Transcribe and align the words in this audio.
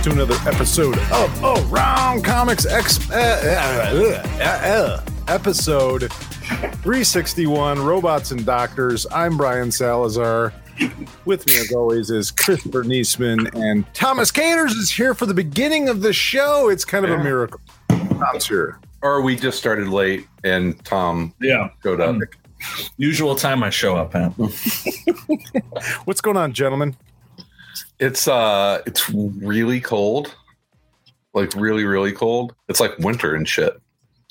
Back 0.00 0.04
to 0.04 0.12
another 0.12 0.48
episode 0.48 0.96
of 1.12 1.44
Around 1.70 2.24
Comics 2.24 2.64
X 2.64 3.10
uh, 3.10 3.14
uh, 3.14 4.22
uh, 4.40 4.44
uh, 4.44 5.04
episode 5.28 6.10
361 6.10 7.78
Robots 7.84 8.30
and 8.30 8.46
Doctors. 8.46 9.06
I'm 9.12 9.36
Brian 9.36 9.70
Salazar. 9.70 10.54
With 11.26 11.46
me, 11.46 11.58
as 11.58 11.70
always, 11.72 12.08
is 12.08 12.30
Christopher 12.30 12.82
Neseman, 12.82 13.54
and 13.54 13.84
Thomas 13.92 14.32
Katers 14.32 14.70
is 14.70 14.90
here 14.90 15.12
for 15.12 15.26
the 15.26 15.34
beginning 15.34 15.90
of 15.90 16.00
the 16.00 16.14
show. 16.14 16.70
It's 16.70 16.86
kind 16.86 17.04
of 17.04 17.10
a 17.10 17.16
Yeah. 17.16 17.22
miracle. 17.22 17.60
Tom's 17.90 18.48
here. 18.48 18.78
or 19.02 19.20
we 19.20 19.36
just 19.36 19.58
started 19.58 19.88
late 19.88 20.26
and 20.44 20.82
Tom 20.82 21.34
Yeah, 21.42 21.68
showed 21.82 22.00
up. 22.00 22.08
Um, 22.08 22.22
usual 22.96 23.34
time 23.34 23.62
I 23.62 23.68
show 23.68 23.96
up 23.96 24.14
at. 24.14 24.28
What's 26.06 26.22
going 26.22 26.38
on, 26.38 26.54
gentlemen? 26.54 26.96
It's 28.00 28.26
uh 28.26 28.80
it's 28.86 29.08
really 29.10 29.80
cold. 29.80 30.34
Like 31.34 31.54
really, 31.54 31.84
really 31.84 32.12
cold. 32.12 32.54
It's 32.68 32.80
like 32.80 32.98
winter 32.98 33.34
and 33.34 33.48
shit. 33.48 33.80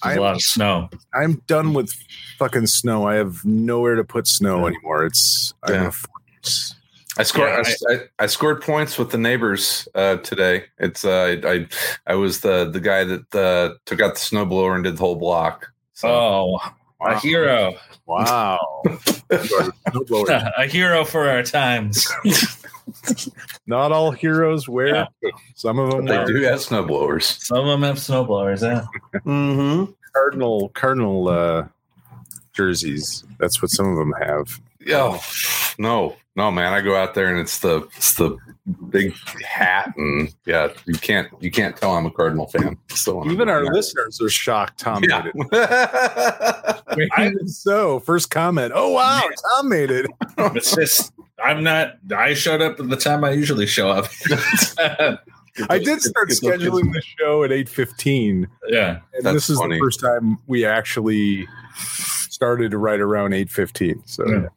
There's 0.04 0.18
a 0.18 0.22
lot 0.22 0.36
of 0.36 0.42
snow. 0.42 0.90
I'm 1.14 1.42
done 1.48 1.74
with 1.74 1.94
fucking 2.38 2.68
snow. 2.68 3.08
I 3.08 3.16
have 3.16 3.44
nowhere 3.46 3.96
to 3.96 4.04
put 4.04 4.28
snow 4.28 4.66
anymore. 4.68 5.06
It's 5.06 5.54
I'm 5.64 5.74
Yeah. 5.74 5.88
a. 5.88 6.50
I 7.18 7.24
scored 7.24 7.50
Yeah, 7.50 7.74
I, 7.90 7.94
I, 7.94 8.00
I 8.20 8.26
scored 8.28 8.62
points 8.62 8.98
with 8.98 9.12
the 9.12 9.18
neighbors 9.18 9.88
uh 9.94 10.18
today. 10.18 10.66
It's 10.80 11.06
uh 11.06 11.38
I 11.44 11.50
I, 11.52 11.68
I 12.08 12.16
was 12.16 12.40
the 12.42 12.70
the 12.70 12.80
guy 12.80 13.04
that 13.04 13.36
uh 13.36 13.76
took 13.86 14.02
out 14.02 14.16
the 14.16 14.20
snowblower 14.20 14.76
and 14.76 14.84
did 14.84 14.96
the 14.96 15.00
whole 15.02 15.16
block. 15.16 15.72
So 15.94 16.08
Oh, 16.10 16.60
a 17.02 17.20
hero, 17.20 17.76
Wow. 18.08 18.82
A 19.30 20.66
hero 20.66 21.06
for 21.06 21.30
our 21.30 21.44
times. 21.44 22.08
Not 23.68 23.92
all 23.92 24.12
heroes 24.12 24.68
wear. 24.68 25.08
Some 25.56 25.80
of 25.80 25.92
them 25.92 26.06
they 26.06 26.18
wear 26.18 26.26
do 26.26 26.42
have 26.44 26.60
snowblowers. 26.60 27.40
Some 27.42 27.60
of 27.60 27.68
them 27.68 27.84
have 27.84 27.98
snowblowers. 27.98 28.62
Yeah, 28.62 28.86
Mm-hmm. 29.22 29.92
cardinal 30.14 30.70
cardinal 30.70 31.28
uh, 31.30 31.68
jerseys. 32.54 33.24
That's 33.40 33.62
what 33.62 33.72
some 33.72 33.88
of 33.88 33.98
them 33.98 34.14
have. 34.20 34.60
Yeah. 34.86 35.20
No, 35.78 36.16
no, 36.36 36.52
man. 36.52 36.74
I 36.74 36.82
go 36.82 36.96
out 36.96 37.14
there 37.14 37.28
and 37.30 37.40
it's 37.40 37.60
the 37.60 37.88
it's 37.96 38.16
the 38.16 38.38
big 38.90 39.14
hat 39.46 39.94
and 39.98 40.34
yeah, 40.46 40.70
you 40.86 40.94
can't 40.96 41.28
you 41.40 41.50
can't 41.52 41.76
tell 41.76 41.96
I'm 41.96 42.06
a 42.06 42.12
Cardinal 42.12 42.48
fan. 42.48 42.78
So 42.90 43.26
Even 43.30 43.50
our 43.50 43.66
listeners 43.66 44.20
are 44.22 44.30
shocked. 44.30 44.80
Tom 44.80 45.04
yeah. 45.04 45.24
made 45.34 45.34
it. 45.54 47.14
Even 47.20 47.48
so, 47.48 48.00
first 48.00 48.30
comment. 48.30 48.72
Oh 48.76 48.92
wow, 48.92 49.22
Tom 49.56 49.70
made 49.70 49.90
it. 49.92 50.08
it's 50.38 50.76
just 50.76 51.14
I'm 51.50 51.64
not. 51.64 51.98
I 52.16 52.34
showed 52.34 52.62
up 52.62 52.80
at 52.80 52.90
the 52.90 52.96
time 52.96 53.24
I 53.24 53.32
usually 53.32 53.66
show 53.66 53.90
up. 53.90 54.06
I 55.70 55.80
did 55.80 56.02
start 56.02 56.30
scheduling 56.30 56.94
the 56.94 57.02
show 57.18 57.44
at 57.44 57.52
eight 57.52 57.68
fifteen, 57.68 58.48
yeah, 58.68 59.00
and 59.14 59.26
That's 59.26 59.34
this 59.34 59.50
is 59.50 59.58
funny. 59.58 59.76
the 59.76 59.80
first 59.80 60.00
time 60.00 60.38
we 60.48 60.64
actually 60.66 61.48
started 62.30 62.74
right 62.74 63.00
around 63.00 63.34
eight 63.34 63.50
fifteen. 63.50 64.02
So. 64.06 64.26
Yeah. 64.28 64.48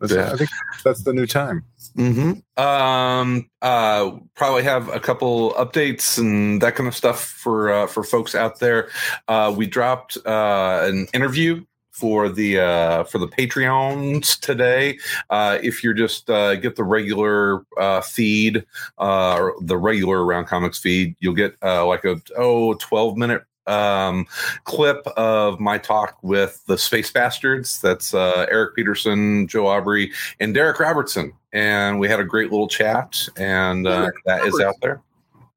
that's- 0.00 0.16
Yeah. 0.16 0.32
I 0.32 0.36
think 0.36 0.50
that's 0.84 1.02
the 1.04 1.12
new 1.12 1.26
time. 1.26 1.64
Mm-hmm. 1.96 2.62
Um, 2.62 3.48
uh, 3.62 4.12
probably 4.36 4.62
have 4.62 4.88
a 4.88 5.00
couple 5.00 5.52
updates 5.54 6.18
and 6.18 6.60
that 6.62 6.76
kind 6.76 6.88
of 6.88 6.94
stuff 6.94 7.24
for 7.24 7.70
uh, 7.72 7.86
for 7.86 8.02
folks 8.02 8.34
out 8.34 8.58
there. 8.60 8.88
Uh, 9.28 9.52
we 9.56 9.66
dropped 9.66 10.16
uh, 10.24 10.80
an 10.84 11.08
interview 11.12 11.64
for 11.98 12.28
the 12.28 12.60
uh, 12.60 13.04
for 13.04 13.18
the 13.18 13.26
Patreons 13.28 14.38
today. 14.38 14.98
Uh, 15.30 15.58
if 15.62 15.82
you're 15.82 15.94
just 15.94 16.30
uh, 16.30 16.54
get 16.54 16.76
the 16.76 16.84
regular 16.84 17.64
uh, 17.76 18.00
feed, 18.00 18.64
uh, 18.98 19.36
or 19.36 19.54
the 19.60 19.76
regular 19.76 20.24
Around 20.24 20.46
Comics 20.46 20.78
feed, 20.78 21.16
you'll 21.18 21.34
get 21.34 21.56
uh, 21.62 21.84
like 21.86 22.04
a 22.04 22.20
oh 22.36 22.74
12 22.74 23.16
minute 23.16 23.42
um, 23.66 24.26
clip 24.64 25.06
of 25.08 25.60
my 25.60 25.78
talk 25.78 26.18
with 26.22 26.64
the 26.66 26.78
Space 26.78 27.10
Bastards. 27.10 27.80
That's 27.80 28.14
uh, 28.14 28.46
Eric 28.50 28.74
Peterson, 28.76 29.46
Joe 29.46 29.66
Aubrey, 29.66 30.12
and 30.40 30.54
Darick 30.54 30.78
Robertson. 30.78 31.32
And 31.52 31.98
we 31.98 32.08
had 32.08 32.20
a 32.20 32.24
great 32.24 32.50
little 32.50 32.68
chat, 32.68 33.28
and 33.36 33.86
uh, 33.86 34.10
that 34.26 34.44
is 34.44 34.60
out 34.60 34.74
there. 34.82 35.02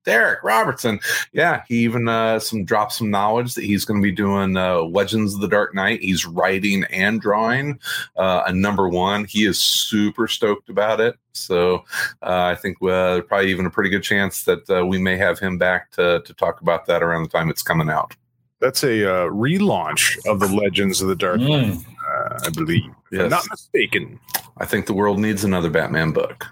Darick 0.05 0.41
Robertson, 0.43 0.99
yeah, 1.31 1.63
he 1.67 1.75
even 1.79 2.07
uh, 2.07 2.39
some 2.39 2.65
dropped 2.65 2.93
some 2.93 3.11
knowledge 3.11 3.53
that 3.53 3.63
he's 3.63 3.85
going 3.85 4.01
to 4.01 4.03
be 4.03 4.11
doing 4.11 4.57
uh, 4.57 4.81
Legends 4.81 5.35
of 5.35 5.41
the 5.41 5.47
Dark 5.47 5.75
Knight. 5.75 6.01
He's 6.01 6.25
writing 6.25 6.83
and 6.85 7.21
drawing 7.21 7.79
uh, 8.15 8.43
a 8.47 8.53
number 8.53 8.89
one. 8.89 9.25
He 9.25 9.45
is 9.45 9.59
super 9.59 10.27
stoked 10.27 10.69
about 10.69 10.99
it. 10.99 11.15
So 11.33 11.85
uh, 12.23 12.43
I 12.43 12.55
think 12.55 12.77
uh, 12.81 13.21
probably 13.21 13.51
even 13.51 13.65
a 13.65 13.69
pretty 13.69 13.89
good 13.89 14.03
chance 14.03 14.43
that 14.45 14.69
uh, 14.69 14.85
we 14.85 14.97
may 14.97 15.17
have 15.17 15.39
him 15.39 15.57
back 15.57 15.91
to 15.91 16.21
to 16.25 16.33
talk 16.33 16.61
about 16.61 16.85
that 16.87 17.03
around 17.03 17.23
the 17.23 17.29
time 17.29 17.49
it's 17.49 17.63
coming 17.63 17.89
out. 17.89 18.15
That's 18.59 18.83
a 18.83 19.05
uh, 19.09 19.25
relaunch 19.29 20.17
of 20.27 20.39
the 20.39 20.47
Legends 20.47 21.01
of 21.01 21.07
the 21.07 21.15
Dark, 21.15 21.39
Mm. 21.39 21.83
uh, 21.83 22.39
I 22.45 22.49
believe. 22.49 22.91
If 23.11 23.21
I'm 23.21 23.29
not 23.29 23.47
mistaken. 23.49 24.19
I 24.57 24.65
think 24.65 24.85
the 24.85 24.93
world 24.93 25.19
needs 25.19 25.43
another 25.43 25.69
Batman 25.71 26.11
book. 26.11 26.45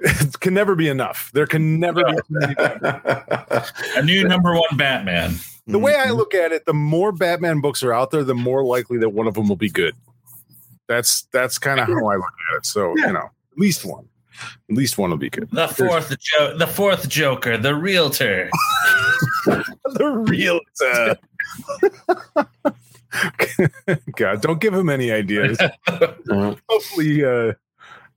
It 0.00 0.38
can 0.40 0.54
never 0.54 0.74
be 0.74 0.88
enough. 0.88 1.30
There 1.32 1.46
can 1.46 1.78
never 1.80 2.02
be 2.04 2.12
too 2.12 2.22
many 2.30 2.54
Batman. 2.54 3.62
a 3.96 4.02
new 4.02 4.26
number 4.26 4.52
one 4.54 4.76
Batman. 4.76 5.34
The 5.66 5.78
way 5.78 5.94
I 5.94 6.10
look 6.10 6.34
at 6.34 6.52
it, 6.52 6.66
the 6.66 6.74
more 6.74 7.10
Batman 7.12 7.60
books 7.60 7.82
are 7.82 7.92
out 7.92 8.10
there, 8.10 8.22
the 8.24 8.34
more 8.34 8.62
likely 8.64 8.98
that 8.98 9.08
one 9.10 9.26
of 9.26 9.34
them 9.34 9.48
will 9.48 9.56
be 9.56 9.70
good. 9.70 9.94
That's 10.88 11.22
that's 11.32 11.56
kind 11.58 11.80
of 11.80 11.86
how 11.88 12.06
I 12.06 12.16
look 12.16 12.32
at 12.52 12.56
it. 12.58 12.66
So 12.66 12.92
Yeah. 12.98 13.06
you 13.06 13.12
know, 13.14 13.30
at 13.52 13.56
least 13.58 13.84
one, 13.86 14.06
at 14.70 14.76
least 14.76 14.98
one 14.98 15.08
will 15.10 15.16
be 15.16 15.30
good. 15.30 15.48
The 15.52 15.68
fourth, 15.68 16.14
jo- 16.18 16.58
the 16.58 16.66
fourth 16.66 17.08
Joker, 17.08 17.56
the 17.56 17.74
realtor. 17.74 18.50
the 19.46 20.24
real. 20.28 20.60
Uh, 20.84 21.14
God, 24.16 24.42
don't 24.42 24.60
give 24.60 24.74
him 24.74 24.88
any 24.90 25.10
ideas. 25.12 25.56
Mhm. 25.88 26.58
Hopefully, 26.68 27.24
uh, 27.24 27.52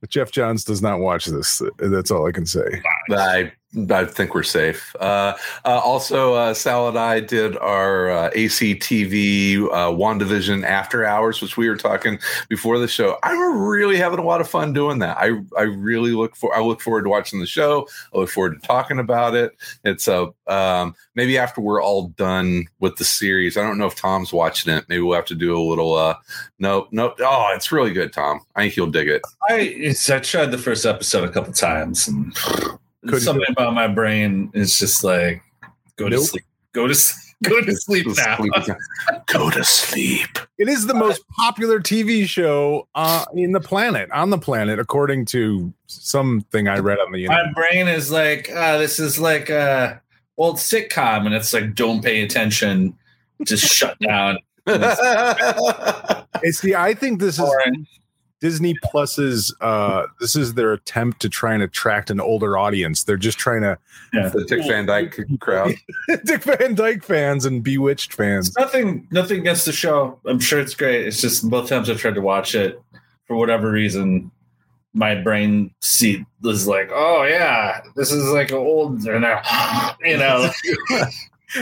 Geoff 0.06 0.30
Johns 0.30 0.64
does 0.64 0.80
not 0.80 1.00
watch 1.00 1.26
this. 1.26 1.60
That's 1.78 2.10
all 2.10 2.26
I 2.26 2.32
can 2.32 2.46
say. 2.46 2.82
I 3.10 3.52
I 3.90 4.04
think 4.04 4.34
we're 4.34 4.42
safe. 4.42 4.94
Uh, 4.98 5.34
uh, 5.64 5.80
also, 5.84 6.34
uh, 6.34 6.54
Sal 6.54 6.88
and 6.88 6.98
I 6.98 7.20
did 7.20 7.56
our 7.58 8.10
uh, 8.10 8.30
ACTV 8.30 9.64
uh, 9.64 9.90
WandaVision 9.90 10.64
after 10.64 11.04
hours, 11.04 11.40
which 11.40 11.56
we 11.56 11.68
were 11.68 11.76
talking 11.76 12.18
before 12.48 12.78
the 12.78 12.88
show. 12.88 13.18
I'm 13.22 13.60
really 13.60 13.96
having 13.96 14.18
a 14.18 14.24
lot 14.24 14.40
of 14.40 14.48
fun 14.48 14.72
doing 14.72 14.98
that. 15.00 15.16
I 15.18 15.40
I 15.56 15.62
really 15.62 16.12
look 16.12 16.36
for 16.36 16.54
I 16.54 16.60
look 16.60 16.80
forward 16.80 17.04
to 17.04 17.10
watching 17.10 17.40
the 17.40 17.46
show. 17.46 17.86
I 18.14 18.18
look 18.18 18.30
forward 18.30 18.60
to 18.60 18.66
talking 18.66 18.98
about 18.98 19.34
it. 19.34 19.56
It's 19.84 20.08
a 20.08 20.28
um, 20.46 20.94
maybe 21.14 21.38
after 21.38 21.60
we're 21.60 21.82
all 21.82 22.08
done 22.08 22.66
with 22.80 22.96
the 22.96 23.04
series. 23.04 23.56
I 23.56 23.62
don't 23.62 23.78
know 23.78 23.86
if 23.86 23.94
Tom's 23.94 24.32
watching 24.32 24.72
it. 24.72 24.84
Maybe 24.88 25.02
we'll 25.02 25.16
have 25.16 25.26
to 25.26 25.34
do 25.34 25.56
a 25.56 25.62
little. 25.62 25.94
Uh, 25.94 26.16
nope, 26.58 26.88
nope. 26.90 27.18
Oh, 27.20 27.52
it's 27.54 27.70
really 27.72 27.92
good, 27.92 28.12
Tom. 28.12 28.40
I 28.56 28.62
think 28.62 28.76
you'll 28.76 28.90
dig 28.90 29.08
it. 29.08 29.22
I 29.48 29.94
I 30.10 30.18
tried 30.20 30.50
the 30.50 30.58
first 30.58 30.86
episode 30.86 31.28
a 31.28 31.32
couple 31.32 31.52
times, 31.52 32.08
and 32.08 32.36
Couldn't 33.02 33.20
something 33.20 33.46
about 33.50 33.74
my 33.74 33.86
brain 33.86 34.50
is 34.54 34.78
just 34.78 35.04
like 35.04 35.42
go 35.96 36.08
to 36.08 36.18
sleep, 36.18 36.44
go 36.72 36.88
to 36.88 36.94
sleep, 36.94 37.28
go 37.42 37.60
to 37.60 37.76
sleep 37.76 38.06
now. 38.16 38.38
Go 39.26 39.50
to 39.50 39.62
sleep. 39.62 40.38
It 40.58 40.68
is 40.68 40.86
the 40.86 40.94
most 40.94 41.22
popular 41.28 41.80
TV 41.80 42.26
show 42.26 42.88
uh, 42.94 43.24
in 43.34 43.52
the 43.52 43.60
planet, 43.60 44.10
on 44.10 44.30
the 44.30 44.38
planet, 44.38 44.78
according 44.78 45.26
to 45.26 45.72
something 45.86 46.66
I 46.66 46.78
read 46.78 46.98
on 46.98 47.12
the 47.12 47.24
internet. 47.24 47.46
My 47.46 47.52
brain 47.52 47.88
is 47.88 48.10
like, 48.10 48.50
ah, 48.54 48.78
this 48.78 48.98
is 48.98 49.18
like 49.18 49.50
a 49.50 50.00
old 50.38 50.56
sitcom, 50.56 51.26
and 51.26 51.34
it's 51.34 51.52
like, 51.52 51.74
don't 51.74 52.02
pay 52.02 52.22
attention, 52.22 52.96
just 53.44 53.64
shut 53.66 53.98
down. 54.00 54.38
Hey, 56.42 56.52
see, 56.52 56.74
I 56.74 56.94
think 56.94 57.18
this 57.18 57.38
is. 57.38 57.50
Disney 58.40 58.74
Plus's 58.82 59.54
uh 59.60 60.06
this 60.20 60.36
is 60.36 60.54
their 60.54 60.72
attempt 60.72 61.20
to 61.22 61.28
try 61.28 61.54
and 61.54 61.62
attract 61.62 62.10
an 62.10 62.20
older 62.20 62.56
audience. 62.56 63.04
They're 63.04 63.16
just 63.16 63.38
trying 63.38 63.62
to 63.62 63.78
The 64.12 64.44
Dick 64.46 64.66
Van 64.66 64.86
Dyke 64.86 65.18
crowd. 65.40 65.74
Dick 66.24 66.44
Van 66.44 66.74
Dyke 66.74 67.02
fans 67.02 67.44
and 67.44 67.62
Bewitched 67.62 68.12
fans. 68.14 68.54
nothing 68.56 69.06
nothing 69.10 69.40
against 69.40 69.66
the 69.66 69.72
show. 69.72 70.20
I'm 70.26 70.40
sure 70.40 70.60
it's 70.60 70.74
great. 70.74 71.06
It's 71.06 71.20
just 71.20 71.48
both 71.50 71.68
times 71.68 71.90
I've 71.90 71.98
tried 72.00 72.14
to 72.14 72.20
watch 72.20 72.54
it, 72.54 72.80
for 73.26 73.36
whatever 73.36 73.70
reason, 73.70 74.30
my 74.94 75.14
brain 75.14 75.72
seat 75.80 76.24
was 76.42 76.66
like, 76.66 76.90
oh 76.92 77.24
yeah, 77.24 77.80
this 77.96 78.10
is 78.10 78.30
like 78.30 78.50
an 78.50 78.56
old, 78.56 79.02
and 79.06 79.24
I, 79.26 79.94
you 80.04 80.16
know, 80.16 80.50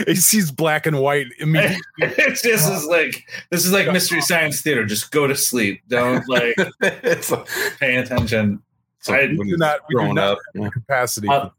He 0.05 0.15
sees 0.15 0.51
black 0.51 0.85
and 0.85 0.99
white 0.99 1.27
immediately. 1.39 1.79
it's 1.99 2.41
just 2.41 2.71
is 2.71 2.85
like 2.85 3.27
this 3.51 3.65
is 3.65 3.71
like 3.71 3.91
mystery 3.91 4.21
science 4.21 4.61
theater. 4.61 4.85
Just 4.85 5.11
go 5.11 5.27
to 5.27 5.35
sleep. 5.35 5.81
Don't 5.87 6.27
like 6.27 6.55
it's 6.81 7.31
a, 7.31 7.45
pay 7.79 7.95
attention. 7.95 8.61
so 8.99 9.13
I 9.13 9.27
when 9.27 9.47
do 9.47 9.57
not- 9.57 9.79
we 9.89 9.95
do 10.03 10.13
not- 10.13 10.31
up. 10.33 10.39
yeah. 10.55 10.69
capacity. 10.69 11.27
Uh, 11.29 11.49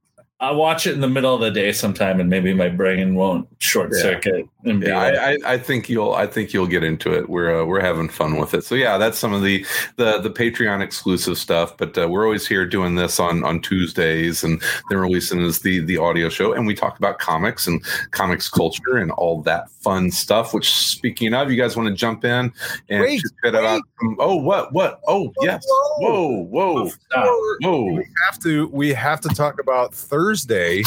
I'll 0.41 0.55
watch 0.55 0.87
it 0.87 0.95
in 0.95 1.01
the 1.01 1.09
middle 1.09 1.35
of 1.35 1.41
the 1.41 1.51
day 1.51 1.73
sometime, 1.73 2.21
and 2.21 2.31
maybe 2.31 2.55
my 2.55 2.69
brain 2.69 3.17
won't 3.17 3.49
short 3.59 3.91
Yeah. 3.93 4.03
circuit 4.03 4.49
and 4.65 4.81
be 4.81 4.87
Yeah, 4.87 4.97
like, 4.99 5.15
I, 5.17 5.33
I, 5.33 5.53
I 5.55 5.59
think 5.59 5.89
you'll 5.89 6.15
I 6.15 6.29
think 6.29 6.53
you'll 6.53 6.69
get 6.69 6.85
into 6.85 7.13
it. 7.13 7.29
We're 7.29 7.63
uh, 7.63 7.65
we're 7.65 7.81
having 7.81 8.09
fun 8.09 8.37
with 8.37 8.55
it. 8.55 8.63
So 8.65 8.77
yeah, 8.77 8.99
that's 8.99 9.19
some 9.19 9.33
of 9.33 9.43
the 9.43 9.67
the 9.97 10.21
the 10.21 10.31
Patreon 10.31 10.81
exclusive 10.81 11.39
stuff. 11.39 11.77
But 11.77 11.99
uh, 11.99 12.07
we're 12.09 12.25
always 12.25 12.47
here 12.47 12.65
doing 12.67 12.95
this 12.95 13.19
on 13.19 13.43
on 13.43 13.61
Tuesdays, 13.61 14.45
and 14.45 14.63
then 14.91 14.99
releasing 14.99 15.41
is 15.41 15.59
the 15.61 15.81
the 15.81 15.97
audio 15.99 16.29
show, 16.29 16.53
and 16.53 16.69
we 16.69 16.75
talk 16.75 16.99
about 16.99 17.19
comics 17.19 17.67
and 17.67 17.85
comics 18.13 18.49
culture 18.49 18.97
and 18.97 19.11
all 19.13 19.43
that 19.43 19.69
fun 19.71 20.09
stuff. 20.13 20.55
Which 20.55 20.71
speaking 20.73 21.35
of, 21.35 21.51
you 21.51 21.61
guys 21.61 21.77
want 21.77 21.89
to 21.89 21.95
jump 21.97 22.25
in 22.25 22.53
and 22.91 23.01
Wait, 23.03 23.21
chit 23.45 23.55
about? 23.57 23.83
some- 24.01 24.17
oh, 24.21 24.37
what 24.37 24.73
what? 24.73 25.01
Oh 25.09 25.33
yes. 25.43 25.65
whoa. 25.99 26.45
Whoa 26.45 26.85
whoa 26.85 26.91
"Ah, 27.17 27.25
whoa. 27.63 27.85
we 27.95 28.07
have 28.25 28.39
to 28.45 28.69
we 28.69 28.93
have 28.95 29.21
to 29.23 29.29
talk 29.31 29.59
about 29.61 29.93
Thursday. 30.29 30.83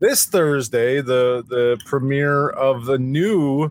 This 0.00 0.24
Thursday, 0.24 1.02
the 1.02 1.44
the 1.46 1.78
premiere 1.84 2.48
of 2.48 2.86
the 2.86 2.98
new 2.98 3.70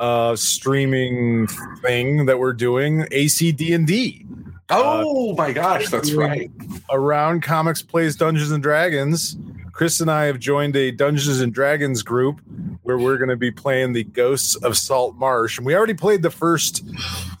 uh 0.00 0.34
streaming 0.34 1.46
thing 1.82 2.26
that 2.26 2.40
we're 2.40 2.52
doing, 2.52 3.02
ACD 3.12 3.72
and 3.76 3.86
D. 3.86 4.26
Oh 4.68 5.36
my 5.36 5.52
gosh, 5.52 5.88
that's 5.88 6.12
right. 6.12 6.50
Around 6.90 7.44
Comics 7.44 7.80
Plays 7.80 8.16
Dungeons 8.16 8.50
and 8.50 8.60
Dragons. 8.60 9.36
Chris 9.72 10.00
and 10.00 10.10
I 10.10 10.24
have 10.24 10.40
joined 10.40 10.74
a 10.74 10.90
Dungeons 10.90 11.40
and 11.40 11.54
Dragons 11.54 12.02
group 12.02 12.40
where 12.82 12.98
we're 12.98 13.18
going 13.18 13.28
to 13.28 13.36
be 13.36 13.52
playing 13.52 13.92
the 13.92 14.02
Ghosts 14.02 14.56
of 14.56 14.76
Salt 14.76 15.14
Marsh. 15.14 15.58
And 15.58 15.66
we 15.66 15.76
already 15.76 15.94
played 15.94 16.22
the 16.22 16.30
first 16.30 16.84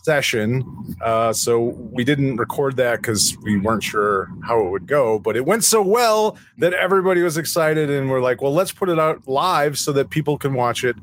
session. 0.06 0.64
Uh, 1.02 1.32
so 1.32 1.74
we 1.90 2.04
didn't 2.04 2.36
record 2.36 2.76
that 2.76 3.02
because 3.02 3.36
we 3.42 3.58
weren't 3.58 3.82
sure 3.82 4.30
how 4.44 4.64
it 4.64 4.70
would 4.70 4.86
go. 4.86 5.18
But 5.18 5.36
it 5.36 5.44
went 5.44 5.64
so 5.64 5.82
well 5.82 6.38
that 6.58 6.72
everybody 6.72 7.22
was 7.22 7.36
excited. 7.36 7.90
And 7.90 8.08
we're 8.08 8.20
like, 8.20 8.40
well, 8.40 8.54
let's 8.54 8.70
put 8.70 8.88
it 8.88 9.00
out 9.00 9.26
live 9.26 9.76
so 9.76 9.92
that 9.92 10.08
people 10.10 10.38
can 10.38 10.54
watch 10.54 10.84
it. 10.84 10.94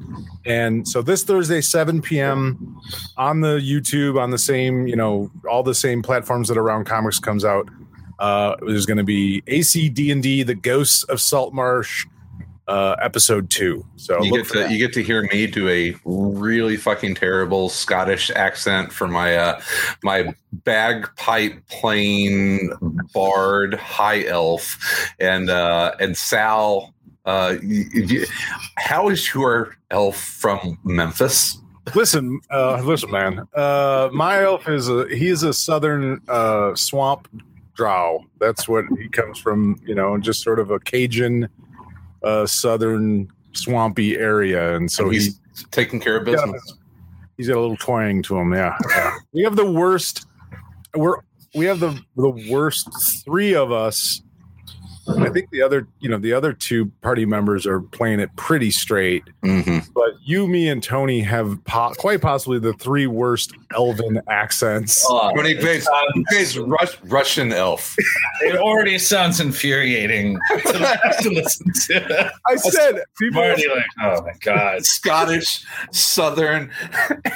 And 0.45 0.88
so 0.88 1.01
this 1.01 1.23
Thursday, 1.23 1.59
7 1.59 2.01
p.m. 2.01 2.79
on 3.17 3.41
the 3.41 3.59
YouTube, 3.59 4.17
on 4.17 4.31
the 4.31 4.38
same, 4.38 4.88
you 4.88 4.95
know, 4.95 5.29
all 5.49 5.63
the 5.63 5.75
same 5.75 6.01
platforms 6.01 6.47
that 6.47 6.57
Around 6.57 6.85
Comics 6.85 7.19
comes 7.19 7.44
out. 7.44 7.67
Uh, 8.19 8.56
there's 8.65 8.85
going 8.85 8.97
to 8.97 9.03
be 9.03 9.44
AC 9.47 9.89
D 9.89 10.11
and 10.11 10.23
D, 10.23 10.44
The 10.44 10.56
Ghosts 10.56 11.03
of 11.03 11.19
Salt 11.19 11.53
Marsh, 11.53 12.06
uh, 12.68 12.95
episode 13.01 13.50
two. 13.50 13.86
So 13.98 14.21
you 14.24 14.31
get 14.31 14.48
to 14.50 14.60
that. 14.60 14.71
you 14.71 14.77
get 14.77 14.94
to 14.94 15.04
hear 15.04 15.24
me 15.24 15.48
do 15.48 15.68
a 15.69 15.95
really 16.06 16.77
fucking 16.77 17.15
terrible 17.15 17.69
Scottish 17.69 18.30
accent 18.31 18.92
for 18.94 19.07
my 19.07 19.36
uh 19.36 19.62
my 20.04 20.33
bagpipe 20.51 21.65
playing 21.68 22.71
bard 23.13 23.74
high 23.75 24.24
elf 24.25 24.77
and 25.19 25.50
uh 25.50 25.94
and 26.00 26.15
Sal 26.18 26.94
uh 27.25 27.56
y- 27.62 27.86
y- 27.94 28.25
how 28.77 29.09
is 29.09 29.33
your 29.33 29.75
elf 29.92 30.18
from 30.18 30.77
Memphis? 30.83 31.57
listen, 31.95 32.39
uh, 32.50 32.81
listen, 32.81 33.12
man. 33.12 33.45
Uh, 33.54 34.07
my 34.13 34.42
elf 34.44 34.69
is 34.69 34.88
a 34.88 35.06
he's 35.09 35.44
a 35.44 35.54
southern 35.54 36.21
uh, 36.30 36.74
swamp 36.75 37.27
drow. 37.75 38.24
That's 38.39 38.69
what 38.69 38.86
he 38.98 39.09
comes 39.09 39.38
from. 39.38 39.81
You 39.86 39.94
know, 39.95 40.18
just 40.18 40.42
sort 40.44 40.59
of 40.59 40.71
a 40.71 40.80
Cajun, 40.80 41.50
uh, 42.23 42.45
southern 42.45 43.29
swampy 43.53 44.17
area, 44.17 44.75
and 44.75 44.91
so 44.91 45.05
So 45.05 45.09
he's 45.09 45.39
he's 45.53 45.65
taking 45.71 45.99
care 45.99 46.17
of 46.17 46.25
business. 46.25 46.77
he's 47.37 47.47
got 47.47 47.57
a 47.57 47.61
little 47.61 47.77
twang 47.77 48.21
to 48.23 48.37
him. 48.37 48.53
Yeah, 48.53 48.77
yeah. 48.89 49.17
we 49.33 49.43
have 49.43 49.55
the 49.55 49.69
worst. 49.71 50.25
We're 50.95 51.17
we 51.55 51.65
have 51.65 51.79
the 51.79 51.99
the 52.15 52.29
worst 52.49 52.87
three 53.23 53.55
of 53.55 53.71
us. 53.71 54.21
I 55.07 55.29
think 55.29 55.50
the 55.50 55.61
other, 55.61 55.88
you 56.00 56.09
know, 56.09 56.17
the 56.17 56.31
other 56.33 56.53
two 56.53 56.85
party 57.01 57.25
members 57.25 57.65
are 57.67 57.81
playing 57.81 58.19
it 58.21 58.33
pretty 58.38 58.71
straight. 58.71 59.23
hmm 59.44 59.79
But 59.94 60.13
you, 60.23 60.47
me, 60.47 60.69
and 60.69 60.81
Tony 60.81 61.19
have 61.21 61.61
po- 61.65 61.94
quite 61.97 62.21
possibly 62.21 62.57
the 62.59 62.73
three 62.73 63.07
worst 63.07 63.51
Elven 63.75 64.21
accents. 64.29 65.05
oh, 65.09 65.33
When 65.35 65.45
he 65.45 65.55
plays, 65.55 65.83
sounds- 65.83 66.11
he 66.15 66.23
plays 66.29 66.57
Rus- 66.57 66.97
Russian 67.03 67.51
elf. 67.51 67.95
it 68.41 68.55
already 68.55 68.97
sounds 68.97 69.39
infuriating 69.41 70.39
to, 70.65 71.00
to 71.21 71.29
listen 71.29 71.71
to. 71.88 72.31
I 72.47 72.56
said 72.56 72.95
I'm 72.95 73.01
people. 73.19 73.41
already 73.41 73.67
like, 73.67 73.85
oh 74.03 74.21
my 74.21 74.33
god. 74.41 74.85
Scottish, 74.85 75.65
Southern, 75.91 76.71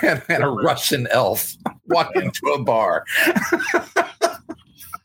and, 0.01 0.21
and 0.29 0.43
a 0.43 0.47
Russian 0.49 1.07
elf 1.11 1.53
walk 1.87 2.15
into 2.15 2.45
a 2.55 2.63
bar. 2.63 3.03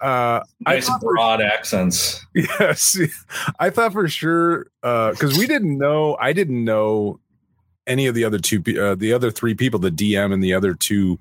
Uh, 0.03 0.43
I 0.67 0.75
Nice 0.75 0.89
for, 0.89 0.99
broad 1.15 1.41
accents. 1.41 2.27
yes, 2.35 2.99
I 3.61 3.71
thought 3.71 3.93
for 3.93 4.09
sure 4.09 4.67
because 4.83 5.39
we 5.39 5.47
didn't 5.47 5.79
know. 5.79 6.17
I 6.21 6.33
didn't 6.33 6.65
know 6.65 7.21
any 7.87 8.07
of 8.07 8.15
the 8.15 8.25
other 8.25 8.39
two, 8.39 8.63
uh, 8.81 8.97
the 8.97 9.13
other 9.13 9.31
three 9.31 9.55
people, 9.55 9.79
the 9.79 9.91
DM 9.91 10.33
and 10.33 10.43
the 10.43 10.55
other 10.55 10.75
two 10.75 11.19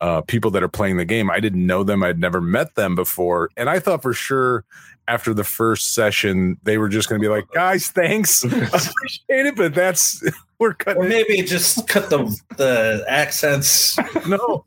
uh, 0.00 0.20
people 0.22 0.50
that 0.52 0.62
are 0.62 0.68
playing 0.68 0.96
the 0.96 1.04
game. 1.04 1.30
I 1.30 1.40
didn't 1.40 1.66
know 1.66 1.82
them. 1.82 2.02
I'd 2.02 2.18
never 2.18 2.40
met 2.40 2.74
them 2.74 2.94
before, 2.94 3.50
and 3.56 3.68
I 3.68 3.80
thought 3.80 4.02
for 4.02 4.14
sure 4.14 4.64
after 5.08 5.34
the 5.34 5.44
first 5.44 5.92
session 5.92 6.56
they 6.62 6.78
were 6.78 6.88
just 6.88 7.08
going 7.08 7.20
to 7.20 7.24
be 7.24 7.28
like, 7.28 7.48
"Guys, 7.52 7.88
thanks, 7.88 8.44
appreciate 8.44 8.86
it," 9.28 9.56
but 9.56 9.74
that's 9.74 10.22
we're 10.58 10.74
cutting 10.74 11.02
Or 11.02 11.06
it 11.06 11.08
maybe 11.08 11.42
just 11.42 11.86
cut 11.88 12.10
the 12.10 12.24
the 12.56 13.04
accents 13.08 13.98
no 14.26 14.64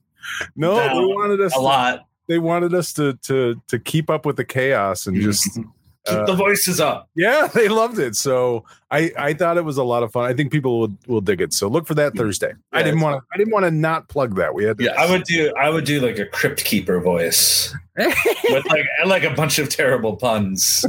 no 0.55 0.73
we 0.75 1.05
wanted 1.15 1.41
us 1.41 1.55
a 1.55 1.59
lot. 1.59 2.05
They 2.27 2.39
wanted 2.39 2.73
us 2.73 2.93
to 2.93 3.13
to 3.23 3.61
to 3.67 3.79
keep 3.79 4.09
up 4.09 4.25
with 4.25 4.37
the 4.37 4.45
chaos 4.45 5.07
and 5.07 5.19
just 5.21 5.59
Keep 6.05 6.17
uh, 6.17 6.25
the 6.25 6.33
voices 6.35 6.81
up. 6.81 7.07
yeah 7.15 7.47
they 7.53 7.69
loved 7.69 7.97
it 7.97 8.13
so 8.17 8.65
i 8.91 9.09
i 9.17 9.33
thought 9.33 9.55
it 9.55 9.63
was 9.63 9.77
a 9.77 9.83
lot 9.85 10.03
of 10.03 10.11
fun 10.11 10.29
i 10.29 10.33
think 10.33 10.51
people 10.51 10.77
will 10.81 10.91
will 11.07 11.21
dig 11.21 11.39
it 11.39 11.53
so 11.53 11.69
look 11.69 11.87
for 11.87 11.93
that 11.93 12.13
thursday 12.13 12.51
i 12.73 12.83
didn't 12.83 12.99
want 12.99 13.21
to 13.21 13.25
i 13.33 13.37
didn't 13.37 13.53
want 13.53 13.63
to 13.63 13.71
not 13.71 14.09
plug 14.09 14.35
that 14.35 14.53
we 14.53 14.65
had 14.65 14.77
to 14.77 14.83
Yeah. 14.83 14.91
I 15.01 15.09
would 15.09 15.23
do 15.23 15.53
I 15.57 15.69
would 15.69 15.85
do 15.85 16.01
like 16.01 16.19
a 16.19 16.25
crypt 16.25 16.65
keeper 16.65 16.99
voice 16.99 17.73
with 17.97 18.65
like 18.65 18.85
like 19.05 19.23
a 19.23 19.29
bunch 19.33 19.59
of 19.59 19.69
terrible 19.69 20.17
puns. 20.17 20.83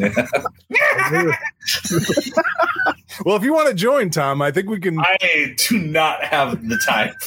Well 3.25 3.37
if 3.37 3.43
you 3.43 3.53
want 3.53 3.69
to 3.69 3.75
join 3.75 4.11
tom 4.11 4.41
i 4.43 4.51
think 4.51 4.69
we 4.69 4.79
can 4.81 4.99
I 4.99 5.55
do 5.69 5.79
not 5.79 6.23
have 6.25 6.67
the 6.69 6.79
time. 6.87 7.13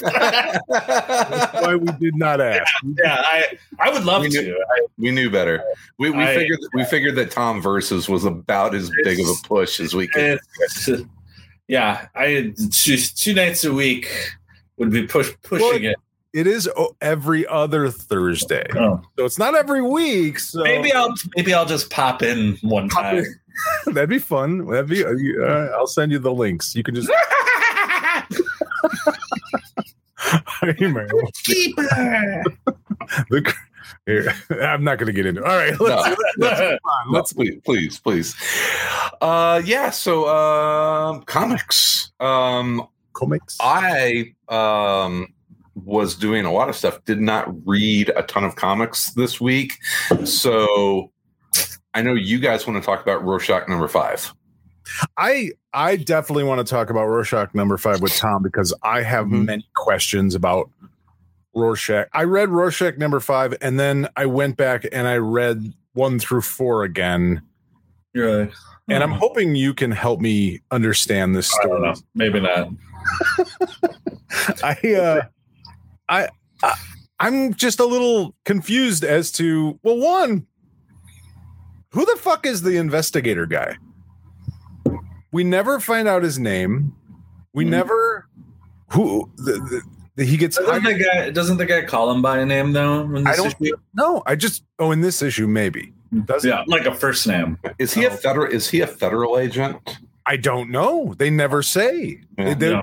that's 0.70 1.62
why 1.62 1.74
we 1.76 1.90
did 1.98 2.16
not 2.16 2.40
ask 2.40 2.70
yeah, 3.04 3.22
I 3.24 3.58
I 3.78 3.90
would 3.90 4.04
love 4.04 4.22
We 4.22 4.28
knew- 4.28 4.42
to. 4.42 4.52
I, 4.54 4.80
We 4.98 5.10
knew 5.10 5.30
better. 5.30 5.62
We, 5.98 6.10
we 6.10 6.22
I- 6.22 6.34
figured 6.34 6.58
we 6.74 6.84
figured 6.84 7.14
that 7.16 7.30
Tom 7.30 7.60
versus 7.62 8.08
was 8.08 8.24
about 8.24 8.74
as 8.74 8.90
big 9.04 9.20
of 9.20 9.26
a 9.28 9.34
push 9.46 9.80
as 9.80 9.94
we 9.94 10.08
could. 10.08 10.38
yeah, 11.68 12.06
I 12.14 12.52
two, 12.72 12.96
two 12.96 13.34
nights 13.34 13.64
a 13.64 13.72
week 13.72 14.08
would 14.76 14.90
be 14.90 15.06
push 15.06 15.30
pushing 15.42 15.84
it. 15.84 15.96
it 16.32 16.46
is 16.46 16.68
every 17.00 17.46
other 17.46 17.90
thursday 17.90 18.64
Oh. 18.76 19.00
so 19.18 19.24
it's 19.24 19.38
not 19.38 19.54
every 19.56 19.82
week 19.82 20.38
so 20.38 20.62
Maybe 20.62 20.92
I'll 20.92 21.14
maybe 21.36 21.52
I'll 21.54 21.66
just 21.66 21.90
pop 21.90 22.22
in 22.22 22.56
one 22.62 22.88
Pop 22.88 23.02
time. 23.02 23.24
that'd 23.86 24.08
be 24.08 24.18
fun 24.18 24.66
that'd 24.66 24.88
be 24.88 25.04
uh, 25.04 25.46
i'll 25.76 25.86
send 25.86 26.12
you 26.12 26.18
the 26.18 26.32
links 26.32 26.74
you 26.74 26.82
can 26.82 26.94
just. 26.94 27.10
Keeper. 31.44 32.44
The- 33.30 33.54
here, 34.06 34.32
I'm 34.50 34.84
not 34.84 34.98
going 34.98 35.06
to 35.06 35.12
get 35.12 35.24
into. 35.26 35.40
It. 35.42 35.46
All 35.46 35.56
right, 35.56 35.78
let's, 35.80 36.08
No. 36.08 36.16
let's. 36.38 36.60
No, 36.60 36.78
Let's 37.10 37.32
please, 37.32 37.60
please, 37.64 37.98
please. 37.98 38.34
Uh, 39.20 39.62
yeah. 39.64 39.90
So, 39.90 40.28
um, 40.28 41.22
comics. 41.22 42.12
Um, 42.20 42.86
comics. 43.12 43.56
I 43.60 44.34
um 44.48 45.28
was 45.74 46.16
doing 46.16 46.44
a 46.44 46.52
lot 46.52 46.68
of 46.68 46.76
stuff. 46.76 47.02
Did 47.04 47.20
not 47.20 47.48
read 47.66 48.10
a 48.16 48.22
ton 48.24 48.44
of 48.44 48.56
comics 48.56 49.10
this 49.12 49.40
week, 49.40 49.78
so 50.24 51.10
I 51.94 52.02
know 52.02 52.14
you 52.14 52.38
guys 52.38 52.66
want 52.66 52.80
to 52.82 52.84
talk 52.86 53.02
about 53.02 53.24
Rorschach 53.24 53.68
number 53.68 53.88
five. 53.88 54.32
I 55.16 55.50
I 55.72 55.96
definitely 55.96 56.44
want 56.44 56.64
to 56.66 56.70
talk 56.70 56.90
about 56.90 57.06
Rorschach 57.06 57.54
number 57.54 57.76
five 57.76 58.00
with 58.00 58.16
Tom 58.16 58.42
because 58.42 58.72
I 58.82 59.02
have 59.02 59.26
Mhm. 59.26 59.44
many 59.46 59.68
questions 59.76 60.34
about 60.34 60.70
Rorschach. 61.54 62.08
I 62.12 62.24
read 62.24 62.48
Rorschach 62.50 62.96
number 62.98 63.20
five, 63.20 63.54
and 63.60 63.78
then 63.78 64.08
I 64.16 64.26
went 64.26 64.56
back 64.56 64.86
and 64.92 65.06
I 65.06 65.16
read 65.16 65.72
one 65.92 66.18
through 66.18 66.42
four 66.42 66.84
again. 66.84 67.42
You're 68.14 68.48
And 68.90 69.02
I'm 69.02 69.12
hmm, 69.12 69.18
hoping 69.18 69.54
you 69.54 69.74
can 69.74 69.90
help 69.90 70.20
me 70.20 70.60
understand 70.70 71.36
this 71.36 71.52
I 71.58 71.66
don't 71.66 71.76
story. 71.76 71.88
know. 71.88 71.94
Maybe 72.14 72.40
not. 72.40 72.68
I, 74.62 74.94
uh, 74.94 75.20
I, 76.08 76.28
I, 76.62 76.74
I'm 77.20 77.52
just 77.54 77.80
a 77.80 77.84
little 77.84 78.34
confused 78.44 79.04
as 79.04 79.30
to 79.32 79.78
well, 79.82 79.98
one, 79.98 80.46
who 81.92 82.04
the 82.04 82.16
fuck 82.20 82.46
is 82.46 82.62
the 82.62 82.76
investigator 82.76 83.46
guy? 83.46 83.76
We 85.32 85.44
never 85.44 85.80
find 85.80 86.08
out 86.08 86.22
his 86.22 86.38
name. 86.38 86.94
We 87.54 87.64
Mhm. 87.64 87.68
never 87.70 88.28
who 88.90 89.30
the, 89.36 89.52
the, 89.52 89.82
the 90.16 90.24
he 90.24 90.36
gets 90.36 90.56
Doesn't 90.56 90.82
hired. 90.82 90.98
the 90.98 91.04
guy 91.04 91.30
doesn't 91.30 91.58
the 91.58 91.66
guy 91.66 91.84
call 91.84 92.10
him 92.10 92.22
by 92.22 92.38
a 92.38 92.46
name 92.46 92.72
though? 92.72 93.02
in 93.02 93.26
I 93.26 93.36
don't 93.36 93.54
issue? 93.60 93.76
no. 93.94 94.22
I 94.26 94.36
just 94.36 94.64
oh 94.78 94.90
in 94.92 95.00
this 95.02 95.20
issue 95.22 95.46
maybe 95.46 95.92
does 96.24 96.44
Yeah, 96.44 96.64
like 96.66 96.86
a 96.86 96.94
first 96.94 97.26
name. 97.26 97.58
Is 97.78 97.92
he 97.92 98.04
a 98.04 98.10
Oh. 98.10 98.16
federal? 98.16 98.50
Is 98.50 98.68
he 98.70 98.80
a 98.80 98.86
federal 98.86 99.38
agent? 99.38 99.98
I 100.24 100.36
don't 100.36 100.70
know. 100.70 101.14
They 101.18 101.30
never 101.30 101.62
say. 101.62 102.20
Yeah. 102.38 102.54
They- 102.54 102.70
Yeah. 102.70 102.82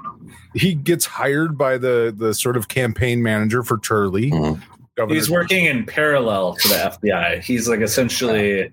He 0.53 0.73
gets 0.75 1.05
hired 1.05 1.57
by 1.57 1.77
the 1.79 2.13
the 2.15 2.33
sort 2.33 2.55
of 2.57 2.67
campaign 2.67 3.21
manager 3.23 3.63
for 3.63 3.77
Turley. 3.79 4.29
Mhm. 4.31 4.61
He's 5.09 5.29
working 5.29 5.65
in 5.65 5.85
parallel 5.85 6.53
to 6.55 6.67
the 6.69 6.75
FBI. 6.75 7.39
He's 7.43 7.67
like 7.67 7.81
essentially, 7.81 8.71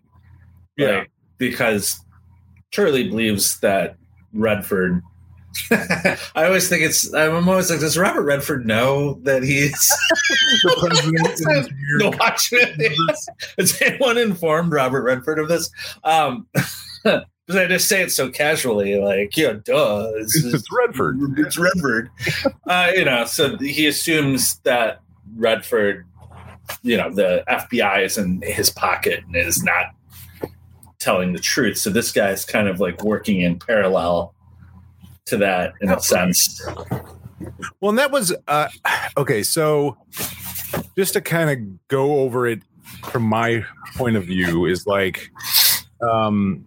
Yeah. 0.77 0.99
like, 0.99 1.11
because 1.39 2.01
Turley 2.73 3.09
believes 3.09 3.59
that 3.61 3.97
Redford. 4.33 5.03
I 5.71 6.17
always 6.47 6.69
think 6.69 6.83
it's. 6.83 7.13
I'm 7.13 7.47
always 7.47 7.69
like, 7.71 7.81
does 7.81 7.99
Robert 7.99 8.23
Redford 8.23 8.65
know 8.67 9.15
that 9.25 9.43
he's 9.43 9.71
the 10.63 10.77
president 10.81 11.19
in 11.19 11.57
his 11.57 11.69
weird 11.69 12.01
no 12.01 12.11
watchman? 12.19 12.75
Has 13.59 13.81
anyone 13.83 14.17
informed 14.17 14.73
Robert 14.73 15.03
Redford 15.03 15.39
of 15.39 15.49
this? 15.49 15.71
Um, 16.05 16.47
because 17.05 17.57
I 17.57 17.67
just 17.67 17.87
say 17.89 18.01
it 18.03 18.13
so 18.13 18.31
casually, 18.31 18.99
like, 18.99 19.37
yeah, 19.37 19.55
duh. 19.65 20.11
It's, 20.15 20.43
It's 20.43 20.65
Redford. 20.73 21.19
It's 21.37 21.59
Redford. 21.59 22.09
uh, 22.67 22.93
you 22.95 23.05
know, 23.05 23.27
so 23.27 23.59
he 23.59 23.87
assumes 23.89 24.59
that 24.61 25.01
Redford, 25.37 26.07
you 26.83 26.97
know, 26.97 27.13
the 27.13 27.45
FBI 27.49 28.05
is 28.05 28.17
in 28.17 28.41
his 28.43 28.71
pocket 28.71 29.23
and 29.27 29.37
is 29.37 29.63
not 29.63 29.87
telling 31.03 31.33
the 31.33 31.39
truth. 31.39 31.77
So 31.77 31.91
this 31.91 32.13
guy's 32.13 32.45
kind 32.45 32.69
of 32.69 32.81
like 32.81 33.03
working 33.03 33.41
in 33.41 33.59
parallel 33.59 34.35
to 35.27 35.37
that 35.39 35.75
in 35.81 35.91
a 35.91 36.01
sense. 36.01 36.63
Well, 37.81 37.91
and 37.91 37.99
that 37.99 38.11
was 38.11 38.35
uh, 38.49 38.69
okay. 39.17 39.43
So, 39.43 39.97
just 40.97 41.15
to 41.15 41.21
kind 41.21 41.51
of 41.51 41.89
go 41.89 42.21
over 42.21 42.47
it 42.47 42.63
from 43.05 43.25
my 43.25 43.65
point 43.97 44.17
of 44.17 44.25
view, 44.25 44.67
is 44.67 44.87
like, 44.87 45.31
um, 46.01 46.65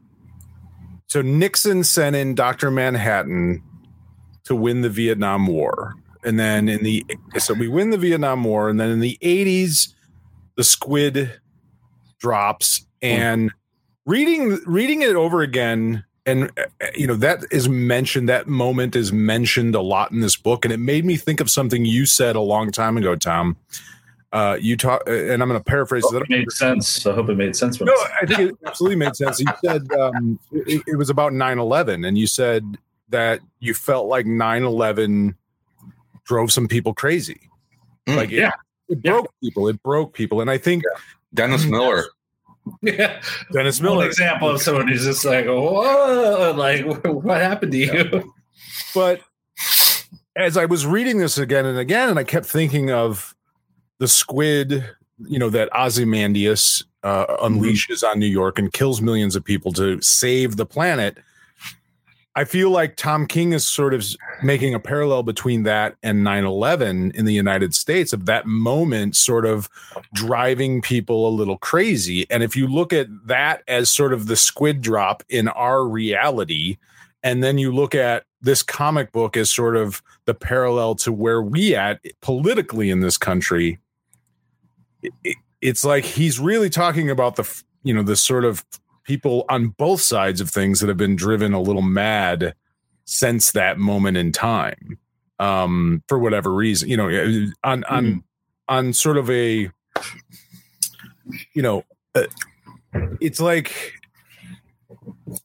so 1.08 1.22
Nixon 1.22 1.84
sent 1.84 2.16
in 2.16 2.36
Doctor 2.36 2.72
Manhattan 2.72 3.64
to 4.44 4.56
win 4.56 4.82
the 4.82 4.90
Vietnam 4.90 5.48
War, 5.48 5.96
and 6.24 6.40
then 6.40 6.68
in 6.68 6.84
the 6.84 7.06
so 7.38 7.54
we 7.54 7.68
win 7.68 7.92
the 7.92 7.98
Vietnam 7.98 8.44
War, 8.44 8.70
and 8.70 8.80
then 8.80 8.90
in 8.90 9.00
the 9.00 9.18
eighties, 9.22 9.96
the 10.58 10.64
squid 10.64 11.40
drops, 12.20 12.86
and 13.02 13.52
reading 14.06 14.60
reading 14.66 15.02
it 15.02 15.16
over 15.16 15.42
again 15.42 16.04
and 16.26 16.52
uh, 16.58 16.64
you 16.96 17.08
know 17.08 17.16
that 17.16 17.44
is 17.52 17.68
mentioned 17.70 18.30
that 18.30 18.48
moment 18.48 18.96
is 18.96 19.12
mentioned 19.12 19.76
a 19.76 19.82
lot 19.82 20.12
in 20.12 20.20
this 20.22 20.36
book 20.36 20.64
and 20.66 20.74
it 20.74 20.78
made 20.80 21.06
me 21.06 21.16
think 21.18 21.40
of 21.40 21.50
something 21.50 21.86
you 21.86 22.06
said 22.06 22.36
a 22.36 22.42
long 22.42 22.72
time 22.72 22.98
ago 22.98 23.16
tom 23.16 23.56
uh 24.32 24.58
you 24.60 24.76
talk 24.78 25.02
uh, 25.08 25.12
and 25.12 25.42
i'm 25.42 25.50
going 25.50 25.60
to 25.60 25.64
paraphrase 25.64 26.04
Hope 26.04 26.14
that 26.14 26.22
it 26.24 26.30
made 26.30 26.52
sense. 26.52 27.06
I 27.06 27.14
hope 27.14 27.30
it 27.30 27.36
made 27.38 27.56
sense. 27.56 27.80
When 27.80 27.88
no 27.88 27.94
I 27.94 28.10
i 28.22 28.26
think 28.26 28.40
it 28.52 28.56
absolutely 28.66 28.98
made 28.98 29.16
sense 29.16 29.40
you 29.40 29.48
said 29.64 29.92
um 29.94 30.40
it, 30.52 30.84
it 30.88 30.98
was 30.98 31.10
about 31.10 31.32
9-11 31.32 32.08
and 32.08 32.18
you 32.18 32.28
said 32.28 32.78
that 33.10 33.40
you 33.60 33.74
felt 33.74 34.08
like 34.08 34.26
9-11 34.26 35.36
drove 36.26 36.52
some 36.52 36.68
people 36.68 36.94
crazy 36.94 37.40
Mm, 38.08 38.18
like 38.18 38.32
it, 38.32 38.36
yeah. 38.36 38.52
it 38.88 39.00
Yeah. 39.04 39.14
broke 39.14 39.34
people 39.42 39.68
it 39.68 39.82
broke 39.82 40.14
people 40.14 40.42
and 40.42 40.52
i 40.52 40.60
think 40.60 40.84
Dennis 41.34 41.66
Miller. 41.66 42.06
Yeah. 42.82 43.22
dennis 43.52 43.80
One 43.80 43.92
miller 43.92 44.06
example 44.08 44.50
of 44.50 44.62
someone 44.62 44.88
who's 44.88 45.04
just 45.04 45.26
like, 45.26 45.46
whoa, 45.46 46.54
like, 46.56 46.86
what 47.06 47.42
happened 47.42 47.72
to 47.74 47.78
you? 47.78 48.34
but 48.94 49.22
as 50.36 50.58
I 50.58 50.66
was 50.66 50.86
reading 50.86 51.18
this 51.18 51.38
again 51.38 51.66
and 51.66 51.78
again, 51.78 52.10
and 52.10 52.20
I 52.20 52.24
kept 52.24 52.46
thinking 52.46 52.92
of 52.92 53.36
the 54.00 54.08
squid, 54.08 54.84
you 55.20 55.40
know, 55.40 55.50
that 55.50 55.70
Ozymandias 55.74 56.84
uh, 57.04 57.38
unleashes 57.38 58.04
on 58.04 58.20
New 58.20 58.26
York 58.26 58.60
and 58.60 58.74
kills 58.74 59.02
millions 59.02 59.36
of 59.36 59.44
people 59.44 59.72
to 59.74 60.02
save 60.02 60.58
the 60.58 60.66
planet. 60.66 61.18
I 62.38 62.44
feel 62.44 62.70
like 62.70 62.98
Tom 62.98 63.28
King 63.28 63.54
is 63.54 63.66
sort 63.66 63.94
of 63.94 64.06
making 64.44 64.74
a 64.74 64.80
parallel 64.80 65.24
between 65.24 65.64
that 65.64 65.96
and 66.04 66.24
9 66.24 66.44
11 66.44 67.12
in 67.12 67.26
the 67.26 67.34
United 67.34 67.74
States, 67.74 68.12
of 68.12 68.26
that 68.26 68.46
moment 68.46 69.16
sort 69.16 69.46
of 69.46 69.70
driving 70.14 70.82
people 70.82 71.28
a 71.28 71.32
little 71.32 71.58
crazy. 71.58 72.30
And 72.30 72.44
if 72.44 72.56
you 72.56 72.68
look 72.68 72.92
at 72.92 73.08
that 73.26 73.64
as 73.70 73.90
sort 73.90 74.12
of 74.12 74.28
the 74.28 74.36
squid 74.36 74.82
drop 74.82 75.24
in 75.30 75.48
our 75.48 75.88
reality, 75.88 76.78
and 77.24 77.42
then 77.42 77.58
you 77.58 77.72
look 77.72 77.96
at 77.96 78.26
this 78.42 78.62
comic 78.62 79.12
book 79.14 79.38
as 79.38 79.50
sort 79.50 79.78
of 79.78 80.02
the 80.26 80.34
parallel 80.34 80.96
to 80.96 81.12
where 81.14 81.42
we 81.42 81.74
at 81.74 82.02
politically 82.22 82.90
in 82.90 83.00
this 83.00 83.18
country 83.18 83.80
it- 85.02 85.14
it- 85.24 85.38
it's 85.62 85.86
like 85.86 86.04
he's 86.04 86.40
really 86.40 86.70
talking 86.70 87.10
about 87.10 87.36
the 87.38 87.64
you 87.84 87.94
know 87.94 88.04
the 88.04 88.16
sort 88.16 88.44
of 88.44 88.64
people 89.06 89.46
on 89.50 89.70
both 89.70 90.02
sides 90.02 90.42
of 90.42 90.50
things 90.50 90.80
that 90.80 90.88
have 90.88 90.98
been 90.98 91.16
driven 91.16 91.54
a 91.54 91.62
little 91.62 91.82
mad 91.82 92.54
since 93.06 93.52
that 93.52 93.78
moment 93.78 94.18
in 94.18 94.32
time 94.32 94.98
um 95.40 96.02
for 96.08 96.18
whatever 96.18 96.54
reason 96.54 96.90
you 96.90 96.98
know 96.98 97.52
on 97.64 97.84
on 97.86 98.24
on 98.68 98.94
sort 98.94 99.18
of 99.18 99.30
a 99.30 99.70
you 101.54 101.62
know 101.62 101.84
uh, 102.16 102.24
it's 103.20 103.40
like 103.40 103.94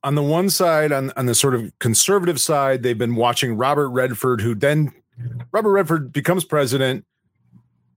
on 0.03 0.15
the 0.15 0.23
one 0.23 0.49
side 0.49 0.93
on 0.93 1.13
on 1.17 1.27
the 1.27 1.35
sort 1.35 1.55
of 1.55 1.77
conservative 1.79 2.41
side 2.41 2.83
they've 2.83 2.99
been 2.99 3.17
watching 3.17 3.57
Robert 3.57 3.89
Redford 3.89 4.41
who 4.41 4.55
then 4.55 4.93
Robert 5.53 5.73
Redford 5.73 6.13
becomes 6.13 6.45
president 6.45 7.05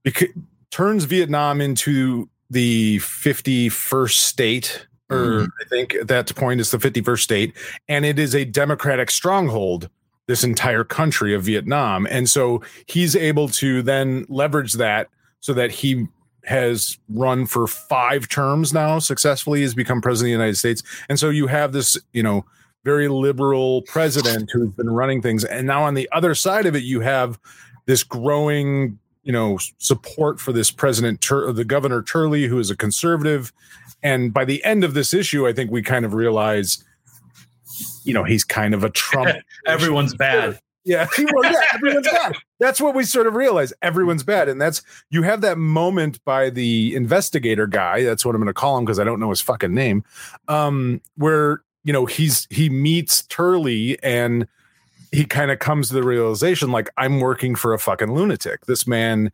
bec- 0.02 0.34
turns 0.70 1.04
Vietnam 1.04 1.60
into 1.60 2.28
the 2.50 2.98
51st 2.98 4.16
state 4.16 4.86
or 5.14 5.40
mm-hmm. 5.42 5.46
I 5.60 5.68
think 5.68 5.94
at 5.94 6.08
that 6.08 6.34
point 6.34 6.60
is 6.60 6.70
the 6.70 6.78
51st 6.78 7.20
state 7.20 7.52
and 7.88 8.04
it 8.04 8.18
is 8.18 8.34
a 8.34 8.44
democratic 8.44 9.10
stronghold 9.10 9.88
this 10.26 10.44
entire 10.44 10.84
country 10.84 11.34
of 11.34 11.42
Vietnam. 11.42 12.06
And 12.10 12.28
so 12.28 12.62
he's 12.86 13.14
able 13.14 13.48
to 13.50 13.82
then 13.82 14.26
leverage 14.28 14.74
that 14.74 15.08
so 15.40 15.52
that 15.52 15.70
he 15.70 16.06
has 16.44 16.98
run 17.08 17.46
for 17.46 17.66
five 17.66 18.28
terms 18.28 18.72
now 18.72 18.98
successfully 18.98 19.62
has 19.62 19.74
become 19.74 20.00
president 20.00 20.28
of 20.28 20.38
the 20.38 20.44
United 20.44 20.56
States. 20.56 20.82
And 21.08 21.18
so 21.18 21.30
you 21.30 21.46
have 21.46 21.72
this 21.72 21.98
you 22.12 22.22
know 22.22 22.44
very 22.84 23.08
liberal 23.08 23.82
president 23.82 24.50
who's 24.50 24.70
been 24.72 24.90
running 24.90 25.22
things. 25.22 25.44
And 25.44 25.66
now 25.66 25.84
on 25.84 25.94
the 25.94 26.08
other 26.12 26.34
side 26.34 26.66
of 26.66 26.74
it 26.74 26.82
you 26.82 27.00
have 27.00 27.38
this 27.86 28.02
growing 28.02 28.98
you 29.22 29.32
know 29.32 29.58
support 29.78 30.38
for 30.38 30.52
this 30.52 30.70
president 30.70 31.20
Tur- 31.20 31.50
the 31.52 31.64
governor 31.64 32.02
Turley 32.02 32.46
who 32.46 32.58
is 32.58 32.70
a 32.70 32.76
conservative 32.76 33.52
and 34.04 34.32
by 34.32 34.44
the 34.44 34.62
end 34.62 34.84
of 34.84 34.94
this 34.94 35.12
issue 35.12 35.48
I 35.48 35.52
think 35.52 35.72
we 35.72 35.82
kind 35.82 36.04
of 36.04 36.14
realize 36.14 36.84
you 38.04 38.14
know 38.14 38.22
he's 38.22 38.44
kind 38.44 38.74
of 38.74 38.84
a 38.84 38.90
Trump 38.90 39.36
Everyone's 39.66 40.14
bad. 40.26 40.60
yeah, 40.84 41.06
well, 41.32 41.50
yeah, 41.50 41.60
everyone's 41.72 42.06
bad. 42.06 42.36
That's 42.60 42.80
what 42.80 42.94
we 42.94 43.04
sort 43.04 43.26
of 43.26 43.34
realize. 43.34 43.72
Everyone's 43.82 44.22
bad, 44.22 44.48
and 44.48 44.60
that's 44.60 44.82
you 45.10 45.22
have 45.22 45.40
that 45.40 45.56
moment 45.58 46.22
by 46.24 46.50
the 46.50 46.94
investigator 46.94 47.66
guy. 47.66 48.04
That's 48.04 48.24
what 48.24 48.34
I'm 48.34 48.40
going 48.40 48.48
to 48.48 48.54
call 48.54 48.76
him 48.78 48.84
because 48.84 49.00
I 49.00 49.04
don't 49.04 49.18
know 49.18 49.30
his 49.30 49.40
fucking 49.40 49.74
name. 49.74 50.04
Um, 50.46 51.00
where 51.16 51.62
you 51.84 51.92
know 51.92 52.04
he's 52.06 52.46
he 52.50 52.68
meets 52.68 53.22
Turley 53.22 53.98
and 54.02 54.46
he 55.10 55.24
kind 55.24 55.50
of 55.50 55.58
comes 55.58 55.88
to 55.88 55.94
the 55.94 56.02
realization 56.02 56.70
like 56.70 56.90
I'm 56.98 57.20
working 57.20 57.54
for 57.54 57.72
a 57.72 57.78
fucking 57.78 58.12
lunatic. 58.12 58.66
This 58.66 58.86
man 58.86 59.32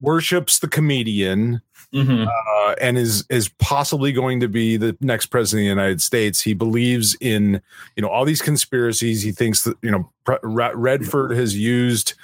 worships 0.00 0.58
the 0.58 0.68
comedian 0.68 1.62
Mhm. 1.94 2.26
uh, 2.26 2.74
and 2.80 2.98
is 2.98 3.24
is 3.30 3.48
possibly 3.60 4.10
going 4.10 4.40
to 4.40 4.48
be 4.48 4.76
the 4.76 4.96
next 5.00 5.26
president 5.26 5.60
of 5.70 5.76
the 5.76 5.80
United 5.82 6.02
States. 6.02 6.40
He 6.40 6.52
believes 6.52 7.16
in 7.20 7.62
you 7.94 8.02
know 8.02 8.08
all 8.08 8.24
these 8.24 8.42
conspiracies. 8.42 9.22
He 9.22 9.30
thinks 9.30 9.62
that 9.62 9.76
you 9.80 9.92
know 9.92 10.10
Redford 10.42 11.30
has 11.36 11.56
used 11.56 12.14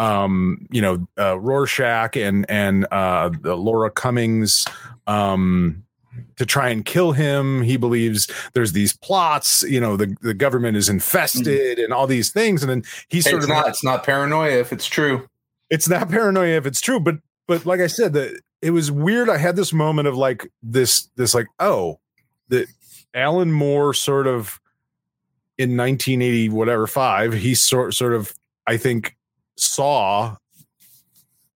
um, 0.00 0.66
you 0.72 0.82
know 0.82 1.06
uh, 1.16 1.38
Rorschach 1.38 2.16
and 2.16 2.44
and 2.50 2.86
uh, 2.90 3.30
the 3.40 3.54
Laura 3.56 3.90
Cummings. 3.90 4.66
Um, 5.06 5.84
to 6.36 6.44
try 6.44 6.70
and 6.70 6.84
kill 6.84 7.12
him. 7.12 7.62
He 7.62 7.76
believes 7.76 8.26
there's 8.54 8.72
these 8.72 8.94
plots, 8.96 9.62
you 9.62 9.80
know, 9.80 9.96
the, 9.96 10.16
the 10.22 10.34
government 10.34 10.76
is 10.76 10.88
infested 10.88 11.78
and 11.78 11.92
all 11.92 12.06
these 12.06 12.30
things. 12.30 12.62
And 12.62 12.70
then 12.70 12.82
he 13.08 13.18
Hey, 13.18 13.22
sort 13.30 13.36
it's 13.36 13.44
of 13.44 13.50
not. 13.50 13.68
It's 13.68 13.84
not 13.84 14.04
paranoia 14.04 14.58
if 14.58 14.72
it's 14.72 14.86
true. 14.86 15.28
It's 15.70 15.88
not 15.88 16.08
paranoia 16.10 16.56
if 16.56 16.66
it's 16.66 16.80
true, 16.80 17.00
but 17.00 17.16
but 17.46 17.64
like 17.66 17.80
I 17.80 17.86
said, 17.86 18.12
that 18.12 18.40
it 18.62 18.70
was 18.70 18.90
weird. 18.90 19.30
I 19.30 19.38
had 19.38 19.56
this 19.56 19.72
moment 19.72 20.08
of 20.08 20.16
like 20.16 20.50
this 20.62 21.08
this 21.16 21.34
like 21.34 21.46
oh, 21.58 21.98
that 22.48 22.66
Alan 23.14 23.52
Moore 23.52 23.94
sort 23.94 24.26
of 24.26 24.60
in 25.58 25.76
1980 25.76 26.48
whatever 26.48 26.86
five 26.86 27.34
he 27.34 27.54
sort 27.54 27.92
sort 27.94 28.14
of 28.14 28.32
I 28.66 28.76
think 28.78 29.14
saw 29.56 30.36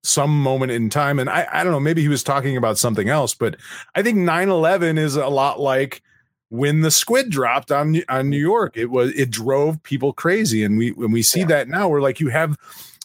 some 0.03 0.43
moment 0.43 0.71
in 0.71 0.91
time 0.91 1.19
and 1.19 1.31
I, 1.31 1.47
I 1.51 1.65
don't 1.65 1.73
know 1.73 1.81
maybe 1.81 2.03
he 2.03 2.09
was 2.09 2.23
talking 2.23 2.59
about 2.59 2.77
something 2.77 3.09
else 3.09 3.33
but 3.35 3.57
i 3.95 4.03
think 4.03 4.19
9-11 4.19 4.99
is 4.99 5.17
a 5.17 5.29
lot 5.29 5.59
like 5.61 6.03
when 6.51 6.83
the 6.83 6.91
squid 6.91 7.31
dropped 7.31 7.73
on 7.73 8.03
on 8.11 8.29
new 8.29 8.37
york 8.39 8.77
it 8.77 8.91
was 8.91 9.13
it 9.19 9.31
drove 9.31 9.83
people 9.83 10.13
crazy 10.13 10.63
and 10.63 10.77
we 10.77 10.91
when 10.91 11.11
we 11.11 11.23
see 11.23 11.41
Yeah. 11.41 11.47
that 11.47 11.69
now 11.69 11.89
we're 11.89 12.03
like 12.03 12.21
you 12.21 12.29
have 12.29 12.59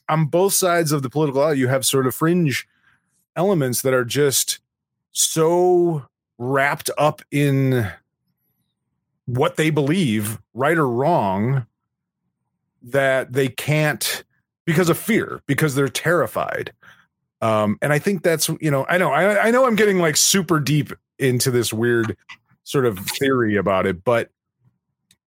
on 0.09 0.25
both 0.25 0.53
sides 0.53 0.91
of 0.91 1.03
the 1.03 1.09
political 1.09 1.41
aisle 1.41 1.53
you 1.53 1.67
have 1.67 1.85
sort 1.85 2.07
of 2.07 2.15
fringe 2.15 2.67
elements 3.35 3.81
that 3.81 3.93
are 3.93 4.05
just 4.05 4.59
so 5.11 6.05
wrapped 6.37 6.89
up 6.97 7.21
in 7.31 7.89
what 9.25 9.55
they 9.55 9.69
believe 9.69 10.39
right 10.53 10.77
or 10.77 10.89
wrong 10.89 11.65
that 12.81 13.31
they 13.33 13.47
can't 13.47 14.23
because 14.65 14.89
of 14.89 14.97
fear 14.97 15.41
because 15.47 15.75
they're 15.75 15.87
terrified. 15.87 16.73
Um 17.41 17.77
and 17.81 17.93
i 17.93 17.99
think 17.99 18.23
that's 18.23 18.49
you 18.59 18.69
know 18.69 18.85
i 18.89 18.97
know 18.97 19.11
I, 19.11 19.47
I 19.47 19.51
know 19.51 19.65
i'm 19.65 19.77
getting 19.77 19.99
like 19.99 20.17
super 20.17 20.59
deep 20.59 20.91
into 21.19 21.51
this 21.51 21.71
weird 21.71 22.17
sort 22.65 22.85
of 22.85 22.99
theory 22.99 23.55
about 23.55 23.85
it 23.85 24.03
but 24.03 24.29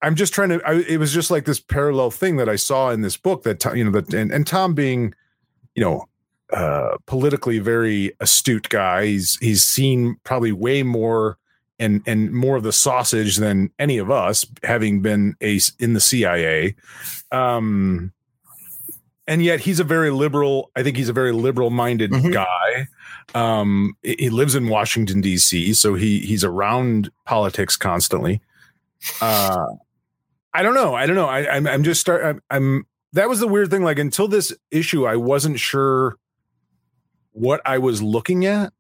i'm 0.03 0.15
just 0.15 0.33
trying 0.35 0.49
to 0.51 0.61
I, 0.67 0.81
it 0.89 0.99
was 0.99 1.13
just 1.13 1.31
like 1.31 1.45
this 1.45 1.61
parallel 1.61 2.11
thing 2.11 2.37
that 2.37 2.49
i 2.49 2.57
saw 2.57 2.91
in 2.91 3.01
this 3.03 3.17
book 3.17 3.43
that 3.45 3.61
Tom- 3.61 3.77
you 3.77 3.85
know 3.85 3.91
that 3.93 4.13
and, 4.13 4.31
and 4.33 4.47
tom 4.47 4.75
being 4.75 5.15
you 5.75 5.83
know 5.83 6.07
uh 6.53 6.97
politically 7.07 7.59
very 7.61 8.13
astute 8.21 8.69
guy 8.69 9.07
he's 9.07 9.37
he's 9.41 9.65
seen 9.65 10.17
probably 10.25 10.53
way 10.53 10.83
more 10.83 11.39
and 11.79 12.03
and 12.07 12.33
more 12.33 12.57
of 12.57 12.63
the 12.63 12.73
sausage 12.73 13.37
than 13.39 13.71
any 13.79 13.97
of 13.99 14.11
us 14.11 14.45
having 14.63 15.01
been 15.01 15.35
a 15.41 15.59
in 15.79 15.95
the 15.95 16.01
cia 16.01 16.75
um 17.31 18.13
and 19.27 19.43
yet 19.43 19.61
he's 19.61 19.81
a 19.81 19.85
very 19.85 20.11
liberal 20.11 20.71
i 20.77 20.83
think 20.83 20.97
he's 20.97 21.09
a 21.09 21.13
very 21.15 21.33
liberal 21.33 21.71
minded 21.71 22.11
Mhm. 22.11 22.33
guy. 22.33 22.87
Um 23.35 23.97
he 24.03 24.17
he 24.19 24.31
lives 24.31 24.55
in 24.55 24.69
washington 24.69 25.23
dc 25.23 25.75
so 25.77 25.95
he 25.95 26.19
he's 26.21 26.45
around 26.45 27.11
politics 27.25 27.77
constantly. 27.77 28.41
Uh 29.21 29.67
i 30.55 30.63
don't 30.63 30.75
know 30.75 30.95
i 30.95 31.07
don't 31.07 31.17
know 31.17 31.27
I, 31.29 31.49
i'm 31.57 31.67
i'm 31.67 31.83
just 31.83 32.01
start 32.01 32.25
I'm, 32.25 32.43
I'm 32.51 32.87
that 33.15 33.29
was 33.29 33.41
the 33.41 33.49
weird 33.49 33.71
thing 33.71 33.83
like 33.85 33.99
until 33.99 34.29
this 34.29 34.53
issue 34.71 35.07
i 35.07 35.17
wasn't 35.17 35.59
sure 35.59 36.17
what 37.33 37.61
i 37.65 37.79
was 37.79 38.03
looking 38.03 38.45
at 38.47 38.73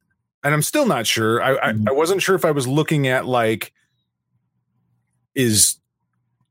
and 0.45 0.53
i'm 0.55 0.63
still 0.63 0.87
not 0.87 1.07
sure 1.07 1.43
i 1.43 1.55
I, 1.55 1.73
Mhm. 1.73 1.89
I 1.89 1.93
wasn't 1.93 2.23
sure 2.23 2.35
if 2.35 2.45
i 2.45 2.51
was 2.51 2.67
looking 2.67 3.07
at 3.09 3.27
like 3.27 3.73
is 5.35 5.79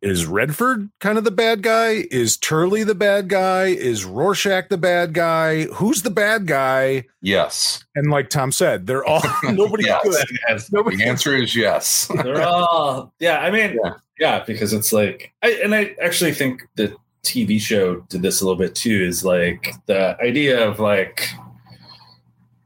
is 0.01 0.25
Redford 0.25 0.89
kind 0.99 1.17
of 1.17 1.23
the 1.23 1.31
bad 1.31 1.61
guy? 1.61 2.05
Is 2.09 2.35
Turley 2.37 2.83
the 2.83 2.95
bad 2.95 3.27
guy? 3.29 3.65
Is 3.67 4.03
Rorschach 4.03 4.69
the 4.69 4.77
bad 4.77 5.13
guy? 5.13 5.65
Who's 5.65 6.01
the 6.01 6.09
bad 6.09 6.47
guy? 6.47 7.05
Yes. 7.21 7.83
And 7.95 8.09
like 8.09 8.29
Tom 8.29 8.51
said, 8.51 8.87
they're 8.87 9.05
all 9.05 9.21
nobody 9.43 9.85
Yes. 9.85 10.03
good. 10.03 10.37
Yes. 10.49 10.71
Nobody 10.71 10.97
The 10.97 11.03
answer 11.05 11.35
is 11.35 11.55
yes. 11.55 12.07
They're 12.23 12.41
all 12.41 13.13
yeah. 13.19 13.39
I 13.39 13.51
mean, 13.51 13.77
Yeah. 13.83 13.93
yeah. 14.19 14.43
because 14.45 14.73
it's 14.73 14.91
like, 14.91 15.31
I, 15.43 15.51
and 15.63 15.75
I 15.75 15.95
actually 16.01 16.33
think 16.33 16.67
the 16.75 16.95
TV 17.23 17.61
show 17.61 17.99
did 18.09 18.23
this 18.23 18.41
a 18.41 18.45
little 18.45 18.57
bit 18.57 18.73
too. 18.73 19.03
Is 19.03 19.23
like 19.23 19.73
the 19.85 20.17
idea 20.19 20.67
of 20.67 20.79
like 20.79 21.29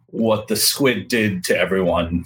what 0.07 0.47
the 0.47 0.55
squid 0.55 1.07
did 1.09 1.43
to 1.45 1.57
everyone. 1.57 2.23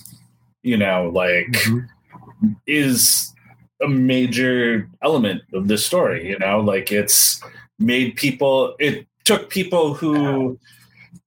You 0.62 0.78
know, 0.78 1.10
like 1.14 1.48
Mm-hmm. 1.48 2.52
is 2.68 3.34
a 3.82 3.88
major 3.88 4.90
element 5.02 5.42
of 5.54 5.68
this 5.68 5.86
story. 5.86 6.30
You 6.30 6.40
know, 6.40 6.60
like 6.60 6.92
it's 6.92 7.42
made 7.78 8.16
people. 8.16 8.76
It 8.80 9.08
took 9.24 9.50
people 9.50 9.94
who 9.94 10.60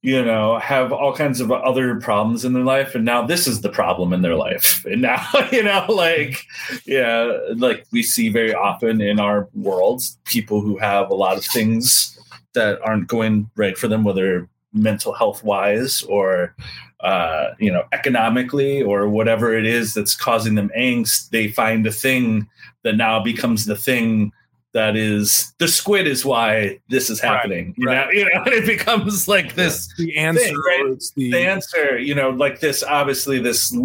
you 0.03 0.25
know 0.25 0.59
have 0.59 0.93
all 0.93 1.15
kinds 1.15 1.41
of 1.41 1.51
other 1.53 2.01
problems 2.01 2.45
in 2.45 2.53
their 2.53 2.65
life 2.65 2.95
and 2.95 3.05
now 3.05 3.25
this 3.25 3.47
is 3.47 3.61
the 3.61 3.69
problem 3.69 4.13
in 4.13 4.23
their 4.23 4.35
life 4.35 4.85
and 4.91 5.03
now 5.03 5.25
you 5.53 5.63
know 5.63 5.87
like 5.89 6.45
yeah 6.85 7.39
like 7.57 7.87
we 7.93 8.03
see 8.03 8.29
very 8.29 8.53
often 8.53 9.01
in 9.01 9.19
our 9.21 9.49
worlds 9.55 10.19
people 10.25 10.61
who 10.61 10.77
have 10.79 11.09
a 11.11 11.15
lot 11.15 11.37
of 11.37 11.45
things 11.45 12.19
that 12.55 12.81
aren't 12.83 13.07
going 13.07 13.49
right 13.57 13.79
for 13.79 13.89
them 13.89 14.05
whether 14.05 14.49
mental 14.73 15.13
health 15.13 15.45
wise 15.45 16.03
or 16.03 16.55
uh, 17.03 17.55
you 17.59 17.71
know 17.71 17.83
economically 17.93 18.83
or 18.83 19.09
whatever 19.09 19.55
it 19.57 19.67
is 19.67 19.95
that's 19.95 20.15
causing 20.15 20.55
them 20.55 20.71
angst 20.77 21.31
they 21.31 21.49
find 21.49 21.87
a 21.87 21.93
thing 21.93 22.49
that 22.83 22.97
now 22.97 23.23
becomes 23.23 23.67
the 23.67 23.77
thing 23.77 24.33
that 24.73 24.97
is 24.97 25.53
the 25.59 25.69
squid 25.69 26.07
is 26.07 26.25
why 26.25 26.79
this 26.89 27.11
is 27.11 27.21
happening 27.21 27.75
you 27.77 27.87
right. 27.87 28.07
know 28.07 28.11
you 28.11 28.25
know 28.25 28.31
and 28.47 28.55
it 28.55 28.67
becomes 28.67 29.27
like 29.27 29.55
this 29.55 29.93
the 29.99 30.17
answer 30.17 30.45
thing, 30.45 30.57
right? 30.57 30.87
it's 30.93 31.11
the, 31.13 31.31
the 31.31 31.47
answer, 31.47 31.99
you 31.99 32.15
know, 32.15 32.31
like 32.31 32.61
this, 32.61 32.83
obviously, 32.83 33.39
this 33.39 33.77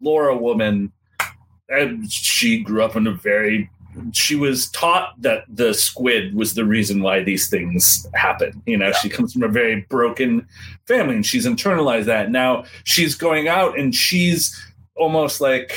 Laura 0.00 0.36
woman, 0.36 0.92
and 1.68 2.10
she 2.10 2.62
grew 2.62 2.82
up 2.82 2.96
in 2.96 3.06
a 3.06 3.12
very, 3.12 3.70
she 4.12 4.36
was 4.36 4.70
taught 4.70 5.20
that 5.20 5.44
the 5.48 5.74
squid 5.74 6.34
was 6.34 6.54
the 6.54 6.64
reason 6.64 7.02
why 7.02 7.22
these 7.22 7.48
things 7.48 8.06
happen. 8.14 8.62
You 8.66 8.76
know, 8.76 8.92
she 8.92 9.08
comes 9.08 9.32
from 9.32 9.42
a 9.42 9.48
very 9.48 9.86
broken 9.88 10.46
family 10.86 11.16
and 11.16 11.26
she's 11.26 11.46
internalized 11.46 12.04
that. 12.06 12.30
Now 12.30 12.64
she's 12.84 13.14
going 13.14 13.48
out 13.48 13.78
and 13.78 13.94
she's 13.94 14.54
almost 14.96 15.40
like 15.40 15.76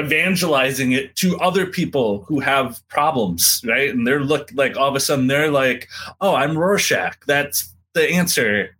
evangelizing 0.00 0.92
it 0.92 1.16
to 1.16 1.38
other 1.38 1.66
people 1.66 2.24
who 2.24 2.40
have 2.40 2.86
problems, 2.88 3.62
right? 3.64 3.90
And 3.90 4.06
they're 4.06 4.20
look 4.20 4.50
like 4.54 4.76
all 4.76 4.88
of 4.88 4.94
a 4.94 5.00
sudden 5.00 5.26
they're 5.26 5.50
like, 5.50 5.88
oh, 6.20 6.34
I'm 6.34 6.56
Rorschach. 6.56 7.24
That's 7.26 7.72
the 7.94 8.08
answer 8.10 8.76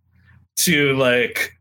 to 0.57 0.95
like 0.95 1.56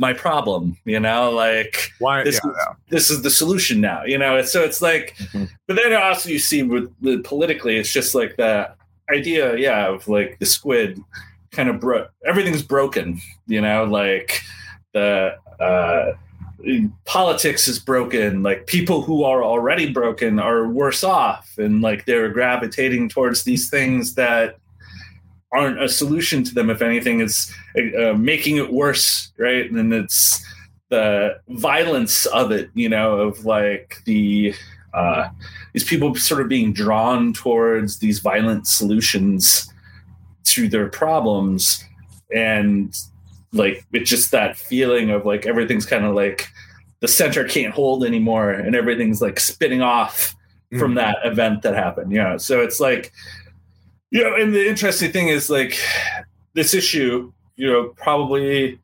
my 0.00 0.14
problem, 0.14 0.76
you 0.86 0.98
know, 0.98 1.30
like 1.30 1.92
why 1.98 2.24
this 2.24 2.40
yeah, 2.42 2.50
is 2.50 2.66
this 2.88 3.10
is 3.10 3.20
the 3.22 3.30
solution 3.30 3.82
now, 3.82 4.02
you 4.04 4.16
know. 4.16 4.40
So 4.42 4.64
it's 4.64 4.80
like, 4.80 5.14
Mhm. 5.32 5.48
but 5.68 5.76
then 5.76 5.92
also 5.92 6.30
you 6.30 6.38
see 6.38 6.62
with, 6.62 6.90
with 7.02 7.22
politically, 7.22 7.76
it's 7.76 7.92
just 7.92 8.14
like 8.14 8.36
that 8.38 8.76
idea, 9.12 9.56
yeah, 9.58 9.88
of 9.88 10.08
like 10.08 10.38
the 10.40 10.46
squid 10.46 10.98
kind 11.52 11.68
of 11.68 11.80
bro- 11.80 12.08
everything's 12.24 12.62
broken, 12.62 13.20
you 13.46 13.60
know, 13.60 13.84
like 13.84 14.40
the 14.94 15.34
uh, 15.60 16.12
politics 17.04 17.68
is 17.68 17.78
broken. 17.78 18.42
Like 18.42 18.66
people 18.66 19.02
who 19.02 19.22
are 19.24 19.44
already 19.44 19.92
broken 19.92 20.38
are 20.38 20.66
worse 20.66 21.04
off, 21.04 21.52
and 21.58 21.82
like 21.82 22.06
they're 22.06 22.30
gravitating 22.30 23.10
towards 23.10 23.44
these 23.44 23.68
things 23.68 24.14
that 24.14 24.56
aren't 25.52 25.82
a 25.82 25.88
solution 25.88 26.44
to 26.44 26.54
them. 26.54 26.70
If 26.70 26.82
anything, 26.82 27.20
it's 27.20 27.52
uh, 27.76 28.14
making 28.14 28.56
it 28.56 28.72
worse, 28.72 29.32
right? 29.38 29.66
And 29.68 29.76
then 29.76 29.92
it's 29.92 30.44
the 30.90 31.40
violence 31.48 32.26
of 32.26 32.50
it, 32.52 32.70
you 32.74 32.88
know, 32.88 33.16
of 33.20 33.44
like 33.44 33.96
the 34.04 34.54
uh, 34.94 35.28
these 35.72 35.84
people 35.84 36.14
sort 36.16 36.40
of 36.40 36.48
being 36.48 36.72
drawn 36.72 37.32
towards 37.32 37.98
these 37.98 38.18
violent 38.18 38.66
solutions 38.66 39.72
to 40.44 40.68
their 40.68 40.88
problems, 40.88 41.84
and 42.34 42.96
like 43.52 43.84
it's 43.92 44.10
just 44.10 44.30
that 44.32 44.56
feeling 44.56 45.10
of 45.10 45.24
like 45.26 45.46
everything's 45.46 45.86
kind 45.86 46.04
of 46.04 46.14
like 46.14 46.48
the 47.00 47.08
center 47.08 47.44
can't 47.44 47.72
hold 47.74 48.04
anymore, 48.04 48.50
and 48.50 48.74
everything's 48.74 49.22
like 49.22 49.38
spinning 49.40 49.80
off 49.82 50.34
from 50.78 50.92
Mhm. 50.92 50.96
that 50.96 51.16
event 51.24 51.62
that 51.62 51.74
happened. 51.74 52.10
You 52.12 52.18
know, 52.18 52.36
so 52.38 52.60
it's 52.60 52.80
like 52.80 53.12
you 54.10 54.22
know, 54.22 54.34
and 54.34 54.54
the 54.54 54.68
interesting 54.68 55.12
thing 55.12 55.28
is 55.28 55.50
like 55.50 55.78
this 56.54 56.74
issue, 56.74 57.32
you 57.56 57.70
know, 57.70 57.88
probably 57.96 58.78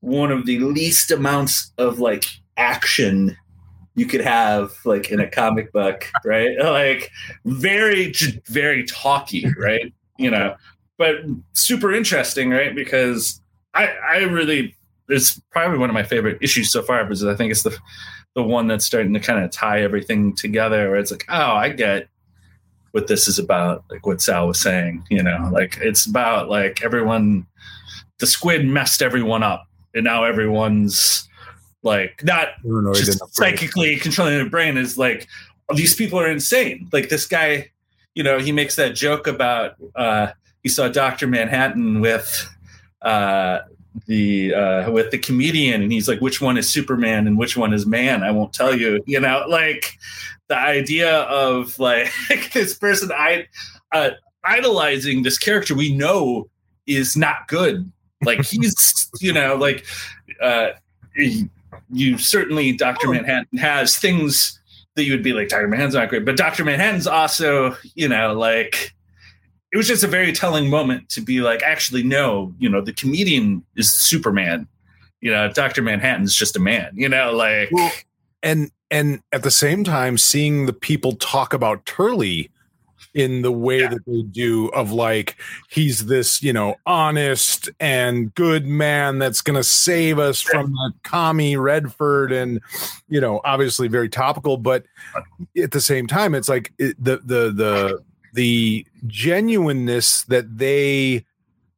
one 0.00 0.30
of 0.30 0.46
the 0.46 0.58
least 0.60 1.10
amounts 1.10 1.72
of 1.78 1.98
like 1.98 2.24
action 2.56 3.36
you 3.94 4.04
could 4.04 4.20
have 4.20 4.76
like 4.84 5.10
in 5.10 5.20
a 5.20 5.28
comic 5.28 5.72
book, 5.72 6.10
right? 6.24 6.56
Like 6.62 7.10
very, 7.44 8.14
very 8.46 8.84
talky, 8.84 9.46
right? 9.58 9.92
You 10.18 10.30
know, 10.30 10.54
but 10.98 11.16
super 11.54 11.92
interesting, 11.92 12.50
right? 12.50 12.74
Because 12.74 13.40
I, 13.72 13.88
I 13.88 14.18
really, 14.18 14.76
it's 15.08 15.40
probably 15.50 15.78
one 15.78 15.88
of 15.88 15.94
my 15.94 16.02
favorite 16.02 16.38
issues 16.42 16.70
so 16.70 16.82
far 16.82 17.04
because 17.04 17.24
I 17.24 17.34
think 17.34 17.50
it's 17.50 17.62
the, 17.62 17.76
the 18.34 18.42
one 18.42 18.66
that's 18.66 18.84
starting 18.84 19.14
to 19.14 19.20
kind 19.20 19.42
of 19.42 19.50
tie 19.50 19.82
everything 19.82 20.34
together. 20.34 20.90
Where 20.90 20.98
it's 20.98 21.10
like, 21.10 21.24
oh, 21.28 21.52
I 21.52 21.70
get 21.70 22.08
what 22.96 23.08
this 23.08 23.28
is 23.28 23.38
about, 23.38 23.84
like 23.90 24.06
what 24.06 24.22
Sal 24.22 24.48
was 24.48 24.58
saying. 24.58 25.04
You 25.10 25.22
know, 25.22 25.50
like 25.52 25.76
it's 25.82 26.06
about 26.06 26.48
like 26.48 26.82
everyone, 26.82 27.46
the 28.20 28.26
squid 28.26 28.66
messed 28.66 29.02
everyone 29.02 29.42
up, 29.42 29.68
and 29.94 30.02
now 30.02 30.24
everyone's 30.24 31.28
like 31.82 32.24
not 32.24 32.48
just 32.94 33.20
psychically 33.34 33.96
controlling 33.96 34.32
their 34.32 34.48
brain 34.48 34.78
is 34.78 34.96
like 34.96 35.28
oh, 35.68 35.74
these 35.74 35.94
people 35.94 36.18
are 36.18 36.26
insane. 36.26 36.88
Like 36.90 37.10
this 37.10 37.26
guy, 37.26 37.70
you 38.14 38.22
know, 38.22 38.38
he 38.38 38.50
makes 38.50 38.76
that 38.76 38.94
joke 38.94 39.26
about 39.26 39.74
uh 39.94 40.28
he 40.62 40.70
saw 40.70 40.88
Doctor 40.88 41.26
Manhattan 41.26 42.00
with 42.00 42.48
uh, 43.02 43.58
the 44.06 44.54
uh, 44.54 44.90
with 44.90 45.10
the 45.10 45.18
comedian, 45.18 45.82
and 45.82 45.92
he's 45.92 46.08
like, 46.08 46.20
"Which 46.20 46.40
one 46.40 46.56
is 46.56 46.68
Superman 46.68 47.26
and 47.26 47.36
which 47.36 47.58
one 47.58 47.74
is 47.74 47.84
man?" 47.84 48.22
I 48.22 48.30
won't 48.30 48.54
tell 48.54 48.74
you. 48.74 49.02
You 49.06 49.20
know, 49.20 49.44
like 49.48 49.98
the 50.48 50.56
idea 50.56 51.20
of 51.22 51.78
like 51.78 52.10
this 52.52 52.74
person 52.74 53.10
I 53.12 53.46
uh, 53.92 54.10
idolizing 54.44 55.22
this 55.22 55.38
character 55.38 55.74
we 55.74 55.94
know 55.94 56.48
is 56.86 57.16
not 57.16 57.48
good. 57.48 57.90
Like 58.24 58.44
he's, 58.44 59.10
you 59.20 59.32
know, 59.32 59.56
like 59.56 59.84
uh, 60.40 60.70
he- 61.14 61.48
you 61.90 62.16
certainly 62.18 62.72
Doctor 62.72 63.08
Oh. 63.08 63.12
Manhattan 63.12 63.58
has 63.58 63.96
things 63.96 64.60
that 64.94 65.04
you 65.04 65.12
would 65.12 65.22
be 65.22 65.32
like 65.32 65.48
Doctor 65.48 65.68
Manhattan's 65.68 65.94
not 65.94 66.08
great, 66.08 66.24
but 66.24 66.36
Doctor 66.36 66.64
Manhattan's 66.64 67.06
also, 67.06 67.76
you 67.94 68.08
know, 68.08 68.32
like 68.32 68.94
it 69.72 69.76
was 69.76 69.86
just 69.86 70.04
a 70.04 70.08
very 70.08 70.32
telling 70.32 70.70
moment 70.70 71.08
to 71.10 71.20
be 71.20 71.40
like, 71.40 71.62
actually, 71.62 72.02
no, 72.02 72.54
you 72.58 72.68
know, 72.68 72.80
the 72.80 72.92
comedian 72.92 73.62
is 73.76 73.90
Superman. 73.90 74.66
You 75.20 75.32
know, 75.32 75.50
Doctor 75.52 75.82
Manhattan's 75.82 76.34
just 76.34 76.56
a 76.56 76.60
man. 76.60 76.92
You 76.94 77.08
know, 77.08 77.32
like 77.32 77.70
Well, 77.72 77.92
and 78.42 78.70
and 78.90 79.20
at 79.32 79.42
the 79.42 79.50
same 79.50 79.84
time 79.84 80.16
seeing 80.18 80.66
the 80.66 80.72
people 80.72 81.12
talk 81.16 81.52
about 81.52 81.84
Turley 81.86 82.50
in 83.14 83.42
the 83.42 83.52
way 83.52 83.80
Yeah. 83.80 83.88
that 83.88 84.04
they 84.06 84.22
do 84.22 84.68
of 84.68 84.92
like 84.92 85.36
he's 85.70 86.06
this 86.06 86.42
you 86.42 86.52
know 86.52 86.76
honest 86.86 87.68
and 87.80 88.34
good 88.34 88.66
man 88.66 89.18
that's 89.18 89.40
going 89.40 89.56
to 89.56 89.64
save 89.64 90.18
us 90.18 90.40
from 90.42 90.70
the 90.72 90.92
commie 91.02 91.56
redford 91.56 92.30
and 92.30 92.60
you 93.08 93.20
know 93.20 93.40
obviously 93.44 93.88
very 93.88 94.08
topical 94.10 94.56
but 94.58 94.84
at 95.62 95.70
the 95.70 95.80
same 95.80 96.06
time 96.06 96.34
it's 96.34 96.48
like 96.48 96.72
it, 96.78 96.94
the 97.02 97.16
the 97.24 97.50
the 97.52 98.02
the 98.34 98.86
genuineness 99.06 100.24
that 100.24 100.58
they 100.58 101.24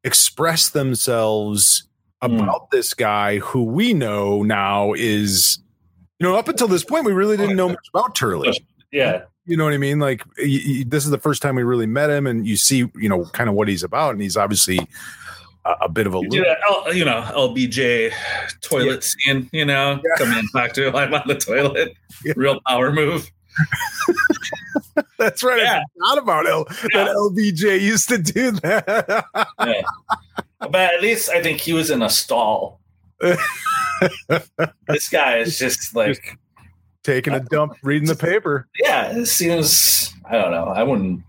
express 0.05 0.71
themselves 0.71 1.85
Mm. 2.21 2.43
about 2.43 2.73
this 2.73 2.95
guy 2.95 3.39
who 3.39 3.63
we 3.63 3.95
know 3.95 4.43
now 4.43 4.93
is 4.93 5.61
you 6.19 6.27
know 6.27 6.37
up 6.37 6.49
until 6.49 6.69
this 6.69 6.85
point 6.85 7.05
we 7.05 7.13
really 7.13 7.37
didn't 7.37 7.57
know 7.57 7.69
much 7.69 7.89
about 7.95 8.15
turley 8.15 8.53
yeah, 8.91 9.23
you 9.45 9.57
know 9.57 9.65
what 9.65 9.73
i 9.75 9.79
mean 9.79 9.99
like 9.99 10.25
y- 10.39 10.61
y- 10.67 10.85
this 10.87 11.05
is 11.05 11.11
the 11.11 11.19
first 11.19 11.43
time 11.43 11.55
we 11.57 11.63
really 11.63 11.87
met 11.87 12.09
him 12.11 12.27
and 12.27 12.47
you 12.47 12.57
see 12.57 12.91
you 12.97 13.09
know 13.09 13.25
kind 13.27 13.49
of 13.51 13.55
what 13.55 13.69
he's 13.69 13.83
about 13.83 14.13
and 14.13 14.23
he's 14.23 14.37
obviously 14.37 14.79
a, 15.65 15.73
a 15.83 15.89
bit 15.89 16.07
of 16.07 16.15
a 16.15 16.21
you 16.31 16.45
oh, 16.45 16.83
know, 16.83 16.83
L, 16.87 16.95
you 16.95 17.05
know, 17.05 17.21
LBJ 17.35 18.13
toilet 18.63 19.05
scene. 19.05 19.49
You 19.53 19.65
know, 19.65 20.01
come 20.17 20.33
in 20.33 20.47
talk 20.49 20.73
to 20.75 20.89
him. 20.89 20.97
I'm 20.97 21.13
on 21.13 21.23
the 21.27 21.35
toilet. 21.35 21.93
Yeah. 22.25 22.33
Real 22.37 22.61
power 22.67 22.93
move. 22.93 23.31
that's 25.19 25.43
right 25.43 25.61
Yeah. 25.61 25.81
i 25.81 26.15
forgot 26.15 26.23
about 26.23 26.49
L, 26.49 26.67
Yeah. 26.95 27.05
that 27.05 27.17
lbj 27.17 27.81
used 27.81 28.09
to 28.09 28.19
do 28.19 28.53
that 28.53 29.25
Yeah. 29.61 29.83
but 30.61 30.77
at 30.77 31.03
least 31.03 31.29
I 31.29 31.43
think 31.43 31.61
he 31.61 31.73
was 31.73 31.91
in 31.91 32.03
a 32.03 32.09
stall. 32.11 32.81
this 34.89 35.09
guy 35.11 35.39
is 35.39 35.59
just 35.59 35.95
like, 35.95 36.39
taking 37.05 37.33
a 37.33 37.41
dump 37.41 37.75
reading 37.83 38.07
the 38.09 38.15
paper 38.15 38.69
yeah, 38.79 39.17
it 39.17 39.27
seems. 39.27 40.13
I 40.27 40.33
don't 40.33 40.51
know. 40.51 40.67
I 40.67 40.83
wouldn't. 40.83 41.23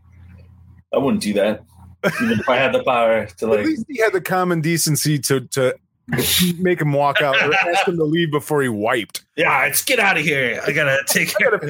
I 0.94 0.98
wouldn't 0.98 1.24
do 1.24 1.34
that. 1.34 1.64
Even 2.22 2.40
if 2.40 2.50
I 2.50 2.58
had 2.58 2.74
the 2.74 2.84
power 2.84 3.26
to 3.26 3.46
at 3.46 3.50
like. 3.50 3.66
least 3.66 3.86
he 3.88 4.00
had 4.00 4.14
the 4.14 4.22
common 4.22 4.62
decency 4.62 5.20
to 5.20 5.42
to 5.42 5.76
make 6.60 6.82
him 6.82 6.92
walk 6.94 7.22
out 7.22 7.36
or 7.42 7.54
ask 7.54 7.88
him 7.88 7.98
to 7.98 8.04
leave 8.04 8.32
before 8.32 8.62
he 8.62 8.70
wiped 8.70 9.26
Yeah, 9.36 9.58
let's 9.60 9.84
get 9.84 10.00
out 10.00 10.18
of 10.18 10.24
here. 10.24 10.60
I 10.66 10.72
gotta 10.72 10.98
take 11.06 11.36
care 11.38 11.54
of 11.54 11.64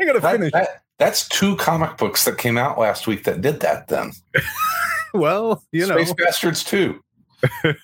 i 0.00 0.04
gotta 0.04 0.20
That- 0.20 0.32
finish 0.32 0.52
that- 0.52 0.80
that's 0.98 1.28
two 1.28 1.56
comic 1.56 1.96
books 1.96 2.24
that 2.24 2.38
came 2.38 2.56
out 2.56 2.78
last 2.78 3.06
week 3.08 3.24
that 3.24 3.40
did 3.40 3.60
that. 3.60 3.88
Then 3.88 4.12
well 5.14 5.62
you 5.72 5.86
know 5.86 5.96
Space 5.96 6.14
Bastards 6.14 6.62
two, 6.64 7.00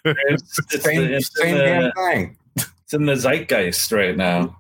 It's, 0.05 0.59
it's, 0.73 0.85
same, 0.85 1.03
the, 1.03 1.17
it's, 1.17 1.39
same 1.39 1.57
in 1.57 1.65
damn 1.65 1.83
the, 1.85 1.93
thing. 1.93 2.37
it's 2.57 2.93
in 2.95 3.07
the 3.07 3.17
zeitgeist 3.17 3.93
right 3.93 4.17
now. 4.17 4.57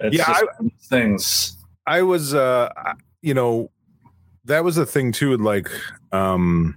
It's 0.00 0.16
Yeah, 0.16 0.26
just 0.26 0.44
one 0.58 0.70
things. 0.88 1.56
I 1.86 2.02
was 2.02 2.34
uh 2.34 2.70
you 3.22 3.34
know 3.34 3.70
that 4.44 4.64
was 4.64 4.76
the 4.76 4.86
thing 4.86 5.12
too 5.12 5.36
like 5.36 5.68
um 6.12 6.76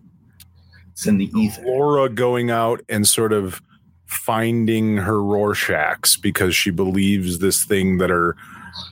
It's 0.91 1.07
in 1.07 1.17
the 1.17 1.31
ether. 1.37 1.63
Laura 1.65 2.09
going 2.09 2.51
out 2.51 2.81
and 2.89 3.07
sort 3.07 3.33
of 3.33 3.61
finding 4.05 4.97
her 4.97 5.17
Rorschachs 5.17 6.19
because 6.19 6.55
she 6.55 6.71
believes 6.71 7.39
this 7.39 7.63
thing 7.63 7.97
that 7.99 8.09
her 8.09 8.35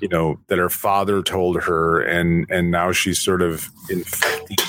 you 0.01 0.07
know 0.07 0.39
that 0.47 0.57
her 0.57 0.69
father 0.69 1.21
told 1.21 1.61
her 1.63 2.01
and 2.01 2.45
and 2.49 2.71
now 2.71 2.91
she's 2.91 3.19
sort 3.19 3.41
of 3.41 3.69
infected 3.89 4.59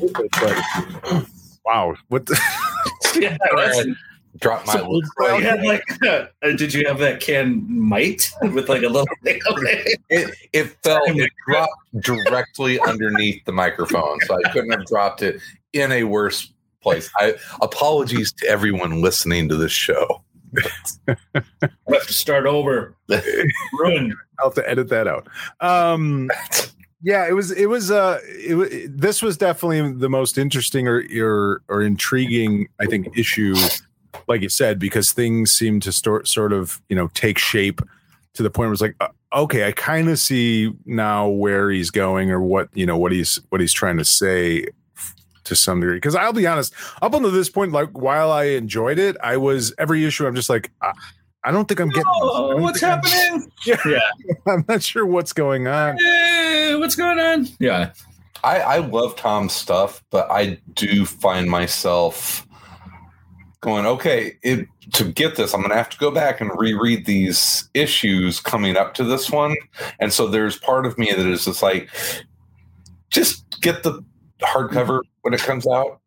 with 0.00 0.12
but 0.12 1.26
wow 1.64 1.94
what 2.08 2.26
the, 2.26 2.38
yeah, 3.16 3.36
that's, 3.54 3.86
Drop 4.38 4.66
my 4.66 4.72
Some 4.72 4.86
old 4.86 5.04
style 5.06 5.40
had 5.40 5.62
like, 5.62 5.84
uh, 6.06 6.26
did 6.56 6.72
you 6.72 6.86
have 6.86 6.98
that 6.98 7.20
can 7.20 7.66
mite 7.68 8.30
with 8.40 8.68
like 8.68 8.82
a 8.82 8.88
little 8.88 9.06
thing 9.22 9.40
on 9.50 9.66
it? 9.66 10.00
it 10.08 10.34
it 10.54 10.66
fell 10.82 11.02
it 11.04 11.30
dropped 11.46 12.00
directly 12.00 12.80
underneath 12.80 13.44
the 13.44 13.52
microphone 13.52 14.18
so 14.26 14.38
i 14.42 14.50
couldn't 14.50 14.70
have 14.70 14.86
dropped 14.86 15.20
it 15.22 15.38
in 15.74 15.92
a 15.92 16.04
worse 16.04 16.50
place 16.80 17.10
i 17.18 17.34
apologies 17.60 18.32
to 18.32 18.48
everyone 18.48 19.02
listening 19.02 19.50
to 19.50 19.56
this 19.56 19.72
show 19.72 20.22
I 21.06 21.14
have 21.92 22.06
to 22.06 22.12
start 22.12 22.46
over. 22.46 22.94
Ruined. 23.78 24.14
I'll 24.38 24.46
have 24.50 24.54
to 24.54 24.68
edit 24.68 24.88
that 24.88 25.08
out. 25.08 25.26
Um, 25.60 26.30
yeah, 27.02 27.26
it 27.28 27.32
was. 27.32 27.50
It 27.50 27.66
was. 27.66 27.90
Uh, 27.90 28.20
it, 28.26 28.54
wa- 28.54 28.66
this 28.88 29.22
was 29.22 29.36
definitely 29.36 29.92
the 29.92 30.08
most 30.08 30.38
interesting 30.38 30.86
or 30.86 31.04
or, 31.20 31.62
or 31.68 31.82
intriguing, 31.82 32.68
I 32.80 32.86
think, 32.86 33.18
issue. 33.18 33.56
Like 34.28 34.42
you 34.42 34.48
said, 34.48 34.78
because 34.78 35.12
things 35.12 35.50
seem 35.50 35.80
to 35.80 35.90
start 35.90 36.28
sort 36.28 36.52
of 36.52 36.80
you 36.88 36.96
know 36.96 37.08
take 37.14 37.38
shape 37.38 37.80
to 38.34 38.42
the 38.42 38.50
point 38.50 38.68
where 38.68 38.72
it's 38.72 38.82
like, 38.82 38.96
uh, 39.00 39.08
okay, 39.34 39.66
I 39.66 39.72
kind 39.72 40.08
of 40.08 40.18
see 40.18 40.72
now 40.86 41.28
where 41.28 41.70
he's 41.70 41.90
going 41.90 42.30
or 42.30 42.40
what 42.40 42.68
you 42.72 42.86
know 42.86 42.96
what 42.96 43.12
he's 43.12 43.40
what 43.48 43.60
he's 43.60 43.72
trying 43.72 43.96
to 43.96 44.04
say 44.04 44.66
to 45.44 45.56
some 45.56 45.80
degree. 45.80 45.96
Because 45.96 46.14
I'll 46.14 46.32
be 46.32 46.46
honest, 46.46 46.72
up 47.00 47.14
until 47.14 47.30
this 47.30 47.50
point, 47.50 47.72
like 47.72 47.90
while 47.98 48.30
I 48.30 48.44
enjoyed 48.44 48.98
it, 48.98 49.16
I 49.22 49.36
was 49.38 49.74
every 49.78 50.04
issue. 50.04 50.26
I'm 50.26 50.34
just 50.36 50.48
like, 50.50 50.70
I, 50.80 50.92
I 51.44 51.50
don't 51.50 51.66
think 51.66 51.80
I'm 51.80 51.88
getting. 51.88 52.04
Oh, 52.06 52.56
what's 52.56 52.80
think 52.80 52.92
I'm- 52.92 53.02
happening? 53.02 53.50
Yeah. 53.66 53.80
Yeah. 53.86 54.00
I'm 54.46 54.64
not 54.68 54.82
sure 54.82 55.06
what's 55.06 55.32
going 55.32 55.66
on. 55.68 55.96
Eh, 56.02 56.74
what's 56.74 56.96
going 56.96 57.18
on? 57.18 57.46
Yeah. 57.60 57.92
I, 58.44 58.58
I 58.60 58.78
love 58.78 59.14
Tom's 59.14 59.52
stuff, 59.52 60.02
but 60.10 60.28
I 60.30 60.58
do 60.74 61.06
find 61.06 61.48
myself 61.48 62.44
going, 63.60 63.86
okay, 63.86 64.36
it, 64.42 64.66
to 64.94 65.04
get 65.04 65.36
this, 65.36 65.54
I'm 65.54 65.60
going 65.60 65.70
to 65.70 65.76
have 65.76 65.90
to 65.90 65.98
go 65.98 66.10
back 66.10 66.40
and 66.40 66.50
reread 66.56 67.06
these 67.06 67.68
issues 67.74 68.40
coming 68.40 68.76
up 68.76 68.94
to 68.94 69.04
this 69.04 69.30
one. 69.30 69.54
And 70.00 70.12
so 70.12 70.26
there's 70.26 70.58
part 70.58 70.86
of 70.86 70.98
me 70.98 71.12
that 71.12 71.24
is 71.24 71.44
just 71.44 71.62
like, 71.62 71.88
just 73.10 73.60
get 73.60 73.84
the 73.84 74.04
hardcover 74.40 75.02
when 75.20 75.34
it 75.34 75.40
comes 75.40 75.68
out. 75.68 76.00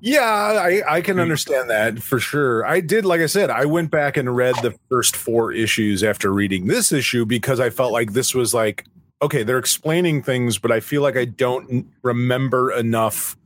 Yeah, 0.00 0.22
I, 0.22 0.82
I 0.96 1.00
can 1.00 1.20
understand 1.20 1.70
that 1.70 2.02
for 2.02 2.18
sure. 2.18 2.66
I 2.66 2.80
did, 2.80 3.04
like 3.04 3.20
I 3.20 3.26
said, 3.26 3.50
I 3.50 3.64
went 3.64 3.90
back 3.90 4.16
and 4.16 4.34
read 4.34 4.56
the 4.56 4.74
first 4.88 5.16
four 5.16 5.52
issues 5.52 6.02
after 6.02 6.32
reading 6.32 6.66
this 6.66 6.92
issue 6.92 7.24
because 7.24 7.60
I 7.60 7.70
felt 7.70 7.92
like 7.92 8.12
this 8.12 8.34
was 8.34 8.52
like, 8.52 8.84
okay, 9.20 9.42
they're 9.44 9.58
explaining 9.58 10.22
things, 10.22 10.58
but 10.58 10.72
I 10.72 10.80
feel 10.80 11.02
like 11.02 11.16
I 11.16 11.26
don't 11.26 11.86
remember 12.02 12.72
enough 12.72 13.36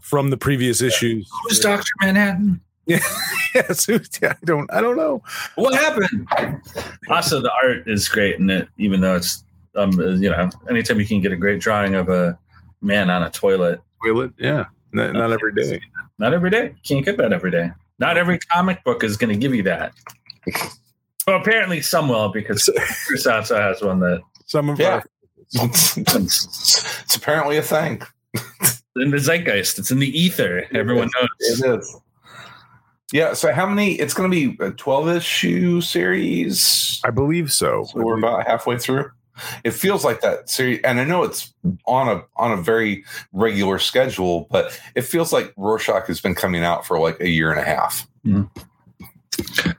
from 0.00 0.30
the 0.30 0.36
previous 0.36 0.82
issues. 0.82 1.30
Who's 1.44 1.60
Doctor 1.60 1.90
Manhattan? 2.02 2.60
yes, 2.86 3.88
I 3.88 4.34
don't, 4.44 4.70
I 4.72 4.82
don't 4.82 4.96
know. 4.96 5.22
What 5.54 5.74
happened? 5.74 6.28
Also, 7.08 7.40
the 7.40 7.50
art 7.62 7.88
is 7.88 8.08
great 8.08 8.38
in 8.38 8.50
it, 8.50 8.68
even 8.76 9.00
though 9.00 9.16
it's 9.16 9.42
um, 9.76 9.92
you 9.92 10.30
know, 10.30 10.50
anytime 10.68 11.00
you 11.00 11.06
can 11.06 11.20
get 11.20 11.32
a 11.32 11.36
great 11.36 11.60
drawing 11.60 11.94
of 11.94 12.08
a 12.08 12.38
man 12.80 13.10
on 13.10 13.22
a 13.22 13.30
toilet, 13.30 13.80
Toilet, 14.04 14.32
yeah, 14.38 14.66
not, 14.94 15.12
not 15.12 15.32
every 15.32 15.52
day. 15.54 15.80
not 16.18 16.32
every 16.32 16.50
day. 16.50 16.74
Can't 16.84 17.04
get 17.04 17.16
that 17.18 17.32
every 17.32 17.50
day. 17.50 17.70
Not 17.98 18.16
every 18.16 18.38
comic 18.38 18.82
book 18.84 19.04
is 19.04 19.16
going 19.16 19.32
to 19.32 19.38
give 19.38 19.54
you 19.54 19.62
that. 19.64 19.92
Well, 21.26 21.40
apparently 21.40 21.80
some 21.80 22.10
will 22.10 22.28
because 22.28 22.68
Chris 23.06 23.26
also 23.26 23.56
has 23.56 23.80
one 23.80 23.98
that 24.00 24.20
Some 24.44 24.68
of 24.68 24.78
Yeah. 24.78 24.96
our 24.96 25.04
it's, 25.54 25.96
it's 25.96 27.16
apparently 27.16 27.56
a 27.56 27.62
thing. 27.62 28.02
in 28.96 29.10
the 29.10 29.18
zeitgeist. 29.18 29.78
It's 29.78 29.90
in 29.90 30.00
the 30.00 30.20
ether. 30.20 30.66
Everyone 30.74 31.08
knows. 31.14 31.60
It 31.60 31.78
is. 31.78 31.96
Yeah. 33.10 33.32
So 33.32 33.52
how 33.54 33.64
many? 33.66 33.94
It's 33.94 34.12
going 34.12 34.30
to 34.30 34.54
be 34.54 34.62
a 34.62 34.70
12 34.72 35.08
issue 35.16 35.80
series. 35.80 37.00
I 37.04 37.10
believe 37.10 37.50
so. 37.50 37.84
So 37.84 38.02
we're 38.02 38.18
about 38.18 38.46
halfway 38.46 38.76
through. 38.78 39.10
It 39.64 39.72
feels 39.72 40.04
like 40.04 40.20
that 40.20 40.48
series, 40.48 40.80
and 40.84 41.00
I 41.00 41.04
know 41.04 41.22
it's 41.24 41.52
on 41.86 42.08
a 42.08 42.22
on 42.36 42.52
a 42.52 42.56
very 42.62 43.04
regular 43.32 43.78
schedule, 43.78 44.46
but 44.50 44.80
it 44.94 45.02
feels 45.02 45.32
like 45.32 45.52
Rorschach 45.56 46.06
has 46.06 46.20
been 46.20 46.34
coming 46.34 46.62
out 46.64 46.86
for 46.86 46.98
like 47.00 47.20
a 47.20 47.28
year 47.28 47.50
and 47.50 47.60
a 47.60 47.64
half. 47.64 48.06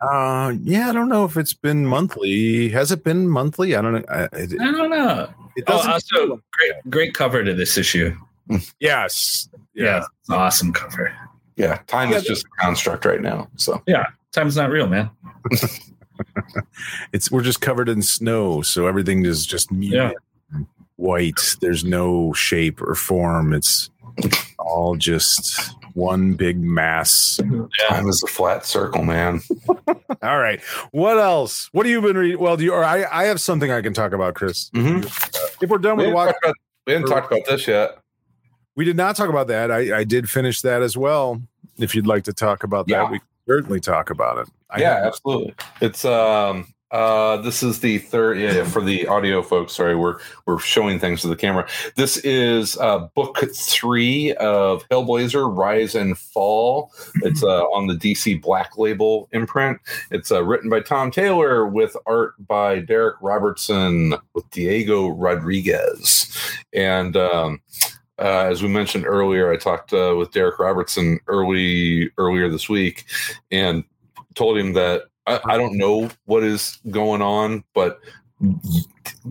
Uh, 0.01 0.53
yeah, 0.61 0.89
I 0.89 0.93
don't 0.93 1.07
know 1.09 1.23
if 1.25 1.37
it's 1.37 1.53
been 1.53 1.85
monthly. 1.85 2.69
Has 2.69 2.91
it 2.91 3.03
been 3.03 3.29
monthly? 3.29 3.75
I 3.75 3.81
don't 3.81 3.93
know. 3.93 4.03
I, 4.09 4.23
it, 4.33 4.59
I 4.61 4.71
don't 4.71 4.89
know. 4.89 5.29
it 5.55 5.63
Oh, 5.67 5.77
doesn't. 5.77 5.91
also 5.91 6.41
great, 6.51 6.73
great 6.89 7.13
cover 7.13 7.43
to 7.43 7.53
this 7.53 7.77
issue. 7.77 8.15
yes. 8.79 9.47
Yeah, 9.73 9.99
it's 10.19 10.29
an 10.29 10.35
awesome 10.35 10.73
cover. 10.73 11.13
Yeah, 11.55 11.79
time 11.87 12.11
Yeah, 12.11 12.17
is 12.17 12.23
just 12.23 12.45
a 12.45 12.49
construct 12.61 13.05
right 13.05 13.21
now. 13.21 13.47
So 13.55 13.81
yeah. 13.87 14.07
Time's 14.33 14.57
not 14.57 14.69
real, 14.69 14.87
man. 14.87 15.09
It's 17.13 17.31
we're 17.31 17.41
just 17.43 17.61
covered 17.61 17.89
in 17.89 18.01
snow, 18.01 18.61
so 18.61 18.87
everything 18.87 19.25
is 19.25 19.45
just 19.45 19.71
Yeah. 19.71 20.11
white. 20.97 21.55
There's 21.61 21.83
no 21.83 22.33
shape 22.33 22.81
or 22.81 22.95
form. 22.95 23.53
It's 23.53 23.89
all 24.59 24.95
just 24.95 25.73
one 25.93 26.33
big 26.33 26.59
mass. 26.59 27.39
time 27.89 28.07
is 28.07 28.21
a 28.23 28.27
flat 28.27 28.65
circle, 28.65 29.03
man. 29.03 29.41
All 30.21 30.39
right. 30.39 30.61
What 30.91 31.17
else? 31.17 31.69
What 31.71 31.85
have 31.85 31.91
you 31.91 32.01
been 32.01 32.17
reading? 32.17 32.39
Well, 32.39 32.57
do 32.57 32.63
you 32.63 32.73
or 32.73 32.83
I 32.83 33.05
I 33.11 33.25
have 33.25 33.39
something 33.39 33.71
I 33.71 33.81
can 33.81 33.93
talk 33.93 34.11
about, 34.13 34.33
Chris. 34.35 34.69
Mm-hmm. 34.71 35.05
If 35.63 35.69
we're 35.69 35.77
done 35.77 35.97
We, 35.97 36.03
with 36.03 36.05
didn't 36.07 36.15
watch, 36.15 36.35
about, 36.43 36.55
we 36.87 36.93
didn't 36.93 37.07
talk 37.07 37.31
about 37.31 37.45
this 37.45 37.67
yet. 37.67 37.97
we 38.75 38.83
did 38.85 38.97
not 38.97 39.15
talk 39.15 39.29
about 39.29 39.47
that. 39.47 39.71
I, 39.71 39.99
I 39.99 40.03
did 40.03 40.29
finish 40.29 40.61
that 40.61 40.81
as 40.81 40.97
well. 40.97 41.41
If 41.77 41.93
you'd 41.95 42.07
like 42.07 42.23
to 42.25 42.33
talk 42.33 42.63
about 42.63 42.87
that, 42.87 43.11
we 43.11 43.19
can 43.19 43.27
certainly 43.47 43.79
talk 43.79 44.09
about 44.09 44.37
it. 44.39 44.47
I 44.69 44.81
yeah, 44.81 44.95
have- 44.97 45.05
absolutely. 45.07 45.55
It's 45.81 46.05
um 46.05 46.67
uh 46.91 47.37
this 47.37 47.63
is 47.63 47.79
the 47.79 47.97
third 47.97 48.37
yeah, 48.37 48.53
yeah, 48.53 48.63
for 48.63 48.81
the 48.81 49.07
audio 49.07 49.41
folks. 49.41 49.73
Sorry, 49.73 49.95
we're 49.95 50.19
we're 50.45 50.59
showing 50.59 50.99
things 50.99 51.21
to 51.21 51.27
the 51.27 51.35
camera. 51.35 51.67
This 51.95 52.17
is 52.17 52.77
uh 52.77 53.07
book 53.15 53.37
three 53.53 54.33
of 54.35 54.87
Hellblazer: 54.89 55.55
Rise 55.55 55.95
and 55.95 56.17
Fall. 56.17 56.91
It's 57.23 57.43
uh 57.43 57.63
on 57.63 57.87
the 57.87 57.95
DC 57.95 58.41
Black 58.41 58.77
Label 58.77 59.27
imprint. 59.31 59.79
It's 60.11 60.31
uh, 60.31 60.43
written 60.43 60.69
by 60.69 60.81
Tom 60.81 61.09
Taylor 61.11 61.65
with 61.65 61.97
art 62.05 62.33
by 62.47 62.81
Darick 62.81 63.15
Robertson 63.19 64.13
with 64.33 64.49
Diego 64.51 65.07
Rodriguez, 65.09 66.31
and 66.73 67.17
um. 67.17 67.61
Uh, 68.17 68.45
as 68.49 68.63
we 68.63 68.69
mentioned 68.69 69.05
earlier, 69.05 69.51
I 69.51 69.57
talked 69.57 69.93
uh, 69.93 70.15
with 70.17 70.31
Darick 70.31 70.59
Robertson 70.59 71.19
early 71.27 72.11
earlier 72.17 72.49
this 72.49 72.69
week, 72.69 73.05
and 73.51 73.83
told 74.35 74.57
him 74.57 74.73
that 74.73 75.03
I, 75.27 75.39
I 75.45 75.57
don't 75.57 75.77
know 75.77 76.09
what 76.25 76.43
is 76.43 76.79
going 76.89 77.21
on, 77.21 77.63
but 77.73 77.99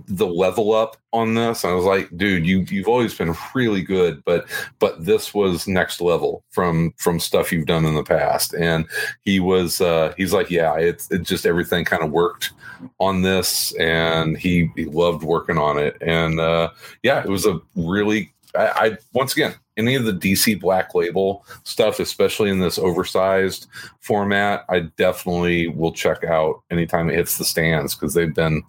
the 0.08 0.26
level 0.26 0.74
up 0.74 0.96
on 1.12 1.34
this, 1.34 1.64
I 1.64 1.72
was 1.72 1.84
like, 1.84 2.08
dude, 2.16 2.46
you 2.46 2.60
you've 2.68 2.88
always 2.88 3.16
been 3.16 3.34
really 3.54 3.82
good, 3.82 4.22
but 4.24 4.46
but 4.78 5.04
this 5.04 5.32
was 5.34 5.68
next 5.68 6.00
level 6.00 6.42
from 6.50 6.92
from 6.96 7.20
stuff 7.20 7.52
you've 7.52 7.66
done 7.66 7.84
in 7.84 7.94
the 7.94 8.02
past. 8.02 8.54
And 8.54 8.86
he 9.22 9.40
was 9.40 9.80
uh 9.80 10.14
he's 10.16 10.32
like, 10.32 10.50
yeah, 10.50 10.76
it's 10.76 11.10
it 11.10 11.22
just 11.22 11.46
everything 11.46 11.84
kind 11.84 12.02
of 12.02 12.10
worked 12.10 12.52
on 12.98 13.22
this, 13.22 13.72
and 13.76 14.36
he 14.36 14.70
he 14.76 14.86
loved 14.86 15.22
working 15.22 15.58
on 15.58 15.78
it. 15.78 15.96
And 16.00 16.40
uh 16.40 16.70
yeah, 17.02 17.22
it 17.22 17.28
was 17.28 17.46
a 17.46 17.60
really 17.76 18.33
I, 18.54 18.66
I 18.66 18.98
once 19.12 19.32
again 19.32 19.54
any 19.76 19.94
of 19.94 20.04
the 20.04 20.12
DC 20.12 20.60
Black 20.60 20.94
Label 20.94 21.44
stuff, 21.64 21.98
especially 21.98 22.50
in 22.50 22.60
this 22.60 22.78
oversized 22.78 23.66
format, 24.00 24.64
I 24.68 24.80
definitely 24.96 25.68
will 25.68 25.92
check 25.92 26.24
out 26.24 26.62
anytime 26.70 27.10
it 27.10 27.16
hits 27.16 27.38
the 27.38 27.44
stands 27.44 27.94
because 27.94 28.14
they've 28.14 28.34
been 28.34 28.62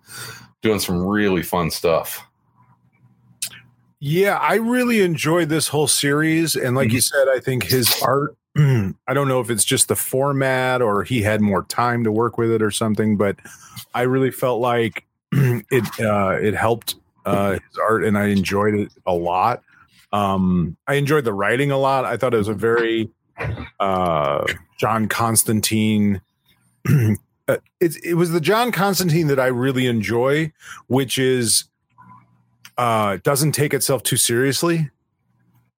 doing 0.61 0.79
some 0.79 1.05
really 1.05 1.43
fun 1.43 1.69
stuff. 1.69 2.25
Yeah, 3.99 4.37
I 4.37 4.55
really 4.55 5.01
enjoyed 5.01 5.49
this 5.49 5.67
whole 5.67 5.87
series. 5.87 6.55
And 6.55 6.75
like 6.75 6.91
you 6.91 7.01
said, 7.01 7.27
I 7.27 7.39
think 7.39 7.63
his 7.63 8.01
art, 8.01 8.35
I 8.57 9.13
don't 9.13 9.27
know 9.27 9.39
if 9.39 9.49
it's 9.49 9.65
just 9.65 9.87
the 9.87 9.95
format 9.95 10.81
or 10.81 11.03
he 11.03 11.21
had 11.21 11.41
more 11.41 11.63
time 11.63 12.03
to 12.03 12.11
work 12.11 12.37
with 12.37 12.51
it 12.51 12.61
or 12.61 12.71
something, 12.71 13.17
but 13.17 13.37
I 13.93 14.01
really 14.03 14.31
felt 14.31 14.59
like 14.59 15.05
it 15.31 15.99
uh, 15.99 16.37
it 16.41 16.53
helped 16.53 16.95
uh, 17.25 17.53
his 17.53 17.79
art 17.81 18.03
and 18.03 18.17
I 18.17 18.27
enjoyed 18.27 18.75
it 18.75 18.91
a 19.05 19.13
lot. 19.13 19.63
Um, 20.15 20.77
I 20.87 20.93
enjoyed 20.95 21.25
the 21.25 21.33
writing 21.33 21.71
a 21.71 21.77
lot. 21.77 22.05
I 22.05 22.15
thought 22.15 22.33
it 22.33 22.37
was 22.37 22.47
a 22.47 22.53
very 22.53 23.09
uh, 23.79 24.45
John 24.79 25.07
Constantine. 25.09 26.21
uh, 26.89 27.57
it, 27.81 27.97
it 28.03 28.13
was 28.15 28.31
the 28.31 28.39
John 28.39 28.71
Constantine 28.71 29.27
that 29.27 29.39
I 29.39 29.47
really 29.47 29.87
enjoy, 29.87 30.51
which 30.87 31.17
is 31.17 31.65
uh 32.77 33.17
doesn't 33.23 33.53
take 33.53 33.73
itself 33.73 34.03
too 34.03 34.17
seriously. 34.17 34.89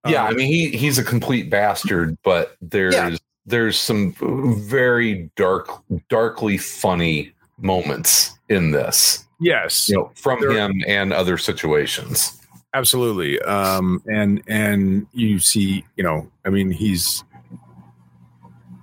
Yeah, 0.06 0.22
Um, 0.24 0.28
I 0.28 0.36
mean 0.36 0.46
he 0.46 0.76
he's 0.76 0.98
a 0.98 1.04
complete 1.04 1.48
bastard, 1.50 2.16
but 2.24 2.56
there's 2.60 2.94
Yeah. 2.94 3.16
there's 3.46 3.78
some 3.78 4.14
very 4.68 5.30
dark, 5.36 5.68
darkly 6.08 6.58
funny 6.58 7.32
moments 7.60 8.38
in 8.48 8.70
this, 8.72 9.24
yes, 9.40 9.88
you 9.88 9.96
know, 9.96 10.10
from 10.14 10.40
There- 10.40 10.52
him 10.52 10.72
and 10.86 11.12
other 11.12 11.38
situations. 11.38 12.37
Absolutely. 12.74 13.40
Um 13.42 14.02
and 14.06 14.42
and 14.48 15.06
you 15.12 15.38
see, 15.38 15.84
you 15.96 16.04
know, 16.04 16.30
I 16.44 16.50
mean 16.50 16.70
he's 16.70 17.24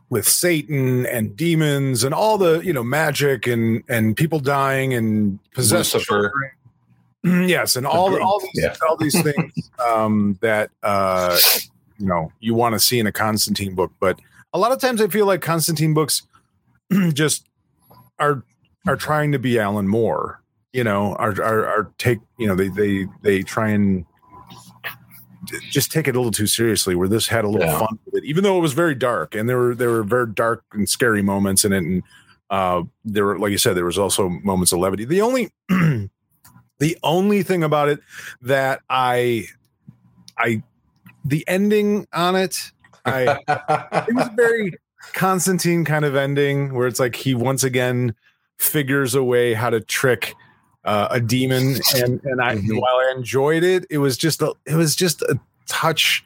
with 0.10 0.28
Satan 0.28 1.06
and 1.08 1.36
demons 1.36 2.04
and 2.04 2.13
all 2.13 2.38
the, 2.38 2.60
you 2.60 2.71
know, 2.74 2.84
magic 2.84 3.48
and 3.48 3.84
and 3.89 4.15
people 4.15 4.39
dying 4.39 4.93
and 4.93 5.39
possessed 5.54 5.95
yes, 7.24 7.76
and 7.76 7.88
all 7.88 8.08
Agreed. 8.08 8.21
all 8.21 8.39
these 8.39 8.50
Yeah. 8.63 8.76
all 8.88 8.98
these 8.98 9.19
things 9.21 9.52
um 9.88 10.38
that 10.41 10.69
uh 10.84 11.38
you 11.98 12.06
know 12.06 12.32
you 12.39 12.54
want 12.54 12.74
to 12.74 12.80
see 12.80 13.00
in 13.00 13.08
a 13.08 13.12
Constantine 13.12 13.74
book, 13.76 13.91
but 14.00 14.19
a 14.54 14.60
lot 14.60 14.71
of 14.71 14.80
times 14.80 15.02
I 15.02 15.08
feel 15.08 15.26
like 15.26 15.41
Constantine 15.41 15.93
books 15.93 16.21
just 17.13 17.45
are 18.19 18.43
are 18.88 18.95
trying 18.95 19.32
to 19.32 19.39
be 19.39 19.58
Alan 19.60 19.88
Moore. 19.88 20.39
You 20.76 20.84
know, 20.84 21.16
are 21.16 21.32
are, 21.42 21.66
are 21.66 21.92
take 21.98 22.20
you 22.38 22.48
know 22.48 22.54
they 22.56 22.68
they 22.68 23.08
they 23.22 23.44
try 23.44 23.70
and 23.70 24.06
just 25.72 25.90
take 25.90 26.06
it 26.08 26.16
a 26.16 26.20
little 26.20 26.34
too 26.34 26.48
seriously. 26.48 26.96
Where 26.96 27.08
this 27.08 27.30
had 27.30 27.46
a 27.46 27.48
little 27.48 27.66
Yeah. 27.66 27.80
fun 27.80 27.98
with 28.06 28.16
it, 28.16 28.26
even 28.26 28.44
though 28.44 28.58
it 28.58 28.62
was 28.62 28.74
very 28.74 28.94
dark 28.94 29.36
and 29.36 29.48
there 29.48 29.58
were 29.58 29.74
there 29.74 29.90
were 29.90 30.04
very 30.04 30.28
dark 30.28 30.66
and 30.74 30.90
scary 30.90 31.22
moments 31.22 31.64
in 31.64 31.72
it, 31.72 31.78
and 31.78 32.04
uh, 32.50 32.84
there 33.06 33.24
were 33.24 33.40
like 33.40 33.52
you 33.52 33.58
said 33.58 33.76
there 33.78 33.86
was 33.86 33.98
also 33.98 34.28
moments 34.28 34.74
of 34.74 34.80
levity. 34.80 35.06
The 35.06 35.22
only 35.22 35.50
the 35.70 36.98
only 37.04 37.42
thing 37.42 37.64
about 37.64 37.88
it 37.88 38.02
that 38.42 38.82
I 38.90 39.46
I 40.38 40.62
the 41.24 41.48
ending 41.48 42.06
on 42.12 42.36
it 42.36 42.72
I 43.06 43.40
it 44.10 44.14
was 44.14 44.28
a 44.28 44.34
very 44.36 44.74
Constantine 45.14 45.86
kind 45.86 46.04
of 46.04 46.18
ending 46.18 46.74
where 46.74 46.86
it's 46.86 47.00
like 47.00 47.16
he 47.16 47.34
once 47.34 47.64
again 47.64 48.14
figures 48.58 49.16
a 49.16 49.24
way 49.24 49.54
how 49.54 49.70
to 49.70 49.80
trick 49.80 50.36
uh, 50.86 51.08
a 51.12 51.19
demon 51.19 51.76
and 51.95 52.21
and 52.24 52.41
I 52.41 52.56
Mhm. 52.56 52.80
while 52.80 52.95
I 52.95 53.13
enjoyed 53.15 53.63
it 53.63 53.86
it 53.89 53.98
was 53.98 54.17
just 54.17 54.41
a 54.41 54.54
it 54.65 54.76
was 54.76 54.95
just 54.95 55.21
a 55.24 55.39
touch 55.67 56.24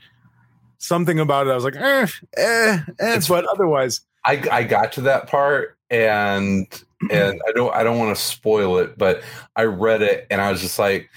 something 0.77 1.19
about 1.19 1.47
it 1.47 1.51
I 1.51 1.55
was 1.55 1.63
like 1.63 1.75
eh 1.75 2.07
eh, 2.37 2.79
eh 2.99 3.19
but 3.27 3.45
otherwise 3.45 4.01
I 4.25 4.43
I 4.51 4.63
got 4.63 4.91
to 4.93 5.01
that 5.01 5.27
part 5.27 5.77
and 5.89 6.67
and 7.11 7.41
I 7.47 7.51
don't 7.53 7.73
I 7.73 7.83
don't 7.83 7.97
want 7.97 8.15
to 8.15 8.21
spoil 8.21 8.77
it, 8.77 8.97
but 8.97 9.23
I 9.55 9.63
read 9.63 10.01
it 10.01 10.27
and 10.29 10.41
I 10.41 10.51
was 10.51 10.59
just 10.61 10.77
like, 10.77 11.09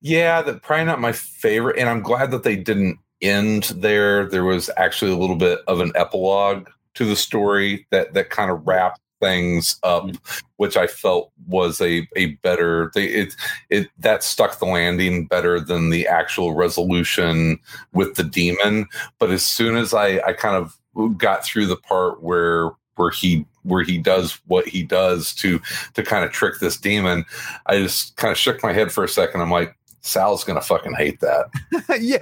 yeah, 0.00 0.42
that 0.42 0.62
probably 0.62 0.86
not 0.86 1.00
my 1.00 1.12
favorite. 1.12 1.78
And 1.78 1.88
I'm 1.88 2.02
glad 2.02 2.32
that 2.32 2.42
they 2.42 2.56
didn't 2.56 2.98
end 3.22 3.64
there. 3.76 4.26
There 4.26 4.42
was 4.44 4.70
actually 4.76 5.12
a 5.12 5.16
little 5.16 5.36
bit 5.36 5.60
of 5.68 5.78
an 5.80 5.92
epilogue 5.94 6.68
to 6.94 7.04
the 7.04 7.14
story 7.14 7.86
that 7.90 8.14
that 8.14 8.30
kind 8.30 8.50
of 8.50 8.66
wrapped 8.66 9.00
things 9.20 9.78
up, 9.82 10.04
mm. 10.04 10.42
which 10.56 10.76
I 10.76 10.86
felt 10.86 11.30
was 11.46 11.80
a 11.80 12.06
a 12.16 12.26
better 12.42 12.90
they 12.94 13.04
it 13.06 13.34
it 13.68 13.88
that 13.98 14.24
stuck 14.24 14.58
the 14.58 14.66
landing 14.66 15.26
better 15.26 15.60
than 15.60 15.90
the 15.90 16.06
actual 16.06 16.54
resolution 16.54 17.58
with 17.92 18.14
the 18.16 18.24
demon. 18.24 18.86
But 19.18 19.30
as 19.30 19.44
soon 19.44 19.76
as 19.76 19.94
I 19.94 20.20
I 20.26 20.32
kind 20.32 20.56
of 20.56 20.76
got 21.16 21.44
through 21.44 21.66
the 21.66 21.76
part 21.76 22.22
where 22.22 22.70
where 22.96 23.10
he 23.10 23.46
where 23.62 23.82
he 23.82 23.98
does 23.98 24.40
what 24.46 24.66
he 24.66 24.82
does 24.82 25.34
to 25.34 25.60
to 25.94 26.02
kind 26.02 26.24
of 26.24 26.32
trick 26.32 26.58
this 26.60 26.76
demon 26.76 27.24
i 27.66 27.78
just 27.78 28.16
kind 28.16 28.32
of 28.32 28.36
shook 28.36 28.62
my 28.62 28.72
head 28.72 28.90
for 28.92 29.04
a 29.04 29.08
second. 29.08 29.40
I'm 29.40 29.50
like 29.50 29.76
sal's 30.02 30.44
gonna 30.44 30.60
fucking 30.60 30.94
hate 30.94 31.20
that. 31.20 31.46
Yeah. 32.00 32.18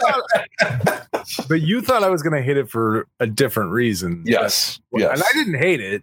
Thought- 0.00 1.06
but 1.48 1.62
you 1.62 1.80
thought 1.80 2.02
I 2.02 2.10
was 2.10 2.22
gonna 2.22 2.42
hit 2.42 2.56
it 2.56 2.70
for 2.70 3.06
a 3.20 3.26
different 3.26 3.70
reason. 3.72 4.22
Yes 4.24 4.80
and 4.92 5.02
yes. 5.02 5.22
I 5.22 5.32
didn't 5.32 5.58
hate 5.58 5.80
it. 5.80 6.02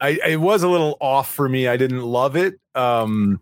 I 0.00 0.18
it 0.26 0.40
was 0.40 0.62
a 0.62 0.68
little 0.68 0.96
off 1.00 1.32
for 1.34 1.48
me. 1.48 1.68
I 1.68 1.76
didn't 1.76 2.02
love 2.02 2.36
it. 2.36 2.60
Um, 2.74 3.40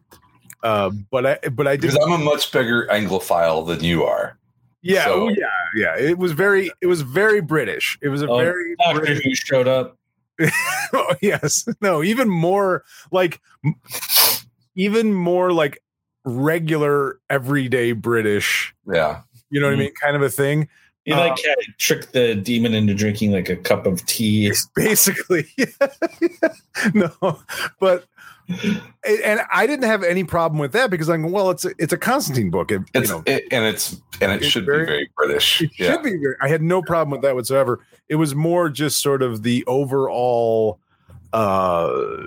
uh, 0.63 0.91
but 1.11 1.27
I 1.27 1.49
but 1.49 1.67
I 1.67 1.73
did. 1.77 1.91
because 1.93 1.99
i'm 2.07 2.13
a 2.13 2.19
much 2.25 2.51
bigger 2.53 2.87
anglophile 2.91 3.67
than 3.67 3.83
you 3.85 4.05
are 4.05 4.39
Yeah, 4.83 5.05
so- 5.05 5.25
oh, 5.25 5.29
yeah, 5.29 5.47
yeah. 5.75 5.97
It 5.99 6.19
was 6.19 6.33
very 6.33 6.71
it 6.81 6.87
was 6.87 7.03
very 7.03 7.41
British. 7.41 7.99
It 8.03 8.09
was 8.09 8.23
a 8.23 8.29
Oh, 8.29 8.39
very 8.39 8.77
Doctor 8.77 9.01
British. 9.01 9.25
Who 9.25 9.35
showed 9.35 9.69
up. 9.69 9.99
oh, 10.93 11.15
yes, 11.23 11.67
no, 11.81 12.03
even 12.03 12.29
more 12.29 12.85
like 13.13 13.41
even 14.77 15.13
more 15.15 15.53
like 15.53 15.79
regular 16.25 17.19
everyday 17.31 17.93
British. 17.93 18.75
yeah 18.93 19.21
You 19.51 19.61
know 19.61 19.67
what 19.67 19.75
I 19.75 19.77
Mhm. 19.77 19.79
mean? 19.81 19.93
Kind 20.01 20.17
of 20.17 20.23
a 20.23 20.31
thing. 20.31 20.69
You 21.05 21.17
like 21.17 21.33
uh, 21.33 21.55
trick 21.77 22.13
the 22.13 22.35
demon 22.35 22.73
into 22.73 22.95
drinking 22.95 23.33
like 23.33 23.51
a 23.51 23.57
cup 23.57 23.85
of 23.85 24.05
tea. 24.07 24.51
Basically, 24.75 25.47
no, 26.95 27.41
but 27.79 28.07
and 28.49 29.41
I 29.53 29.67
didn't 29.67 29.85
have 29.85 30.03
any 30.03 30.25
problem 30.25 30.59
with 30.59 30.73
that 30.73 30.91
because 30.91 31.11
I'm 31.11 31.31
well, 31.31 31.51
it's 31.51 31.67
a, 31.67 31.73
it's 31.79 31.93
a 31.93 31.99
Constantine 31.99 32.51
book, 32.51 32.71
it, 32.71 32.81
it's, 32.95 33.11
you 33.11 33.17
know, 33.17 33.23
it, 33.27 33.45
and 33.51 33.67
it's 33.67 34.01
and 34.23 34.33
it 34.33 34.45
should 34.45 34.65
very, 34.65 34.81
be 34.81 34.87
very 34.87 35.11
British. 35.15 35.61
It 35.61 35.73
yeah. 35.79 35.93
should 35.93 36.03
be. 36.03 36.11
Very, 36.13 36.37
I 36.41 36.49
had 36.49 36.63
no 36.63 36.81
problem 36.81 37.11
with 37.11 37.21
that 37.21 37.35
whatsoever. 37.35 37.81
It 38.09 38.17
was 38.17 38.35
more 38.35 38.71
just 38.71 39.03
sort 39.03 39.23
of 39.23 39.43
the 39.43 39.63
overall 39.67 40.79
uh, 41.35 42.23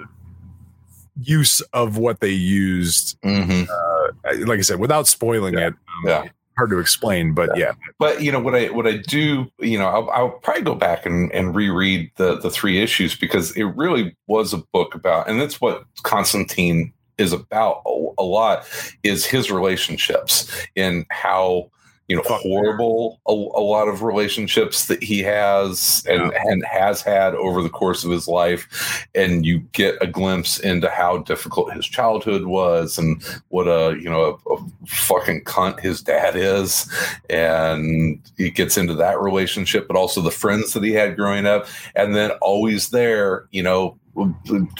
use 1.19 1.61
of 1.73 1.97
what 1.97 2.19
they 2.19 2.29
used. 2.29 3.19
Mm-hmm. 3.21 3.71
Uh, 3.71 4.45
like 4.45 4.59
I 4.59 4.63
said, 4.63 4.79
without 4.79 5.07
spoiling 5.07 5.55
yeah. 5.55 5.67
it. 5.67 5.73
Um, 5.73 6.03
yeah 6.05 6.23
hard 6.57 6.69
to 6.71 6.79
explain, 6.79 7.33
but 7.33 7.49
yeah. 7.55 7.65
yeah. 7.65 7.71
But 7.99 8.21
you 8.21 8.31
know 8.31 8.39
what 8.39 8.55
I 8.55 8.67
what 8.67 8.87
I 8.87 8.97
do, 8.97 9.51
you 9.59 9.77
know, 9.77 9.87
I'll, 9.87 10.09
I'll, 10.09 10.29
probably 10.29 10.63
go 10.63 10.75
back 10.75 11.05
and, 11.05 11.31
and 11.31 11.55
reread 11.55 12.11
the 12.15 12.37
the 12.37 12.49
three 12.49 12.81
issues 12.81 13.15
because 13.15 13.55
it 13.55 13.63
really 13.63 14.15
was 14.27 14.53
a 14.53 14.57
book 14.73 14.95
about, 14.95 15.29
and 15.29 15.39
that's 15.39 15.61
what 15.61 15.83
Constantine 16.03 16.93
is 17.17 17.33
about 17.33 17.81
a, 17.85 18.07
a 18.19 18.23
lot 18.23 18.67
is 19.03 19.25
his 19.25 19.49
relationships 19.49 20.51
and 20.75 21.05
how 21.09 21.69
you 22.07 22.15
know 22.15 22.21
horrible 22.25 23.19
a, 23.27 23.31
a, 23.31 23.63
lot 23.63 23.89
of 23.89 24.01
relationships 24.01 24.85
that 24.85 25.03
he 25.03 25.19
has 25.19 26.03
and 26.07 26.31
yeah. 26.31 26.41
and 26.45 26.63
has 26.65 27.01
had 27.01 27.35
over 27.35 27.61
the 27.61 27.69
course 27.69 28.05
of 28.05 28.11
his 28.11 28.27
life. 28.27 29.05
And 29.13 29.45
you 29.45 29.59
get 29.73 29.97
a 29.99 30.07
glimpse 30.07 30.57
into 30.59 30.89
how 30.89 31.17
difficult 31.19 31.73
his 31.73 31.85
childhood 31.85 32.45
was 32.45 32.97
and 32.97 33.21
what 33.49 33.67
a 33.67 33.97
you 33.99 34.09
know 34.09 34.39
a, 34.47 34.53
a 34.53 34.57
fucking 34.85 35.43
cunt 35.43 35.81
his 35.81 36.01
dad 36.01 36.35
is. 36.35 36.89
And 37.29 38.21
he 38.37 38.51
gets 38.51 38.77
into 38.77 38.93
that 38.95 39.19
relationship 39.19 39.87
but 39.87 39.97
also 39.97 40.21
the 40.21 40.31
friends 40.31 40.73
that 40.73 40.83
he 40.83 40.93
had 40.93 41.17
growing 41.17 41.45
up. 41.45 41.67
And 41.95 42.15
then 42.15 42.31
always 42.41 42.89
there 42.89 43.47
you 43.51 43.63
know 43.63 43.97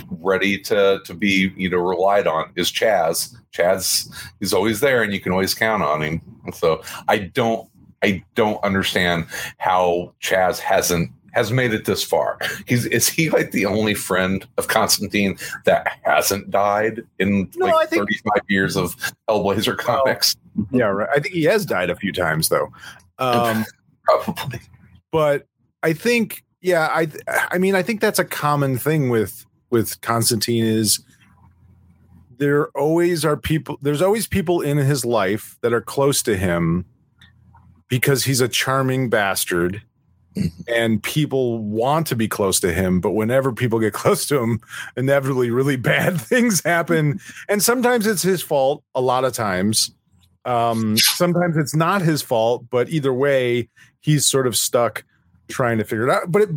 ready 0.10 0.58
to 0.60 1.00
to 1.06 1.14
be 1.14 1.52
you 1.56 1.70
know 1.70 1.78
relied 1.78 2.28
on 2.28 2.52
is 2.56 2.72
Chaz. 2.72 3.36
Chaz 3.54 4.12
is 4.40 4.54
always 4.54 4.80
there, 4.80 5.04
and 5.04 5.14
you 5.14 5.20
can 5.20 5.32
always 5.32 5.54
count 5.54 5.84
on 5.84 6.02
him. 6.02 6.22
So 6.54 6.82
I 7.08 7.20
don't 7.20 7.70
I 8.04 8.24
don't 8.36 8.64
understand 8.64 9.28
how 9.58 10.14
Chaz 10.22 10.60
hasn't 10.60 11.12
has 11.34 11.52
made 11.52 11.72
it 11.72 11.86
this 11.86 12.04
far. 12.04 12.40
He's 12.66 12.86
is 12.86 13.08
he 13.08 13.30
like 13.30 13.52
the 13.52 13.66
only 13.66 13.94
friend 13.94 14.46
of 14.58 14.68
Constantine 14.68 15.38
that 15.66 15.88
hasn't 16.02 16.50
died 16.50 17.02
in 17.20 17.50
no, 17.56 17.68
like 17.68 17.90
35 17.90 18.42
years 18.50 18.76
of 18.76 18.96
Hellblazer 19.30 19.78
comics? 19.78 20.36
Well, 20.56 20.68
yeah, 20.72 20.86
right. 20.86 21.10
I 21.14 21.20
think 21.20 21.36
he 21.36 21.44
has 21.44 21.66
died 21.66 21.90
a 21.90 21.96
few 21.96 22.12
times 22.12 22.50
though. 22.50 22.72
Um, 23.20 23.66
Probably. 24.04 24.60
But 25.12 25.48
I 25.82 25.94
think 25.94 26.44
yeah, 26.68 26.90
I 26.92 27.08
I 27.50 27.58
mean 27.58 27.76
I 27.76 27.82
think 27.82 28.02
that's 28.02 28.20
a 28.20 28.26
common 28.26 28.78
thing 28.78 29.10
with 29.10 29.46
with 29.70 30.02
Constantine 30.02 30.66
is 30.66 31.00
there 32.40 32.68
always 32.70 33.24
are 33.24 33.38
people 33.38 33.80
there's 33.82 34.02
always 34.02 34.28
people 34.28 34.60
in 34.60 34.78
his 34.78 35.06
life 35.06 35.58
that 35.62 35.72
are 35.72 35.82
close 35.82 36.22
to 36.24 36.36
him 36.36 36.86
because 37.88 38.26
he's 38.26 38.42
a 38.42 38.50
charming 38.50 39.10
bastard 39.10 39.82
mm-hmm. 40.36 40.62
and 40.68 41.02
people 41.02 41.60
want 41.60 42.06
to 42.08 42.18
be 42.18 42.28
close 42.28 42.60
to 42.60 42.74
him 42.74 43.00
but 43.00 43.12
whenever 43.12 43.54
people 43.54 43.80
get 43.80 43.94
close 44.04 44.28
to 44.28 44.38
him 44.38 44.60
inevitably 44.98 45.50
really 45.50 45.78
bad 45.78 46.20
things 46.22 46.62
happen 46.66 47.18
and 47.48 47.64
sometimes 47.64 48.06
it's 48.06 48.24
his 48.24 48.42
fault 48.42 48.84
a 48.94 49.02
lot 49.02 49.24
of 49.24 49.32
times 49.32 49.92
um, 50.44 50.98
sometimes 50.98 51.58
it's 51.58 51.76
not 51.76 52.02
his 52.02 52.22
fault 52.22 52.66
but 52.70 52.90
either 52.90 53.14
way 53.14 53.70
he's 54.02 54.26
sort 54.26 54.48
of 54.48 54.56
stuck 54.56 55.04
trying 55.48 55.78
to 55.78 55.84
figure 55.84 56.08
it 56.08 56.12
out. 56.12 56.32
But 56.32 56.44
it 56.44 56.50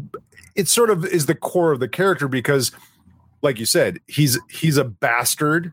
it 0.55 0.68
sort 0.68 0.90
of 0.90 1.05
is 1.05 1.26
the 1.26 1.35
core 1.35 1.72
of 1.72 1.81
the 1.81 1.88
character 1.88 2.29
because, 2.29 2.72
like 3.42 3.59
you 3.59 3.66
said, 3.66 4.00
he's 4.07 4.38
he's 4.50 4.76
a 4.76 4.85
bastard, 4.85 5.72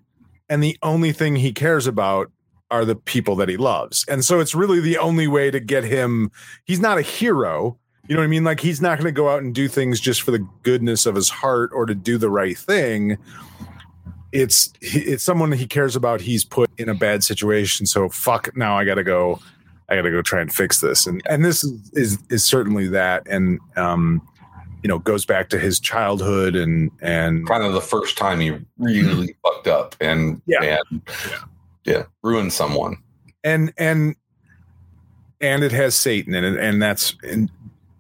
and 0.50 0.64
the 0.64 0.78
only 0.82 1.12
thing 1.12 1.36
he 1.36 1.52
cares 1.52 1.88
about 1.88 2.32
are 2.70 2.86
the 2.86 2.96
people 2.96 3.36
that 3.38 3.50
he 3.50 3.58
loves. 3.58 4.06
And 4.10 4.26
so 4.26 4.40
it's 4.40 4.54
really 4.54 4.80
the 4.80 4.98
only 4.98 5.28
way 5.28 5.52
to 5.52 5.60
get 5.60 5.84
him. 5.84 6.32
He's 6.66 6.80
not 6.80 6.98
a 6.98 7.02
hero. 7.02 7.78
You 8.08 8.16
know 8.16 8.22
what 8.22 8.26
I 8.26 8.30
mean? 8.30 8.44
Like 8.44 8.60
he's 8.60 8.82
not 8.82 8.98
going 8.98 9.06
to 9.06 9.12
go 9.12 9.30
out 9.30 9.42
and 9.42 9.54
do 9.54 9.68
things 9.68 10.00
just 10.00 10.22
for 10.22 10.32
the 10.32 10.46
goodness 10.64 11.06
of 11.06 11.16
his 11.16 11.30
heart 11.30 11.72
or 11.74 11.86
to 11.86 11.96
do 11.96 12.18
the 12.18 12.30
right 12.30 12.58
thing. 12.58 13.18
It's 14.32 14.72
it's 14.82 15.24
someone 15.24 15.52
he 15.54 15.66
cares 15.66 15.96
about. 15.96 16.22
He's 16.22 16.44
put 16.44 16.70
in 16.78 16.90
a 16.90 16.94
bad 16.94 17.24
situation. 17.24 17.86
So 17.86 18.10
fuck. 18.10 18.56
Now 18.56 18.78
I 18.78 18.86
got 18.86 18.96
to 18.96 19.04
go 19.04 19.40
I 19.90 19.96
got 19.96 20.02
to 20.04 20.12
go 20.12 20.22
try 20.22 20.42
and 20.42 20.54
fix 20.54 20.82
this. 20.82 21.08
And 21.08 21.22
and 21.30 21.44
this 21.44 21.64
is 21.64 21.92
is, 21.94 22.20
is 22.30 22.44
certainly 22.44 22.88
that. 22.90 23.26
And 23.28 23.60
um, 23.76 24.28
you 24.84 24.88
know, 24.88 25.00
goes 25.00 25.26
back 25.26 25.50
to 25.50 25.60
his 25.60 25.80
childhood 25.80 26.56
and 26.56 26.92
and 27.02 27.48
kind 27.48 27.64
of 27.64 27.74
the 27.74 27.82
first 27.82 28.18
time 28.18 28.40
he 28.40 28.58
really 28.78 29.36
fucked 29.44 29.68
up 29.68 29.96
and 30.00 30.42
yeah. 30.46 30.80
and 30.92 31.02
yeah. 31.08 31.40
yeah, 31.86 32.04
ruined 32.24 32.54
someone. 32.54 32.98
And 33.44 33.74
and 33.78 34.16
and 35.42 35.64
it 35.64 35.72
has 35.72 35.96
Satan 35.96 36.34
in 36.34 36.44
it, 36.44 36.58
and 36.60 36.82
that's 36.82 37.16
and 37.24 37.52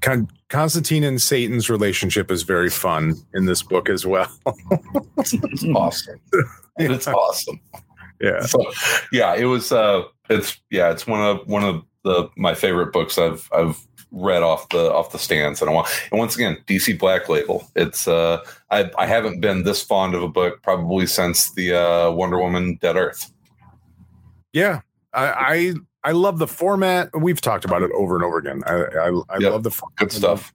Con- 0.01 0.29
Constantine 0.49 1.03
and 1.03 1.21
Satan's 1.21 1.69
relationship 1.69 2.31
is 2.31 2.43
very 2.43 2.69
fun 2.69 3.15
in 3.33 3.45
this 3.45 3.63
book 3.63 3.89
as 3.89 4.05
well. 4.05 4.31
it's 5.17 5.65
awesome. 5.75 6.19
It's 6.79 7.07
awesome. 7.07 7.59
Yeah. 8.21 8.41
So, 8.41 8.63
yeah, 9.11 9.33
it 9.33 9.45
was 9.45 9.71
uh 9.71 10.03
it's 10.29 10.59
yeah, 10.69 10.91
it's 10.91 11.07
one 11.07 11.21
of 11.21 11.47
one 11.47 11.63
of 11.63 11.83
the 12.03 12.29
my 12.35 12.53
favorite 12.53 12.93
books 12.93 13.17
I've 13.17 13.49
I've 13.53 13.87
read 14.11 14.43
off 14.43 14.69
the 14.69 14.91
off 14.93 15.11
the 15.11 15.19
stands 15.19 15.61
in 15.61 15.67
a 15.67 15.71
while. 15.71 15.87
And 16.11 16.19
once 16.19 16.35
again, 16.35 16.57
DC 16.67 16.97
Black 16.97 17.29
Label. 17.29 17.69
It's 17.75 18.07
uh 18.07 18.43
I 18.71 18.89
I 18.97 19.05
haven't 19.05 19.41
been 19.41 19.63
this 19.63 19.81
fond 19.81 20.15
of 20.15 20.23
a 20.23 20.27
book 20.27 20.61
probably 20.63 21.05
since 21.05 21.51
the 21.53 21.73
uh 21.73 22.11
Wonder 22.11 22.39
Woman 22.39 22.77
Dead 22.81 22.95
Earth. 22.95 23.31
Yeah. 24.53 24.81
I 25.13 25.25
I, 25.25 25.73
I 26.03 26.11
love 26.11 26.39
the 26.39 26.47
format. 26.47 27.09
We've 27.19 27.41
talked 27.41 27.65
about 27.65 27.81
it 27.81 27.91
over 27.93 28.15
and 28.15 28.23
over 28.23 28.37
again. 28.37 28.63
I 28.65 28.73
I, 28.73 29.21
I 29.29 29.37
yep. 29.39 29.51
love 29.51 29.63
the 29.63 29.81
good 29.97 30.11
stuff. 30.11 30.53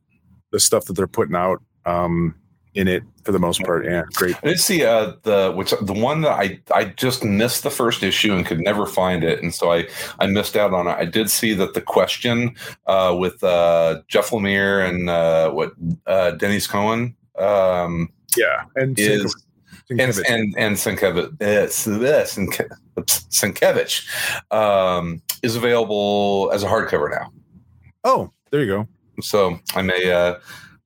The 0.51 0.61
stuff 0.61 0.87
that 0.87 0.95
they're 0.95 1.07
putting 1.07 1.37
out. 1.37 1.63
Um 1.85 2.35
in 2.75 2.89
it 2.89 3.03
for 3.25 3.33
the 3.33 3.39
most 3.39 3.63
part. 3.63 3.85
Yeah, 3.85 4.03
great. 4.15 4.37
I 4.43 4.49
did 4.49 4.61
see 4.61 4.85
uh, 4.85 5.13
the 5.23 5.53
which 5.55 5.75
the 5.83 5.93
one 5.93 6.23
that 6.23 6.33
I 6.33 6.61
I 6.75 6.87
just 6.87 7.25
missed 7.25 7.63
the 7.63 7.71
first 7.71 8.03
issue 8.03 8.33
and 8.33 8.47
could 8.47 8.61
never 8.61 8.87
find 8.87 9.23
it, 9.25 9.43
and 9.43 9.55
so 9.55 9.73
I 9.73 9.89
I 10.21 10.27
missed 10.27 10.57
out 10.57 10.73
on 10.73 10.87
it. 10.87 10.93
I 10.93 11.05
did 11.05 11.31
see 11.31 11.55
that 11.55 11.75
the 11.75 11.81
question 11.81 12.55
uh, 12.87 13.15
with 13.19 13.43
uh, 13.45 14.03
Jeff 14.09 14.31
Lemire 14.31 14.89
and 14.89 15.11
uh, 15.11 15.51
what 15.51 15.73
uh, 16.07 16.33
Denys 16.37 16.69
Cowan. 16.69 17.15
Um, 17.39 18.11
yeah, 18.37 18.65
and 18.77 18.99
is. 18.99 19.35
And 19.91 20.01
and 20.01 20.55
and 20.57 20.77
Sienkiewicz, 20.77 21.43
uh, 21.43 23.03
Sienkiewicz 23.03 24.53
um, 24.53 25.21
is 25.43 25.55
available 25.55 26.51
as 26.55 26.63
a 26.63 26.67
hardcover 26.67 27.11
now. 27.11 27.31
Oh, 28.05 28.33
there 28.51 28.61
you 28.63 28.67
go. 28.67 28.89
So 29.21 29.59
I 29.75 29.83
may 29.83 30.11
uh, 30.11 30.37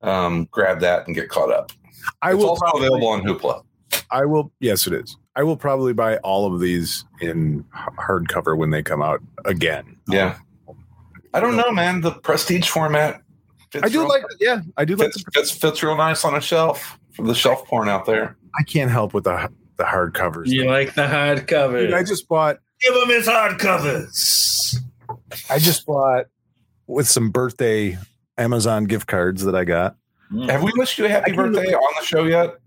um, 0.01 0.47
grab 0.51 0.79
that 0.81 1.07
and 1.07 1.15
get 1.15 1.29
caught 1.29 1.51
up. 1.51 1.71
I 2.21 2.31
it's 2.31 2.37
will 2.37 2.49
also 2.49 2.65
probably, 2.65 2.87
available 2.87 3.07
on 3.07 3.21
Hoopla. 3.23 3.63
I 4.11 4.25
will. 4.25 4.51
Yes, 4.59 4.87
it 4.87 4.93
is. 4.93 5.17
I 5.35 5.43
will 5.43 5.57
probably 5.57 5.93
buy 5.93 6.17
all 6.17 6.51
of 6.51 6.59
these 6.59 7.05
in 7.21 7.63
hardcover 7.73 8.57
when 8.57 8.71
they 8.71 8.81
come 8.81 9.01
out 9.01 9.21
again. 9.45 9.97
Yeah. 10.07 10.37
I 11.33 11.39
don't 11.39 11.55
know, 11.55 11.71
man. 11.71 12.01
The 12.01 12.11
prestige 12.11 12.69
format. 12.69 13.21
I 13.75 13.89
do 13.89 13.99
real, 13.99 14.07
like. 14.07 14.23
Yeah, 14.39 14.61
I 14.77 14.85
do 14.85 14.95
fits, 14.97 15.17
like. 15.17 15.33
Fits, 15.33 15.51
fits 15.51 15.83
real 15.83 15.97
nice 15.97 16.23
on 16.23 16.35
a 16.35 16.41
shelf 16.41 16.97
for 17.13 17.25
the 17.25 17.35
shelf 17.35 17.65
porn 17.67 17.89
out 17.89 18.05
there. 18.05 18.37
I 18.57 18.63
can't 18.63 18.89
help 18.89 19.13
with 19.13 19.25
the 19.25 19.51
the 19.77 19.83
hardcovers. 19.83 20.47
You 20.47 20.65
like 20.65 20.95
the 20.95 21.03
hardcovers? 21.03 21.93
I 21.93 22.03
just 22.03 22.27
bought. 22.27 22.59
Give 22.79 22.93
them 22.93 23.09
his 23.09 23.27
hardcovers. 23.27 24.77
I 25.49 25.59
just 25.59 25.85
bought 25.85 26.27
with 26.87 27.07
some 27.07 27.29
birthday 27.29 27.97
Amazon 28.37 28.85
gift 28.85 29.07
cards 29.07 29.43
that 29.43 29.55
I 29.55 29.63
got. 29.63 29.95
Mm. 30.31 30.49
Have 30.49 30.63
we 30.63 30.71
wished 30.75 30.97
you 30.97 31.05
a 31.05 31.09
happy 31.09 31.31
birthday 31.31 31.73
on 31.73 31.93
the 31.99 32.05
show 32.05 32.25
yet? 32.25 32.57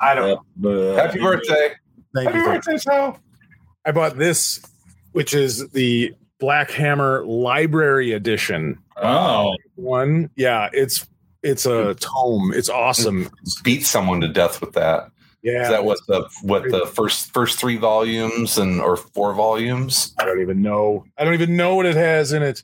I 0.00 0.14
don't 0.14 0.40
know. 0.56 0.94
happy 0.94 1.18
birthday. 1.18 1.74
Thank 2.14 2.28
happy 2.28 2.38
you. 2.38 2.44
birthday, 2.44 2.76
Sal. 2.76 3.18
I 3.84 3.92
bought 3.92 4.16
this, 4.16 4.60
which 5.12 5.34
is 5.34 5.68
the 5.70 6.14
Black 6.38 6.70
Hammer 6.70 7.24
Library 7.24 8.12
Edition. 8.12 8.78
Oh. 8.96 9.54
One. 9.76 10.30
Yeah, 10.36 10.68
it's 10.72 11.06
it's 11.42 11.66
a 11.66 11.94
tome. 11.94 12.52
It's 12.54 12.68
awesome. 12.68 13.30
Beat 13.62 13.86
someone 13.86 14.20
to 14.20 14.28
death 14.28 14.60
with 14.60 14.72
that. 14.72 15.10
Yeah. 15.42 15.62
Is 15.62 15.68
that 15.68 15.84
was 15.84 16.02
the 16.06 16.28
what 16.42 16.64
the 16.64 16.86
first 16.86 17.32
first 17.32 17.58
three 17.58 17.76
volumes 17.76 18.58
and 18.58 18.80
or 18.80 18.96
four 18.96 19.32
volumes? 19.32 20.14
I 20.18 20.24
don't 20.24 20.40
even 20.40 20.60
know. 20.60 21.04
I 21.16 21.24
don't 21.24 21.34
even 21.34 21.56
know 21.56 21.76
what 21.76 21.86
it 21.86 21.96
has 21.96 22.32
in 22.32 22.42
it. 22.42 22.62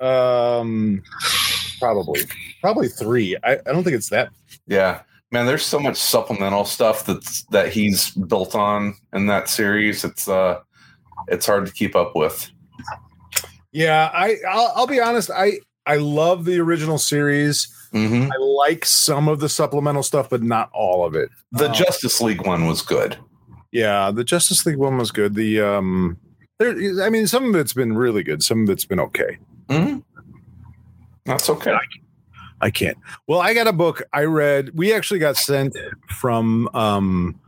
Um, 0.00 1.02
probably, 1.78 2.20
probably 2.60 2.88
three. 2.88 3.36
I, 3.44 3.52
I 3.54 3.72
don't 3.72 3.84
think 3.84 3.96
it's 3.96 4.10
that. 4.10 4.30
Yeah, 4.66 5.00
man. 5.32 5.46
There's 5.46 5.64
so 5.64 5.78
much 5.80 5.96
supplemental 5.96 6.64
stuff 6.64 7.04
that's 7.06 7.42
that 7.46 7.72
he's 7.72 8.10
built 8.12 8.54
on 8.54 8.94
in 9.12 9.26
that 9.26 9.48
series. 9.48 10.04
It's 10.04 10.28
uh, 10.28 10.60
it's 11.28 11.46
hard 11.46 11.66
to 11.66 11.72
keep 11.72 11.96
up 11.96 12.14
with. 12.14 12.50
Yeah, 13.72 14.10
I 14.12 14.36
I'll, 14.48 14.72
I'll 14.76 14.86
be 14.86 15.00
honest. 15.00 15.30
I 15.30 15.60
I 15.86 15.96
love 15.96 16.44
the 16.44 16.58
original 16.60 16.98
series. 16.98 17.66
hmm 17.92 18.28
I 18.32 18.36
like 18.38 18.84
some 18.84 19.28
of 19.28 19.40
the 19.40 19.48
supplemental 19.48 20.02
stuff, 20.02 20.30
but 20.30 20.42
not 20.42 20.70
all 20.72 21.04
of 21.06 21.14
it. 21.14 21.30
The 21.52 21.68
Um, 21.68 21.74
Justice 21.74 22.20
League 22.20 22.46
one 22.46 22.66
was 22.66 22.82
good. 22.82 23.16
Yeah, 23.72 24.10
the 24.10 24.24
Justice 24.24 24.64
League 24.64 24.76
one 24.78 24.96
was 24.96 25.10
good. 25.10 25.34
The 25.34 25.60
um, 25.60 26.16
there. 26.58 26.74
I 27.04 27.10
mean, 27.10 27.26
some 27.26 27.44
of 27.44 27.54
it's 27.56 27.72
been 27.74 27.96
really 27.96 28.22
good. 28.22 28.42
Some 28.42 28.62
of 28.62 28.70
it's 28.70 28.84
been 28.86 29.00
okay. 29.00 29.38
Hmm 29.68 29.98
That's 31.24 31.48
okay. 31.50 31.76
I 32.60 32.70
can't. 32.70 32.98
Well, 33.26 33.40
I 33.40 33.54
got 33.54 33.66
a 33.66 33.72
book 33.72 34.02
I 34.12 34.24
read. 34.24 34.70
We 34.74 34.92
actually 34.92 35.20
got 35.20 35.36
sent 35.36 35.76
from 36.08 36.68
um, 36.74 37.38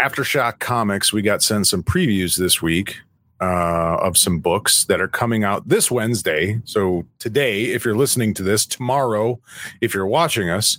Aftershock 0.00 0.60
Comics. 0.60 1.12
We 1.12 1.22
got 1.22 1.42
sent 1.42 1.66
some 1.66 1.82
previews 1.82 2.36
this 2.36 2.62
week 2.62 3.00
uh, 3.40 3.96
of 4.00 4.16
some 4.16 4.38
books 4.38 4.84
that 4.84 5.00
are 5.00 5.08
coming 5.08 5.42
out 5.42 5.68
this 5.68 5.90
Wednesday. 5.90 6.60
So 6.64 7.04
today, 7.18 7.64
if 7.64 7.84
you're 7.84 7.96
listening 7.96 8.34
to 8.34 8.42
this, 8.44 8.64
tomorrow, 8.64 9.40
if 9.80 9.94
you're 9.94 10.06
watching 10.06 10.48
us. 10.48 10.78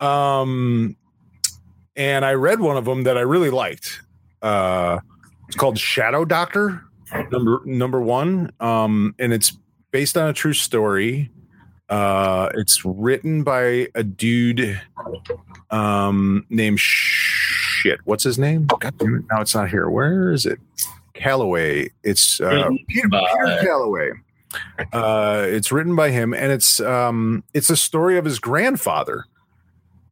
Um, 0.00 0.96
and 1.94 2.24
I 2.24 2.32
read 2.32 2.58
one 2.58 2.76
of 2.76 2.84
them 2.84 3.04
that 3.04 3.16
I 3.16 3.20
really 3.20 3.50
liked. 3.50 4.02
Uh, 4.42 4.98
it's 5.46 5.56
called 5.56 5.78
Shadow 5.78 6.24
Doctor, 6.24 6.82
number 7.30 7.60
number 7.64 8.00
one, 8.00 8.50
um, 8.58 9.14
and 9.20 9.32
it's 9.32 9.56
based 9.94 10.16
on 10.16 10.28
a 10.28 10.32
true 10.32 10.52
story. 10.52 11.30
Uh, 11.88 12.48
it's 12.54 12.84
written 12.84 13.44
by 13.44 13.86
a 13.94 14.02
dude 14.02 14.80
um, 15.70 16.44
named 16.50 16.80
shit. 16.80 18.00
What's 18.02 18.24
his 18.24 18.36
name? 18.36 18.66
God 18.66 18.98
damn 18.98 19.14
it! 19.14 19.24
Now 19.30 19.40
it's 19.40 19.54
not 19.54 19.70
here. 19.70 19.88
Where 19.88 20.32
is 20.32 20.46
it? 20.46 20.58
Calloway. 21.12 21.90
It's 22.02 22.40
uh, 22.40 22.70
Peter, 22.88 23.08
Peter 23.08 23.58
Calloway. 23.62 24.10
Uh, 24.92 25.44
it's 25.46 25.70
written 25.70 25.94
by 25.94 26.10
him, 26.10 26.34
and 26.34 26.50
it's 26.50 26.80
um, 26.80 27.44
it's 27.54 27.70
a 27.70 27.76
story 27.76 28.18
of 28.18 28.24
his 28.24 28.40
grandfather. 28.40 29.26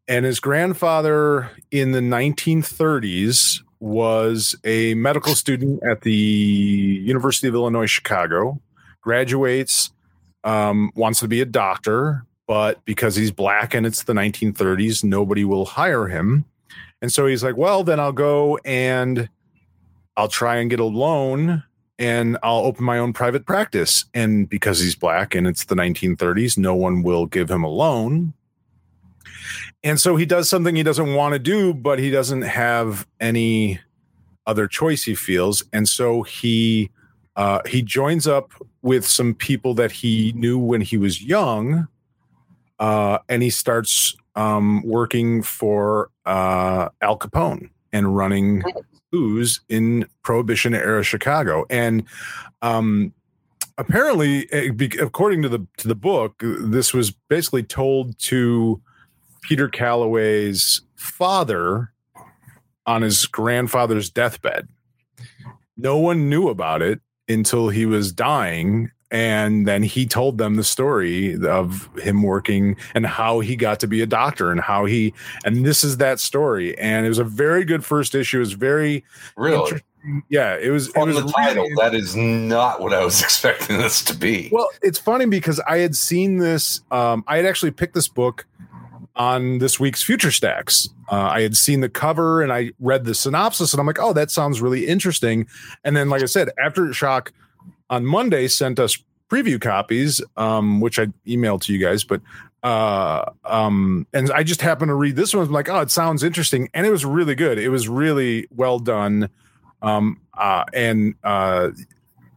And 0.06 0.24
his 0.24 0.38
grandfather 0.38 1.50
in 1.72 1.90
the 1.90 2.00
1930s 2.00 3.62
was 3.80 4.54
a 4.62 4.94
medical 4.94 5.34
student 5.34 5.82
at 5.82 6.02
the 6.02 6.12
University 6.12 7.48
of 7.48 7.54
Illinois 7.54 7.86
Chicago. 7.86 8.60
Graduates, 9.02 9.92
um, 10.44 10.90
wants 10.94 11.20
to 11.20 11.28
be 11.28 11.40
a 11.40 11.46
doctor, 11.46 12.24
but 12.46 12.84
because 12.84 13.16
he's 13.16 13.30
black 13.30 13.74
and 13.74 13.86
it's 13.86 14.04
the 14.04 14.12
1930s, 14.12 15.04
nobody 15.04 15.44
will 15.44 15.64
hire 15.64 16.08
him. 16.08 16.44
And 17.00 17.12
so 17.12 17.26
he's 17.26 17.42
like, 17.42 17.56
well, 17.56 17.84
then 17.84 18.00
I'll 18.00 18.12
go 18.12 18.58
and 18.64 19.28
I'll 20.16 20.28
try 20.28 20.56
and 20.56 20.70
get 20.70 20.80
a 20.80 20.84
loan 20.84 21.64
and 21.98 22.38
I'll 22.42 22.60
open 22.60 22.84
my 22.84 22.98
own 22.98 23.12
private 23.12 23.46
practice. 23.46 24.04
And 24.14 24.48
because 24.48 24.80
he's 24.80 24.94
black 24.94 25.34
and 25.34 25.46
it's 25.46 25.64
the 25.64 25.74
1930s, 25.74 26.56
no 26.56 26.74
one 26.74 27.02
will 27.02 27.26
give 27.26 27.50
him 27.50 27.64
a 27.64 27.68
loan. 27.68 28.34
And 29.84 30.00
so 30.00 30.16
he 30.16 30.26
does 30.26 30.48
something 30.48 30.76
he 30.76 30.82
doesn't 30.82 31.14
want 31.14 31.32
to 31.32 31.38
do, 31.38 31.74
but 31.74 31.98
he 31.98 32.10
doesn't 32.10 32.42
have 32.42 33.06
any 33.20 33.80
other 34.46 34.66
choice, 34.66 35.04
he 35.04 35.14
feels. 35.14 35.62
And 35.72 35.88
so 35.88 36.22
he 36.22 36.90
uh, 37.36 37.60
he 37.66 37.82
joins 37.82 38.26
up 38.26 38.52
with 38.82 39.06
some 39.06 39.34
people 39.34 39.74
that 39.74 39.92
he 39.92 40.32
knew 40.36 40.58
when 40.58 40.80
he 40.80 40.96
was 40.96 41.22
young, 41.22 41.88
uh, 42.78 43.18
and 43.28 43.42
he 43.42 43.50
starts 43.50 44.16
um, 44.34 44.82
working 44.82 45.42
for 45.42 46.10
uh, 46.26 46.88
Al 47.00 47.18
Capone 47.18 47.70
and 47.92 48.16
running 48.16 48.62
booze 49.10 49.60
in 49.68 50.06
Prohibition 50.22 50.74
era 50.74 51.02
Chicago. 51.02 51.64
And 51.70 52.04
um, 52.62 53.12
apparently, 53.78 54.50
eh, 54.52 54.70
according 55.00 55.42
to 55.42 55.48
the 55.48 55.66
to 55.78 55.88
the 55.88 55.94
book, 55.94 56.42
this 56.42 56.92
was 56.92 57.10
basically 57.10 57.62
told 57.62 58.18
to 58.20 58.80
Peter 59.42 59.68
Calloway's 59.68 60.82
father 60.96 61.92
on 62.86 63.02
his 63.02 63.26
grandfather's 63.26 64.10
deathbed. 64.10 64.68
No 65.76 65.98
one 65.98 66.28
knew 66.28 66.48
about 66.48 66.82
it 66.82 67.00
until 67.28 67.68
he 67.68 67.86
was 67.86 68.12
dying. 68.12 68.90
And 69.10 69.68
then 69.68 69.82
he 69.82 70.06
told 70.06 70.38
them 70.38 70.54
the 70.54 70.64
story 70.64 71.36
of 71.46 71.90
him 71.98 72.22
working 72.22 72.76
and 72.94 73.04
how 73.04 73.40
he 73.40 73.56
got 73.56 73.78
to 73.80 73.86
be 73.86 74.00
a 74.00 74.06
doctor 74.06 74.50
and 74.50 74.58
how 74.58 74.86
he, 74.86 75.12
and 75.44 75.66
this 75.66 75.84
is 75.84 75.98
that 75.98 76.18
story. 76.18 76.76
And 76.78 77.04
it 77.04 77.10
was 77.10 77.18
a 77.18 77.24
very 77.24 77.64
good 77.66 77.84
first 77.84 78.14
issue. 78.14 78.38
It 78.38 78.40
was 78.40 78.52
very, 78.54 79.04
Really? 79.36 79.58
interesting. 79.58 80.22
yeah, 80.30 80.56
it 80.56 80.70
was, 80.70 80.88
it 80.88 80.96
was 80.96 81.16
the 81.22 81.30
title, 81.30 81.62
really- 81.64 81.74
that 81.76 81.94
is 81.94 82.16
not 82.16 82.80
what 82.80 82.94
I 82.94 83.04
was 83.04 83.20
expecting 83.22 83.76
this 83.76 84.02
to 84.04 84.16
be. 84.16 84.48
well, 84.50 84.70
it's 84.80 84.98
funny 84.98 85.26
because 85.26 85.60
I 85.68 85.78
had 85.78 85.94
seen 85.94 86.38
this. 86.38 86.80
Um, 86.90 87.22
I 87.28 87.36
had 87.36 87.44
actually 87.44 87.72
picked 87.72 87.92
this 87.92 88.08
book 88.08 88.46
on 89.16 89.58
this 89.58 89.78
week's 89.78 90.02
Future 90.02 90.30
Stacks. 90.30 90.88
Uh, 91.10 91.16
I 91.16 91.42
had 91.42 91.56
seen 91.56 91.80
the 91.80 91.88
cover 91.88 92.42
and 92.42 92.52
I 92.52 92.72
read 92.80 93.04
the 93.04 93.14
synopsis, 93.14 93.72
and 93.72 93.80
I'm 93.80 93.86
like, 93.86 94.00
oh, 94.00 94.12
that 94.12 94.30
sounds 94.30 94.60
really 94.60 94.86
interesting. 94.86 95.46
And 95.84 95.96
then, 95.96 96.08
like 96.08 96.22
I 96.22 96.26
said, 96.26 96.50
Aftershock 96.62 97.30
on 97.90 98.06
Monday 98.06 98.48
sent 98.48 98.78
us 98.78 98.96
preview 99.30 99.60
copies, 99.60 100.22
um, 100.36 100.80
which 100.80 100.98
I 100.98 101.06
emailed 101.26 101.62
to 101.62 101.72
you 101.72 101.78
guys, 101.78 102.04
but 102.04 102.20
uh 102.62 103.24
um 103.44 104.06
and 104.12 104.30
i 104.30 104.44
just 104.44 104.62
happened 104.62 104.88
to 104.88 104.94
read 104.94 105.16
this 105.16 105.34
one 105.34 105.44
I'm 105.44 105.50
like 105.50 105.68
oh 105.68 105.80
it 105.80 105.90
sounds 105.90 106.22
interesting 106.22 106.68
and 106.74 106.86
it 106.86 106.90
was 106.90 107.04
really 107.04 107.34
good 107.34 107.58
it 107.58 107.70
was 107.70 107.88
really 107.88 108.46
well 108.54 108.78
done 108.78 109.28
um 109.82 110.20
uh 110.34 110.64
and 110.72 111.16
uh 111.24 111.70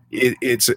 it, 0.10 0.36
it's 0.42 0.70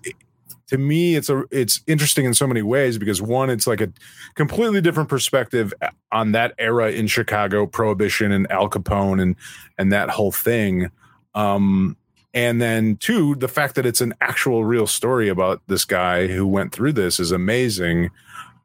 to 0.69 0.79
me 0.79 1.16
it's 1.16 1.29
a 1.29 1.45
it's 1.51 1.83
interesting 1.87 2.25
in 2.25 2.35
so 2.35 2.47
many 2.47 2.62
ways 2.62 2.99
because 2.99 3.21
one 3.21 3.51
it's 3.51 3.66
like 3.66 3.81
a 3.81 3.91
completely 4.35 4.81
different 4.81 5.09
perspective 5.09 5.73
on 6.12 6.33
that 6.33 6.55
era 6.59 6.91
in 6.93 7.07
chicago 7.07 7.66
prohibition 7.66 8.31
and 8.33 8.51
al 8.53 8.69
capone 8.69 9.21
and 9.21 9.35
and 9.79 9.93
that 9.93 10.11
whole 10.11 10.33
thing. 10.33 10.91
Um 11.35 11.97
and 12.35 12.61
then 12.61 12.97
two 12.97 13.35
the 13.37 13.49
fact 13.49 13.75
that 13.75 13.87
it's 13.87 14.01
an 14.01 14.14
actual 14.21 14.64
real 14.64 14.87
story 14.87 15.29
about 15.29 15.62
this 15.66 15.85
guy 15.85 16.27
who 16.27 16.47
went 16.47 16.73
through 16.73 16.93
this 16.93 17.19
is 17.19 17.33
amazing. 17.33 18.11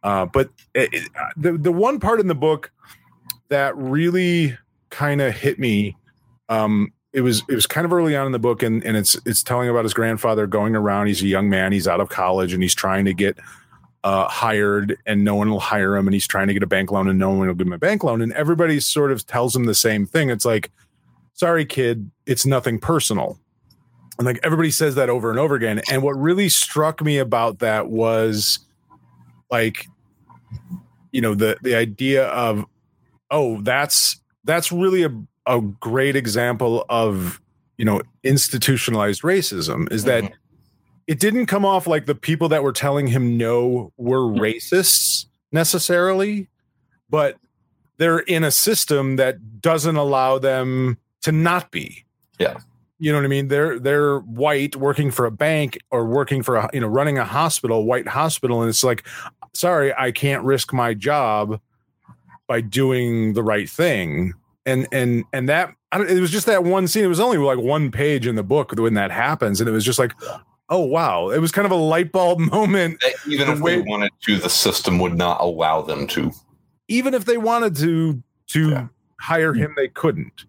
Uh 0.04 0.26
but 0.26 0.50
it, 0.74 0.94
it- 0.94 1.10
the 1.38 1.54
the 1.54 1.72
one 1.72 2.00
part 2.00 2.20
in 2.20 2.28
the 2.28 2.36
book 2.36 2.72
that 3.50 3.76
really 3.78 4.58
kind 4.90 5.22
of 5.22 5.34
hit 5.34 5.58
me 5.60 5.96
um 6.50 6.92
it 7.14 7.22
was 7.22 7.44
it 7.48 7.54
was 7.54 7.68
kind 7.68 7.86
of 7.86 7.94
early 7.94 8.16
on 8.16 8.26
in 8.26 8.32
the 8.32 8.40
book 8.40 8.64
and 8.64 8.84
and 8.84 8.98
it's 8.98 9.16
it's 9.26 9.44
telling 9.44 9.70
about 9.70 9.86
his 9.86 9.94
grandfather 9.94 10.48
going 10.48 10.76
around. 10.76 11.08
He's 11.08 11.22
a 11.22 11.28
young 11.28 11.50
man. 11.50 11.72
He's 11.72 11.88
out 11.88 12.02
of 12.02 12.10
college 12.10 12.54
and 12.54 12.62
he's 12.62 12.74
trying 12.74 13.06
to 13.06 13.14
get 13.14 13.38
uh 14.04 14.28
hired 14.28 14.98
and 15.06 15.24
no 15.24 15.36
one 15.36 15.50
will 15.50 15.60
hire 15.60 15.96
him 15.96 16.08
and 16.08 16.14
he's 16.14 16.28
trying 16.28 16.48
to 16.48 16.54
get 16.54 16.64
a 16.64 16.68
bank 16.68 16.92
loan 16.92 17.08
and 17.08 17.20
no 17.20 17.30
one 17.30 17.48
will 17.48 17.54
give 17.54 17.68
him 17.68 17.74
a 17.74 17.78
bank 17.78 18.04
loan 18.04 18.22
and 18.22 18.34
everybody 18.34 18.80
sort 18.80 19.12
of 19.12 19.26
tells 19.28 19.56
him 19.56 19.66
the 19.66 19.76
same 19.76 20.06
thing. 20.06 20.30
It's 20.30 20.44
like 20.44 20.72
sorry 21.34 21.66
kid 21.66 22.10
it's 22.26 22.46
nothing 22.46 22.80
personal. 22.80 23.40
And 24.18 24.26
like 24.26 24.40
everybody 24.44 24.72
says 24.72 24.96
that 24.96 25.10
over 25.10 25.30
and 25.30 25.40
over 25.40 25.56
again 25.56 25.82
and 25.92 26.02
what 26.02 26.14
really 26.14 26.50
struck 26.50 27.02
me 27.02 27.20
about 27.20 27.60
that 27.60 27.90
was 27.90 28.60
like 29.52 29.88
you 31.12 31.22
know 31.22 31.36
the 31.36 31.58
the 31.62 31.76
idea 31.76 32.28
of 32.30 32.66
oh 33.30 33.62
that's 33.62 34.20
that's 34.46 34.72
really 34.72 35.04
a 35.04 35.10
a 35.46 35.60
great 35.62 36.16
example 36.16 36.86
of 36.90 37.42
you 37.78 37.86
know 37.86 38.02
institutionalized 38.24 39.22
racism 39.24 39.92
is 39.92 40.04
that 40.06 40.24
Mhm. 40.24 40.32
it 41.08 41.20
didn't 41.20 41.48
come 41.48 41.66
off 41.66 41.88
like 41.88 42.06
the 42.06 42.16
people 42.16 42.48
that 42.50 42.64
were 42.64 42.72
telling 42.72 43.08
him 43.08 43.38
no 43.38 43.92
were 43.98 44.22
racists 44.22 45.26
necessarily 45.52 46.48
but 47.10 47.38
they're 47.98 48.20
in 48.20 48.44
a 48.44 48.52
system 48.52 49.18
that 49.18 49.62
doesn't 49.62 49.96
allow 49.98 50.38
them 50.40 50.98
to 51.22 51.32
not 51.32 51.72
be 51.72 52.06
Yeah. 52.40 52.58
you 53.00 53.12
know 53.12 53.18
what 53.18 53.26
i 53.26 53.28
mean 53.28 53.48
they're 53.50 53.80
they're 53.80 54.20
white 54.20 54.76
working 54.76 55.12
for 55.12 55.26
a 55.26 55.32
bank 55.32 55.78
or 55.92 56.06
working 56.06 56.42
for 56.44 56.56
a 56.56 56.70
you 56.74 56.80
know 56.80 56.88
running 56.88 57.18
a 57.18 57.26
hospital 57.26 57.86
white 57.86 58.08
hospital 58.08 58.62
and 58.62 58.70
it's 58.70 58.84
like 58.84 59.04
sorry 59.54 59.94
i 59.98 60.12
can't 60.12 60.44
risk 60.44 60.72
my 60.74 60.94
job 60.94 61.60
by 62.48 62.62
doing 62.62 63.34
the 63.34 63.44
right 63.44 63.70
thing 63.70 64.34
and 64.66 64.88
and 64.92 65.26
and 65.34 65.50
that 65.50 65.74
I 65.92 65.98
don't, 65.98 66.10
it 66.10 66.20
was 66.20 66.32
just 66.32 66.46
that 66.48 66.64
one 66.64 66.88
scene. 66.88 67.04
It 67.04 67.08
was 67.08 67.20
only 67.20 67.38
like 67.38 67.60
one 67.60 67.92
page 67.92 68.26
in 68.28 68.36
the 68.36 68.44
book 68.44 68.72
when 68.78 68.94
that 68.96 69.12
happens 69.12 69.60
and 69.60 69.70
it 69.70 69.74
was 69.74 69.86
just 69.86 70.00
like 70.00 70.14
oh 70.70 70.80
wow. 70.80 71.30
It 71.30 71.40
was 71.40 71.52
kind 71.52 71.66
of 71.66 71.72
a 71.72 71.76
light 71.76 72.12
bulb 72.12 72.40
moment. 72.52 73.00
That 73.02 73.14
even 73.28 73.50
if 73.50 73.60
way- 73.60 73.76
they 73.76 73.82
wanted 73.82 74.12
to, 74.24 74.38
the 74.38 74.50
system 74.50 74.98
would 75.00 75.16
not 75.16 75.42
allow 75.42 75.82
them 75.82 76.08
to. 76.08 76.32
even 76.88 77.14
if 77.14 77.26
they 77.26 77.38
wanted 77.38 77.76
to 77.78 78.24
to 78.48 78.70
Yeah. 78.70 78.88
hire 79.20 79.54
hmm. 79.54 79.60
him 79.60 79.74
they 79.78 79.88
couldn't 79.88 80.46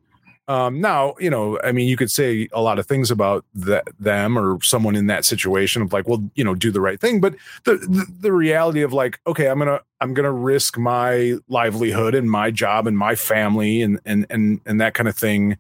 um 0.49 0.80
now 0.80 1.14
you 1.18 1.30
know 1.30 1.59
i 1.64 1.72
mean 1.72 1.88
you 1.88 1.97
could 1.97 2.11
say 2.11 2.49
a 2.53 2.61
lot 2.61 2.78
of 2.78 2.86
things 2.86 3.11
about 3.11 3.45
that 3.55 3.84
them 3.99 4.38
or 4.38 4.61
someone 4.62 4.95
in 4.95 5.07
that 5.07 5.24
situation 5.24 5.80
of 5.80 5.92
like 5.92 6.07
well 6.07 6.22
you 6.34 6.45
know 6.45 6.55
do 6.55 6.70
the 6.70 6.80
right 6.80 7.01
thing 7.01 7.20
but 7.20 7.34
the, 7.64 7.76
the 7.76 8.07
the 8.20 8.32
reality 8.32 8.82
of 8.82 8.92
like 8.92 9.18
okay 9.26 9.49
i'm 9.49 9.59
gonna 9.59 9.80
i'm 10.01 10.12
gonna 10.12 10.32
risk 10.32 10.76
my 10.76 11.34
livelihood 11.49 12.14
and 12.14 12.30
my 12.30 12.51
job 12.51 12.86
and 12.86 12.99
my 12.99 13.14
family 13.14 13.80
and 13.80 13.99
and 14.05 14.26
and 14.28 14.61
and 14.66 14.80
that 14.80 14.92
kind 14.95 15.09
of 15.09 15.16
thing 15.16 15.57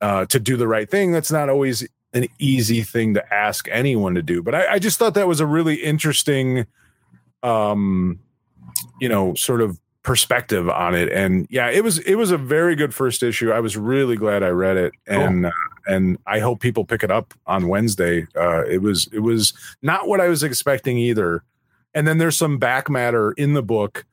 uh 0.00 0.26
to 0.26 0.40
do 0.40 0.56
the 0.56 0.66
right 0.66 0.90
thing 0.90 1.12
that's 1.12 1.30
not 1.30 1.48
always 1.48 1.86
an 2.14 2.26
easy 2.38 2.82
thing 2.82 3.14
to 3.14 3.34
ask 3.34 3.68
anyone 3.70 4.14
to 4.14 4.22
do. 4.22 4.42
But 4.42 4.54
I, 4.54 4.74
I 4.74 4.78
just 4.78 4.98
thought 4.98 5.14
that 5.14 5.28
was 5.28 5.40
a 5.40 5.46
really 5.46 5.76
interesting, 5.76 6.66
um, 7.42 8.20
you 9.00 9.08
know, 9.08 9.34
sort 9.34 9.60
of 9.60 9.80
perspective 10.02 10.68
on 10.68 10.94
it. 10.94 11.10
And 11.10 11.46
yeah, 11.50 11.70
it 11.70 11.84
was 11.84 11.98
it 12.00 12.16
was 12.16 12.30
a 12.30 12.38
very 12.38 12.74
good 12.74 12.94
first 12.94 13.22
issue. 13.22 13.52
I 13.52 13.60
was 13.60 13.76
really 13.76 14.16
glad 14.16 14.42
I 14.42 14.48
read 14.48 14.76
it, 14.76 14.92
and 15.06 15.46
uh, 15.46 15.50
and 15.86 16.18
I 16.26 16.40
hope 16.40 16.60
people 16.60 16.84
pick 16.84 17.02
it 17.02 17.10
up 17.10 17.34
on 17.46 17.68
Wednesday. 17.68 18.26
Uh, 18.36 18.64
it 18.64 18.82
was 18.82 19.08
it 19.12 19.20
was 19.20 19.52
not 19.82 20.08
what 20.08 20.20
I 20.20 20.28
was 20.28 20.42
expecting 20.42 20.98
either. 20.98 21.44
And 21.94 22.08
then 22.08 22.18
there's 22.18 22.38
some 22.38 22.58
back 22.58 22.88
matter 22.88 23.32
in 23.32 23.52
the 23.52 23.62
book 23.62 24.06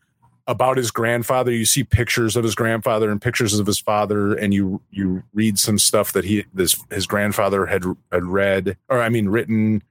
about 0.48 0.78
his 0.78 0.92
grandfather. 0.92 1.52
You 1.52 1.64
see 1.64 1.84
pictures 1.84 2.36
of 2.36 2.44
his 2.44 2.56
grandfather 2.56 3.10
and 3.10 3.22
pictures 3.22 3.58
of 3.58 3.66
his 3.66 3.80
father, 3.80 4.34
and 4.34 4.54
you 4.54 4.82
you 4.92 5.24
read 5.34 5.58
some 5.58 5.80
stuff 5.80 6.12
that 6.14 6.26
he 6.26 6.46
this 6.54 6.82
his 6.90 7.08
grandfather 7.08 7.66
had 7.66 7.84
had 8.12 8.26
read 8.26 8.78
or 8.90 9.02
I 9.02 9.10
mean 9.10 9.30
written. 9.30 9.82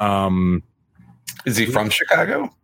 Um, 0.00 0.62
Is 1.46 1.56
he 1.56 1.66
from 1.66 1.88
Chicago? 1.90 2.54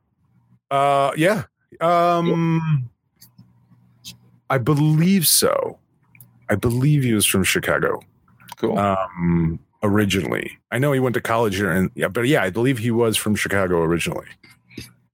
uh, 0.71 1.13
yeah. 1.17 1.45
Um, 1.81 2.89
I 4.51 4.59
believe 4.59 5.27
so. 5.27 5.79
I 6.51 6.55
believe 6.55 7.03
he 7.03 7.15
was 7.15 7.27
from 7.27 7.45
Chicago. 7.45 8.01
Cool. 8.57 8.79
Um, 8.79 9.59
originally, 9.83 10.59
I 10.71 10.79
know 10.79 10.93
he 10.93 11.01
went 11.01 11.15
to 11.15 11.21
college 11.21 11.57
here, 11.57 11.71
and 11.71 11.91
yeah, 11.95 12.09
but 12.09 12.27
yeah, 12.27 12.43
I 12.43 12.51
believe 12.51 12.79
he 12.79 12.91
was 12.91 13.17
from 13.17 13.35
Chicago 13.35 13.83
originally. 13.83 14.27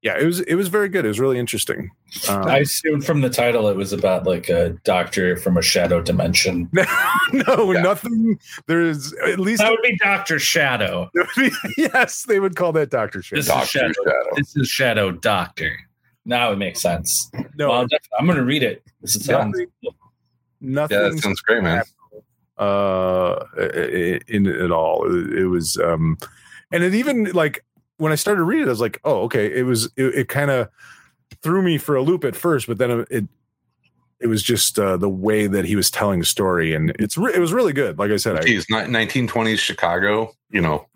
Yeah, 0.02 0.18
it 0.18 0.24
was 0.24 0.40
it 0.40 0.54
was 0.54 0.68
very 0.68 0.88
good. 0.88 1.04
It 1.04 1.08
was 1.08 1.20
really 1.20 1.38
interesting. 1.38 1.90
Um, 2.28 2.44
I 2.46 2.58
assumed 2.60 3.04
from 3.04 3.20
the 3.20 3.28
title 3.28 3.68
it 3.68 3.76
was 3.76 3.92
about 3.92 4.26
like 4.26 4.48
a 4.48 4.70
doctor 4.82 5.36
from 5.36 5.58
a 5.58 5.62
shadow 5.62 6.00
dimension. 6.00 6.70
no, 7.32 7.70
Yeah. 7.72 7.82
nothing. 7.82 8.38
There's 8.66 9.12
at 9.26 9.38
least 9.38 9.60
That 9.60 9.70
would 9.70 9.82
be 9.82 9.98
Doctor 9.98 10.38
Shadow. 10.38 11.10
yes, 11.76 12.22
they 12.24 12.40
would 12.40 12.56
call 12.56 12.72
that 12.72 12.88
Doctor 12.88 13.20
Shit. 13.22 13.36
This 13.36 13.44
is 13.44 13.50
Doctor 13.52 13.66
Shadow. 13.66 13.92
Shadow. 13.92 14.30
This 14.36 14.56
is 14.56 14.68
Shadow 14.68 15.10
Doctor. 15.10 15.76
Now 16.30 16.52
it 16.52 16.56
makes 16.56 16.80
sense. 16.80 17.28
No, 17.56 17.70
well, 17.70 17.86
def- 17.88 18.00
I'm 18.16 18.24
going 18.24 18.38
to 18.38 18.44
read 18.44 18.62
it. 18.62 18.84
This 19.02 19.16
is 19.16 19.24
sounds. 19.24 19.60
nothing. 20.60 20.96
Yeah, 20.96 21.08
that 21.08 21.18
sounds 21.18 21.40
great, 21.40 21.62
man. 21.62 21.82
uh 22.56 23.44
in 24.28 24.46
it 24.46 24.70
all 24.70 25.06
it, 25.06 25.32
it 25.32 25.46
was 25.46 25.78
um 25.78 26.18
and 26.70 26.84
it 26.84 26.94
even 26.94 27.24
like 27.32 27.64
when 27.96 28.12
i 28.12 28.14
started 28.14 28.44
reading 28.44 28.64
it 28.64 28.66
i 28.66 28.70
was 28.70 28.82
like 28.82 29.00
oh 29.04 29.22
okay 29.22 29.46
it 29.46 29.62
was 29.62 29.86
it, 29.96 30.14
it 30.14 30.28
kind 30.28 30.50
of 30.50 30.68
threw 31.42 31.62
me 31.62 31.78
for 31.78 31.96
a 31.96 32.02
loop 32.02 32.22
at 32.22 32.36
first 32.36 32.66
but 32.66 32.76
then 32.76 33.06
it 33.10 33.24
it 34.20 34.26
was 34.26 34.42
just 34.42 34.78
uh 34.78 34.98
the 34.98 35.08
way 35.08 35.46
that 35.46 35.64
he 35.64 35.74
was 35.74 35.90
telling 35.90 36.20
the 36.20 36.26
story 36.26 36.74
and 36.74 36.90
it's 36.98 37.16
re- 37.16 37.32
it 37.34 37.40
was 37.40 37.54
really 37.54 37.72
good 37.72 37.98
like 37.98 38.10
i 38.10 38.16
said 38.16 38.36
I, 38.36 38.40
1920s 38.42 39.58
Chicago. 39.58 40.32
You 40.50 40.60
know, 40.60 40.86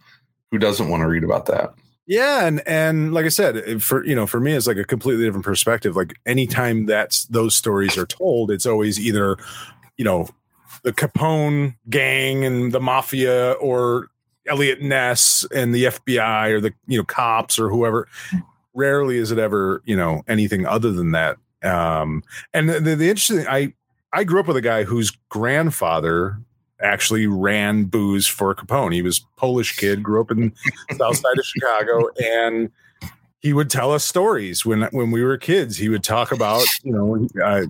who 0.51 0.59
doesn't 0.59 0.89
want 0.91 1.01
to 1.01 1.09
read 1.09 1.25
about 1.25 1.47
that? 1.47 1.73
Yeah 2.07 2.47
and 2.47 2.67
and 2.67 3.15
like 3.15 3.25
i 3.25 3.31
said 3.31 3.83
for 3.83 4.05
you 4.05 4.15
know 4.15 4.27
for 4.27 4.39
me 4.39 4.53
it's 4.53 4.67
like 4.67 4.77
a 4.77 4.85
completely 4.85 5.25
different 5.25 5.45
perspective. 5.45 5.97
Like 5.97 6.19
anytime 6.27 6.87
that's 6.87 7.25
those 7.27 7.55
stories 7.55 7.97
are 7.97 8.07
told 8.07 8.51
it's 8.51 8.67
always 8.67 9.01
either 9.01 9.39
you 9.97 10.05
know 10.05 10.29
the 10.83 10.93
capone 10.93 11.77
gang 11.89 12.45
and 12.45 12.73
the 12.73 12.81
mafia 12.81 13.53
or 13.53 14.09
eliot 14.47 14.83
ness 14.83 15.47
and 15.55 15.75
the 15.75 15.85
fbi 15.85 16.51
or 16.51 16.61
the 16.61 16.75
you 16.87 16.99
know 16.99 17.05
cops 17.05 17.59
or 17.59 17.71
whoever. 17.71 18.07
Rarely 18.75 19.17
is 19.17 19.31
it 19.31 19.39
ever 19.39 19.81
you 19.87 19.97
know 19.97 20.23
anything 20.29 20.67
other 20.67 20.93
than 20.93 21.13
that. 21.13 21.39
Um 21.63 22.23
and 22.53 22.69
the, 22.69 22.81
the, 22.81 22.97
the 22.97 23.09
interesting 23.09 23.47
i 23.49 23.73
i 24.13 24.25
grew 24.25 24.41
up 24.41 24.47
with 24.47 24.59
a 24.59 24.63
guy 24.63 24.85
whose 24.85 25.11
grandfather 25.31 26.39
actually 26.83 27.27
ran 27.27 27.85
booze 27.85 28.27
for 28.27 28.55
capone 28.55 28.93
he 28.93 29.03
was 29.03 29.21
polish 29.37 29.77
kid 29.77 30.03
grew 30.03 30.21
up 30.21 30.31
in 30.31 30.53
south 30.99 31.17
side 31.17 31.39
of 31.39 31.45
Chicago, 31.45 32.09
and 32.23 32.71
he 33.41 33.53
would 33.53 33.71
tell 33.71 33.93
us 33.93 34.05
stories 34.05 34.65
when 34.65 34.83
when 34.93 35.11
we 35.11 35.23
were 35.23 35.37
kids. 35.37 35.77
He 35.77 35.89
would 35.89 36.03
talk 36.03 36.33
about 36.33 36.65
you 36.83 36.93
know 36.93 37.29
uh, 37.45 37.67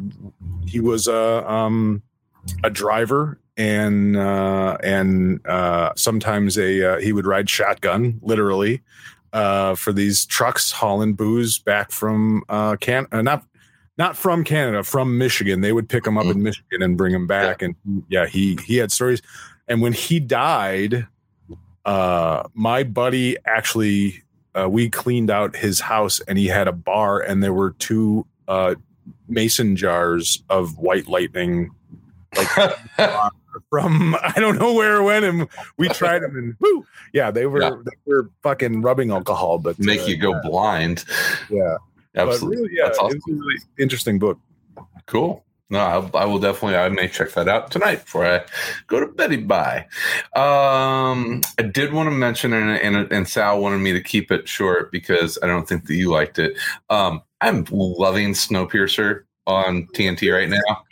he 0.67 0.81
was 0.81 1.09
a 1.09 1.51
um, 1.51 2.03
a 2.63 2.71
driver 2.71 3.39
and 3.57 4.17
uh, 4.17 4.77
and 4.83 5.45
uh, 5.47 5.93
sometimes 5.97 6.57
a 6.59 6.95
uh, 6.95 7.01
he 7.01 7.13
would 7.13 7.27
ride 7.27 7.49
shotgun 7.49 8.21
literally 8.23 8.83
uh, 9.33 9.75
for 9.75 9.93
these 9.93 10.25
trucks 10.27 10.73
hauling 10.73 11.15
booze 11.15 11.59
back 11.59 11.91
from 11.91 12.43
uh, 12.49 12.77
can 12.77 13.07
uh, 13.13 13.23
not. 13.23 13.45
Not 13.97 14.17
from 14.17 14.43
Canada, 14.45 14.83
from 14.83 15.19
Michigan. 15.19 15.61
They 15.61 15.73
would 15.73 15.89
pick 15.89 16.07
him 16.07 16.19
up 16.19 16.27
in 16.27 16.43
Michigan 16.43 16.83
and 16.83 16.97
bring 16.97 17.15
him 17.15 17.27
back. 17.27 17.63
And 17.63 17.75
yeah, 18.09 18.27
he 18.27 18.59
he 18.65 18.77
had 18.77 18.91
stories. 18.91 19.23
And 19.69 19.81
when 19.81 19.93
he 19.93 20.19
died, 20.21 21.07
uh 21.85 22.43
my 22.55 22.83
buddy 22.83 23.37
actually 23.47 24.23
uh, 24.59 24.69
we 24.69 24.89
cleaned 24.89 25.31
out 25.31 25.55
his 25.57 25.81
house 25.81 26.21
and 26.21 26.39
he 26.39 26.47
had 26.47 26.67
a 26.67 26.73
bar 26.73 27.21
and 27.21 27.43
there 27.43 27.53
were 27.53 27.73
two 27.73 28.27
uh 28.49 28.75
mason 29.29 29.77
jars 29.77 30.43
of 30.49 30.79
white 30.79 31.07
lightning 31.09 31.71
from 33.71 34.17
I 34.23 34.33
don't 34.37 34.59
know 34.59 34.73
where 34.73 34.97
it 34.97 35.03
went 35.05 35.25
and 35.25 35.49
we 35.77 35.89
tried 35.89 36.21
them 36.23 36.37
and 36.37 36.57
woo 36.61 36.87
yeah 37.13 37.31
they 37.31 37.47
were 37.47 37.61
Yeah. 37.63 37.71
they 37.85 37.93
were 38.07 38.31
fucking 38.43 38.83
rubbing 38.83 39.11
alcohol 39.11 39.59
but 39.59 39.79
Make 39.79 40.01
uh, 40.01 40.05
you 40.05 40.17
go 40.17 40.41
blind. 40.43 41.05
yeah 41.51 41.77
Absolutely. 42.17 42.57
really 42.57 42.77
yeah 42.77 42.85
That's 42.87 42.99
awesome. 42.99 43.19
it 43.19 43.23
was 43.27 43.37
a 43.37 43.41
really 43.41 43.59
interesting 43.79 44.19
book 44.19 44.39
Cool. 45.07 45.45
No, 45.71 45.79
I, 45.79 46.19
I 46.19 46.25
will 46.27 46.39
definitely. 46.39 46.77
I 46.77 46.89
may 46.89 47.09
check 47.09 47.33
that 47.33 47.49
out 47.49 47.71
tonight 47.71 48.05
before 48.05 48.27
I 48.27 48.45
go 48.87 49.01
to 49.01 49.07
Betty 49.07 49.39
Bye. 49.39 49.87
Um, 50.37 51.41
I 51.59 51.63
did 51.63 51.93
want 51.93 52.07
to 52.09 52.11
mention, 52.11 52.53
and, 52.53 52.71
and 52.71 53.11
and 53.11 53.29
Sal 53.29 53.61
wanted 53.61 53.79
me 53.79 53.93
to 53.93 54.03
keep 54.03 54.31
it 54.31 54.49
short 54.49 54.93
because 54.93 55.39
I 55.43 55.47
don't 55.47 55.67
think 55.67 55.87
that 55.87 55.95
you 55.95 56.11
liked 56.11 56.39
it. 56.39 56.57
Um, 56.91 57.23
I'm 57.41 57.67
loving 57.71 58.33
Snowpiercer 58.33 59.25
on 59.47 59.87
TNT 59.89 60.33
right 60.33 60.49
now. 60.49 60.83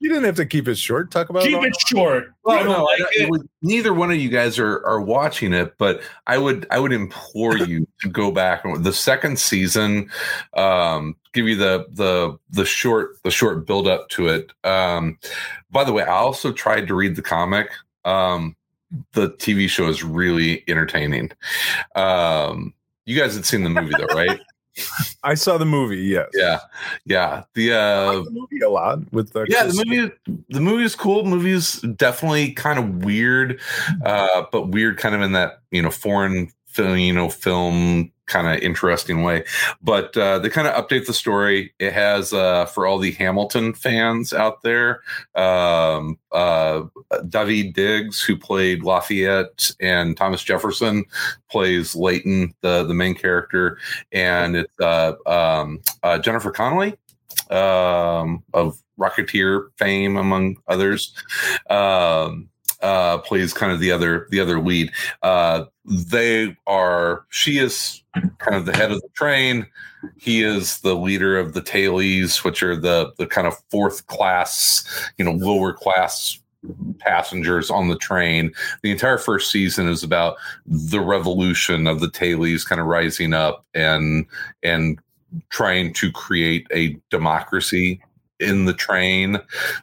You 0.00 0.08
didn't 0.08 0.24
have 0.24 0.36
to 0.36 0.46
keep 0.46 0.66
it 0.66 0.76
short 0.78 1.10
talk 1.10 1.28
about 1.28 1.42
it. 1.44 1.48
Keep 1.48 1.56
all- 1.58 1.64
it 1.64 1.76
short. 1.86 2.32
I 2.48 2.62
don't 2.62 2.82
like 2.84 3.00
I- 3.00 3.06
it. 3.24 3.30
would- 3.30 3.48
neither 3.62 3.92
one 3.94 4.10
of 4.10 4.16
you 4.16 4.28
guys 4.30 4.58
are 4.58 4.84
are 4.86 5.00
watching 5.00 5.52
it, 5.52 5.74
but 5.78 6.02
I 6.26 6.38
would 6.38 6.66
I 6.70 6.78
would 6.78 6.92
implore 6.92 7.56
you 7.58 7.86
to 8.00 8.08
go 8.08 8.30
back 8.32 8.64
and 8.64 8.82
the 8.84 8.92
second 8.92 9.38
season. 9.38 10.10
Um, 10.54 11.16
give 11.32 11.46
you 11.46 11.56
the 11.56 11.86
the 11.90 12.38
the 12.50 12.64
short 12.64 13.22
the 13.22 13.30
short 13.30 13.66
build 13.66 13.86
up 13.86 14.08
to 14.10 14.28
it. 14.28 14.50
Um, 14.64 15.18
by 15.70 15.84
the 15.84 15.92
way, 15.92 16.02
I 16.02 16.16
also 16.16 16.50
tried 16.52 16.88
to 16.88 16.94
read 16.94 17.14
the 17.16 17.22
comic. 17.22 17.70
Um, 18.04 18.56
the 19.12 19.30
TV 19.30 19.68
show 19.68 19.88
is 19.88 20.02
really 20.02 20.64
entertaining. 20.66 21.30
Um, 21.94 22.74
you 23.04 23.18
guys 23.18 23.34
had 23.34 23.44
seen 23.46 23.62
the 23.64 23.70
movie 23.70 23.92
though, 23.96 24.06
right? 24.14 24.40
I 25.22 25.34
saw 25.34 25.58
the 25.58 25.66
movie 25.66 25.98
yes 25.98 26.28
yeah, 26.34 26.60
yeah. 27.04 27.42
The 27.54 27.72
uh, 27.72 28.12
like 28.12 28.24
the 28.24 28.30
movie 28.30 28.60
a 28.60 28.70
lot 28.70 29.12
with 29.12 29.32
the 29.32 29.46
yeah, 29.48 29.64
the 29.64 29.84
movie 29.84 30.12
the 30.48 30.60
movie 30.60 30.84
is 30.84 30.94
cool. 30.94 31.22
The 31.24 31.30
movie 31.30 31.50
is 31.50 31.80
definitely 31.96 32.52
kind 32.52 32.78
of 32.78 33.04
weird, 33.04 33.60
uh, 34.04 34.44
but 34.52 34.68
weird 34.68 34.98
kind 34.98 35.14
of 35.14 35.22
in 35.22 35.32
that 35.32 35.60
you 35.70 35.82
know 35.82 35.90
foreign 35.90 36.50
film, 36.70 36.98
you 36.98 37.12
know, 37.12 37.28
film 37.28 38.10
kind 38.30 38.46
of 38.46 38.62
interesting 38.62 39.22
way. 39.22 39.44
But 39.82 40.16
uh, 40.16 40.38
they 40.38 40.48
kind 40.48 40.68
of 40.68 40.74
update 40.74 41.06
the 41.06 41.12
story. 41.12 41.74
It 41.78 41.92
has 41.92 42.32
uh, 42.32 42.66
for 42.66 42.86
all 42.86 42.98
the 42.98 43.12
Hamilton 43.12 43.74
fans 43.74 44.32
out 44.32 44.62
there, 44.62 45.02
um, 45.34 46.18
uh, 46.32 46.84
David 47.28 47.74
Diggs, 47.74 48.22
who 48.22 48.36
played 48.36 48.82
Lafayette, 48.82 49.70
and 49.80 50.16
Thomas 50.16 50.42
Jefferson 50.42 51.04
plays 51.50 51.94
Layton, 51.94 52.54
the 52.62 52.84
the 52.84 52.94
main 52.94 53.14
character, 53.14 53.78
and 54.12 54.56
it's 54.56 54.80
uh, 54.80 55.14
um, 55.26 55.80
uh, 56.02 56.18
Jennifer 56.18 56.50
Connelly 56.50 56.96
um, 57.50 58.42
of 58.54 58.78
Rocketeer 58.98 59.68
fame, 59.76 60.16
among 60.16 60.56
others, 60.68 61.14
um, 61.68 62.48
uh, 62.82 63.18
plays 63.18 63.52
kind 63.52 63.72
of 63.72 63.80
the 63.80 63.92
other 63.92 64.26
the 64.30 64.40
other 64.40 64.60
lead. 64.60 64.90
Uh, 65.22 65.64
they 65.84 66.56
are 66.66 67.24
she 67.30 67.58
is 67.58 68.02
kind 68.38 68.56
of 68.56 68.66
the 68.66 68.76
head 68.76 68.90
of 68.90 69.00
the 69.00 69.08
train. 69.14 69.66
He 70.16 70.42
is 70.42 70.80
the 70.80 70.94
leader 70.94 71.38
of 71.38 71.52
the 71.52 71.60
tailies, 71.60 72.44
which 72.44 72.62
are 72.62 72.76
the 72.76 73.12
the 73.18 73.26
kind 73.26 73.46
of 73.46 73.54
fourth 73.70 74.06
class, 74.06 74.84
you 75.18 75.24
know, 75.24 75.32
lower 75.32 75.72
class 75.72 76.38
passengers 76.98 77.70
on 77.70 77.88
the 77.88 77.96
train. 77.96 78.52
The 78.82 78.90
entire 78.90 79.18
first 79.18 79.50
season 79.50 79.88
is 79.88 80.02
about 80.02 80.36
the 80.66 81.00
revolution 81.00 81.86
of 81.86 82.00
the 82.00 82.08
tailies 82.08 82.66
kind 82.66 82.80
of 82.80 82.86
rising 82.86 83.32
up 83.32 83.64
and 83.74 84.26
and 84.62 84.98
trying 85.48 85.92
to 85.94 86.10
create 86.12 86.66
a 86.72 86.98
democracy 87.10 88.00
in 88.40 88.64
the 88.64 88.74
train. 88.74 89.38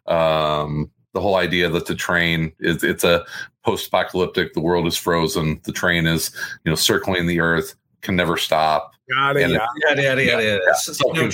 Um, 0.08 0.92
the 1.14 1.22
whole 1.22 1.36
idea 1.36 1.70
that 1.70 1.86
the 1.86 1.96
train 1.96 2.52
is 2.60 2.84
it's 2.84 3.04
a 3.04 3.26
post-apocalyptic, 3.64 4.54
the 4.54 4.62
world 4.62 4.88
is 4.88 4.98
frozen, 4.98 5.60
the 5.64 5.72
train 5.72 6.06
is 6.06 6.32
you 6.64 6.72
know 6.72 6.76
circling 6.76 7.28
the 7.28 7.40
earth, 7.40 7.76
can 8.02 8.16
never 8.16 8.38
stop. 8.38 8.94
Got 9.14 9.38
it, 9.38 9.44
And 9.44 9.54
yeah. 9.54 9.68
Yada 9.88 10.04
yada 10.04 10.24
yada. 10.24 10.44
yada. 10.44 10.62
Yeah. 10.66 10.74
Snow 10.74 11.30
train. 11.30 11.32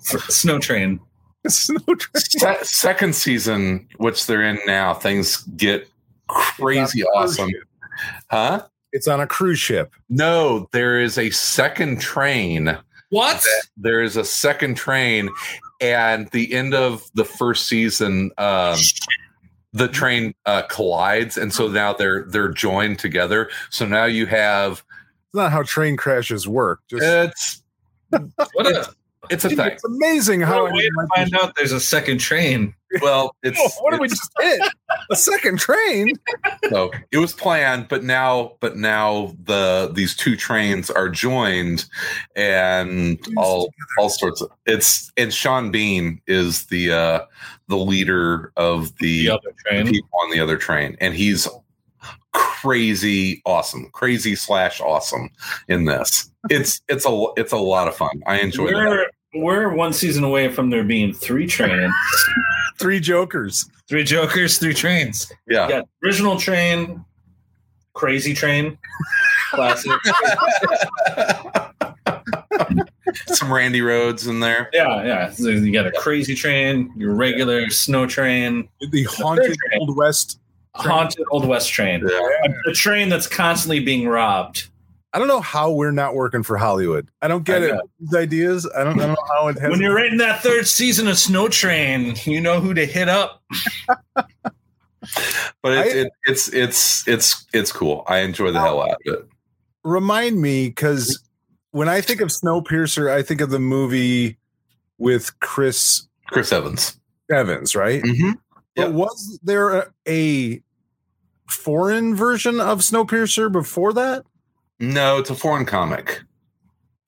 Snow 0.28 0.58
train. 0.58 1.00
Snow 1.46 1.94
train. 1.94 2.22
Se- 2.24 2.58
second 2.62 3.14
season, 3.14 3.88
which 3.98 4.26
they're 4.26 4.42
in 4.42 4.58
now, 4.66 4.94
things 4.94 5.38
get 5.56 5.88
crazy 6.28 7.02
awesome. 7.04 7.50
Huh? 8.30 8.66
It's 8.92 9.08
on 9.08 9.20
a 9.20 9.26
cruise 9.26 9.58
ship. 9.58 9.92
No, 10.08 10.68
there 10.72 11.00
is 11.00 11.18
a 11.18 11.30
second 11.30 12.00
train. 12.00 12.78
What? 13.10 13.44
There 13.76 14.02
is 14.02 14.16
a 14.16 14.24
second 14.24 14.76
train, 14.76 15.28
and 15.80 16.28
the 16.30 16.52
end 16.52 16.74
of 16.74 17.08
the 17.14 17.24
first 17.24 17.66
season, 17.66 18.30
um, 18.38 18.78
the 19.72 19.88
train 19.88 20.34
uh, 20.46 20.62
collides, 20.68 21.36
and 21.36 21.52
so 21.52 21.68
now 21.68 21.92
they're 21.92 22.24
they're 22.28 22.48
joined 22.48 22.98
together. 22.98 23.50
So 23.70 23.86
now 23.86 24.04
you 24.06 24.26
have 24.26 24.72
It's 24.72 25.34
not 25.34 25.52
how 25.52 25.62
train 25.62 25.96
crashes 25.96 26.48
work. 26.48 26.80
Just 26.88 27.04
it's 27.04 27.62
What 28.54 28.66
a, 28.66 28.92
it's 29.30 29.44
a 29.44 29.48
thing. 29.50 29.60
it's 29.60 29.84
amazing 29.84 30.40
how 30.40 30.62
what 30.62 30.72
a 30.72 30.74
way 30.74 30.82
to 30.82 31.06
find 31.16 31.34
out 31.36 31.54
there's 31.56 31.72
a 31.72 31.80
second 31.80 32.18
train. 32.18 32.74
Well, 33.02 33.36
it's 33.42 33.60
Oh, 33.60 33.68
what 33.82 33.90
did 33.90 34.00
we 34.00 34.08
just 34.08 34.32
hit? 34.40 34.62
A 35.10 35.14
second 35.16 35.58
train? 35.58 36.14
so 36.70 36.90
it 37.12 37.18
was 37.18 37.34
planned, 37.34 37.86
but 37.88 38.02
now 38.02 38.52
but 38.60 38.78
now 38.78 39.34
the 39.44 39.90
these 39.94 40.16
two 40.16 40.36
trains 40.36 40.88
are 40.88 41.10
joined, 41.10 41.84
and 42.34 43.18
all 43.36 43.68
all 43.98 44.08
sorts 44.08 44.40
of 44.40 44.50
it's 44.64 45.12
and 45.18 45.34
Sean 45.34 45.70
Bean 45.70 46.22
is 46.26 46.64
the 46.66 46.90
uh 46.90 47.20
the 47.68 47.76
leader 47.76 48.52
of 48.56 48.96
the 48.96 49.26
The 49.26 49.30
other 49.34 49.50
the 49.64 49.70
train. 49.70 49.86
people 49.90 50.08
on 50.22 50.30
the 50.30 50.40
other 50.40 50.56
train, 50.56 50.96
and 50.98 51.12
he's 51.12 51.46
crazy 52.38 53.42
awesome, 53.44 53.90
crazy 53.92 54.34
slash 54.36 54.80
awesome 54.80 55.28
in 55.68 55.84
this. 55.84 56.30
It's 56.50 56.80
it's 56.88 57.04
a 57.06 57.24
it's 57.36 57.52
a 57.52 57.56
lot 57.58 57.88
of 57.88 57.96
fun. 57.96 58.22
I 58.26 58.38
enjoy 58.40 58.68
that. 58.68 59.10
We're, 59.34 59.42
we're 59.42 59.74
one 59.74 59.92
season 59.92 60.24
away 60.24 60.48
from 60.48 60.70
there 60.70 60.84
being 60.84 61.12
three 61.12 61.46
trains. 61.46 61.92
Three 62.78 63.00
jokers. 63.00 63.68
three 63.88 64.04
Jokers, 64.04 64.58
three 64.58 64.72
trains. 64.72 65.32
Yeah. 65.48 65.68
Yeah, 65.68 65.82
original 66.04 66.38
train, 66.38 67.04
crazy 67.92 68.32
train, 68.34 68.78
classic. 69.50 69.90
Some 73.26 73.52
Randy 73.52 73.80
Rhoads 73.80 74.28
in 74.28 74.38
there. 74.38 74.70
yeah, 74.72 75.02
yeah. 75.04 75.30
So 75.32 75.48
you 75.48 75.72
got 75.72 75.88
a 75.88 75.92
crazy 75.92 76.36
train, 76.36 76.92
your 76.96 77.14
regular 77.16 77.68
snow 77.70 78.06
train, 78.06 78.68
The 78.92 79.02
haunted 79.04 79.56
train. 79.56 79.80
Old 79.80 79.96
West. 79.96 80.38
Haunted 80.74 81.24
Old 81.30 81.46
West 81.46 81.70
train. 81.70 82.06
Yeah. 82.08 82.28
A, 82.66 82.70
a 82.70 82.72
train 82.72 83.08
that's 83.08 83.26
constantly 83.26 83.80
being 83.80 84.06
robbed. 84.08 84.68
I 85.12 85.18
don't 85.18 85.28
know 85.28 85.40
how 85.40 85.72
we're 85.72 85.90
not 85.90 86.14
working 86.14 86.42
for 86.42 86.58
Hollywood. 86.58 87.08
I 87.22 87.28
don't 87.28 87.42
get 87.44 87.62
I 87.62 87.66
it. 87.76 87.80
These 87.98 88.14
ideas. 88.14 88.70
I 88.76 88.84
don't, 88.84 89.00
I 89.00 89.06
don't 89.06 89.14
know 89.14 89.26
how 89.34 89.48
it 89.48 89.58
has. 89.58 89.70
When 89.70 89.80
you're 89.80 89.94
writing 89.94 90.18
that 90.18 90.42
third 90.42 90.66
season 90.66 91.08
of 91.08 91.16
Snow 91.18 91.48
Train, 91.48 92.14
you 92.24 92.40
know 92.40 92.60
who 92.60 92.74
to 92.74 92.84
hit 92.86 93.08
up. 93.08 93.42
But 95.62 95.72
it's, 95.78 95.94
I- 95.94 95.98
it, 95.98 96.12
it's 96.24 96.48
it's 96.52 97.08
it's 97.08 97.46
it's 97.54 97.72
cool. 97.72 98.04
I 98.08 98.18
enjoy 98.18 98.50
the 98.50 98.60
hell 98.60 98.82
out 98.82 98.90
of 98.90 98.96
it. 99.04 99.28
Remind 99.84 100.40
me, 100.40 100.68
because 100.68 101.22
when 101.70 101.88
I 101.88 102.00
think 102.00 102.20
of 102.20 102.28
Snowpiercer, 102.28 103.10
I 103.10 103.22
think 103.22 103.40
of 103.40 103.50
the 103.50 103.60
movie 103.60 104.38
with 104.98 105.38
Chris 105.40 106.06
Chris 106.26 106.52
Evans. 106.52 106.98
Evans, 107.30 107.74
right? 107.74 108.02
Mm-hmm. 108.02 108.32
But 108.78 108.90
Yeah. 108.90 108.94
was 108.94 109.38
there 109.42 109.92
a, 110.06 110.62
foreign 111.48 112.14
version 112.14 112.60
of 112.60 112.80
Snowpiercer 112.80 113.50
before 113.50 113.94
that? 113.94 114.22
No, 114.78 115.16
it's 115.16 115.30
a 115.30 115.34
foreign 115.34 115.64
comic. 115.64 116.20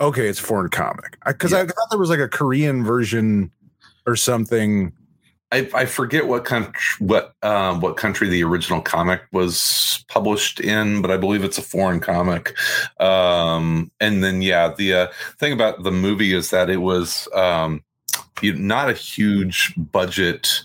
Okay, 0.00 0.28
it's 0.28 0.40
a 0.40 0.42
foreign 0.42 0.70
comic. 0.70 1.18
Because 1.26 1.52
I, 1.52 1.58
Yeah. 1.60 1.66
thought 1.66 1.90
there 1.90 1.98
was 1.98 2.08
like 2.08 2.20
a 2.20 2.28
Korean 2.28 2.82
version 2.82 3.50
or 4.06 4.16
something. 4.16 4.92
I, 5.52 5.68
I 5.74 5.84
forget 5.84 6.26
what 6.26 6.46
country 6.46 6.72
what 7.00 7.34
um, 7.42 7.80
what 7.80 7.98
country 7.98 8.30
the 8.30 8.42
original 8.44 8.80
comic 8.80 9.20
was 9.30 10.04
published 10.08 10.58
in, 10.58 11.02
but 11.02 11.10
I 11.10 11.18
believe 11.18 11.44
it's 11.44 11.58
a 11.58 11.62
foreign 11.62 12.00
comic. 12.00 12.54
Um, 12.98 13.90
and 14.00 14.24
then 14.24 14.40
yeah, 14.40 14.72
the 14.74 14.94
uh, 14.94 15.06
thing 15.38 15.52
about 15.52 15.82
the 15.82 15.90
movie 15.92 16.32
is 16.32 16.48
that 16.48 16.70
it 16.70 16.78
was 16.78 17.28
um, 17.34 17.84
not 18.42 18.88
a 18.88 18.94
huge 18.94 19.74
budget 19.76 20.62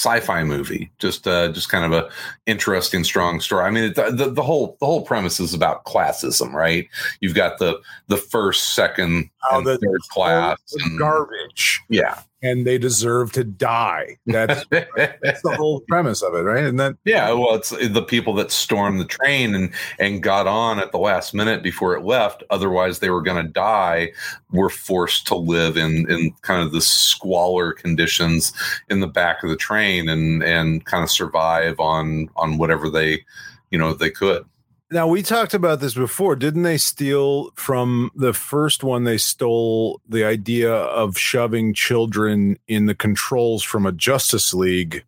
sci-fi 0.00 0.42
movie. 0.44 0.90
Just 0.98 1.26
uh 1.26 1.52
just 1.52 1.68
kind 1.68 1.84
of 1.84 1.92
a 1.92 2.08
interesting 2.46 3.04
strong 3.04 3.40
story. 3.40 3.64
I 3.64 3.70
mean 3.70 3.84
it, 3.84 3.94
the, 3.96 4.30
the 4.30 4.42
whole 4.42 4.76
the 4.80 4.86
whole 4.86 5.02
premise 5.02 5.38
is 5.40 5.52
about 5.52 5.84
classism 5.84 6.52
right? 6.54 6.88
You've 7.20 7.34
got 7.34 7.58
the 7.58 7.80
the 8.08 8.16
first 8.16 8.74
second 8.74 9.28
And 9.50 9.66
the- 9.66 9.78
third 9.78 10.00
class 10.10 10.58
and- 10.72 10.98
garbage, 10.98 11.80
yeah 11.88 12.20
and 12.42 12.66
they 12.66 12.78
deserve 12.78 13.32
to 13.32 13.44
die. 13.44 14.16
That's 14.26 14.64
that's 14.70 15.42
the 15.42 15.54
whole 15.56 15.80
premise 15.88 16.22
of 16.22 16.34
it, 16.34 16.40
right? 16.40 16.64
And 16.64 16.78
then 16.80 16.96
Yeah, 17.04 17.32
well, 17.32 17.54
it's 17.54 17.70
the 17.70 18.02
people 18.02 18.34
that 18.34 18.50
stormed 18.50 19.00
the 19.00 19.04
train 19.04 19.54
and 19.54 19.72
and 19.98 20.22
got 20.22 20.46
on 20.46 20.78
at 20.78 20.92
the 20.92 20.98
last 20.98 21.34
minute 21.34 21.62
before 21.62 21.96
it 21.96 22.04
left. 22.04 22.42
Otherwise, 22.50 22.98
they 22.98 23.10
were 23.10 23.22
going 23.22 23.44
to 23.44 23.52
die. 23.52 24.12
Were 24.52 24.70
forced 24.70 25.26
to 25.28 25.34
live 25.34 25.76
in 25.76 26.10
in 26.10 26.32
kind 26.42 26.62
of 26.62 26.72
the 26.72 26.80
squalor 26.80 27.72
conditions 27.72 28.52
in 28.88 29.00
the 29.00 29.06
back 29.06 29.42
of 29.42 29.50
the 29.50 29.56
train 29.56 30.08
and 30.08 30.42
and 30.42 30.84
kind 30.86 31.02
of 31.04 31.10
survive 31.10 31.78
on 31.78 32.28
on 32.36 32.58
whatever 32.58 32.88
they 32.88 33.24
you 33.70 33.78
know 33.78 33.92
they 33.92 34.10
could. 34.10 34.44
Now 34.92 35.06
we 35.06 35.22
talked 35.22 35.54
about 35.54 35.78
this 35.80 35.94
before. 35.94 36.34
Didn't 36.34 36.62
they 36.64 36.76
steal 36.76 37.50
from 37.54 38.10
the 38.16 38.32
first 38.32 38.82
one? 38.82 39.04
They 39.04 39.18
stole 39.18 40.00
the 40.08 40.24
idea 40.24 40.72
of 40.72 41.16
shoving 41.16 41.74
children 41.74 42.58
in 42.66 42.86
the 42.86 42.94
controls 42.94 43.62
from 43.62 43.86
a 43.86 43.92
Justice 43.92 44.52
League 44.52 45.04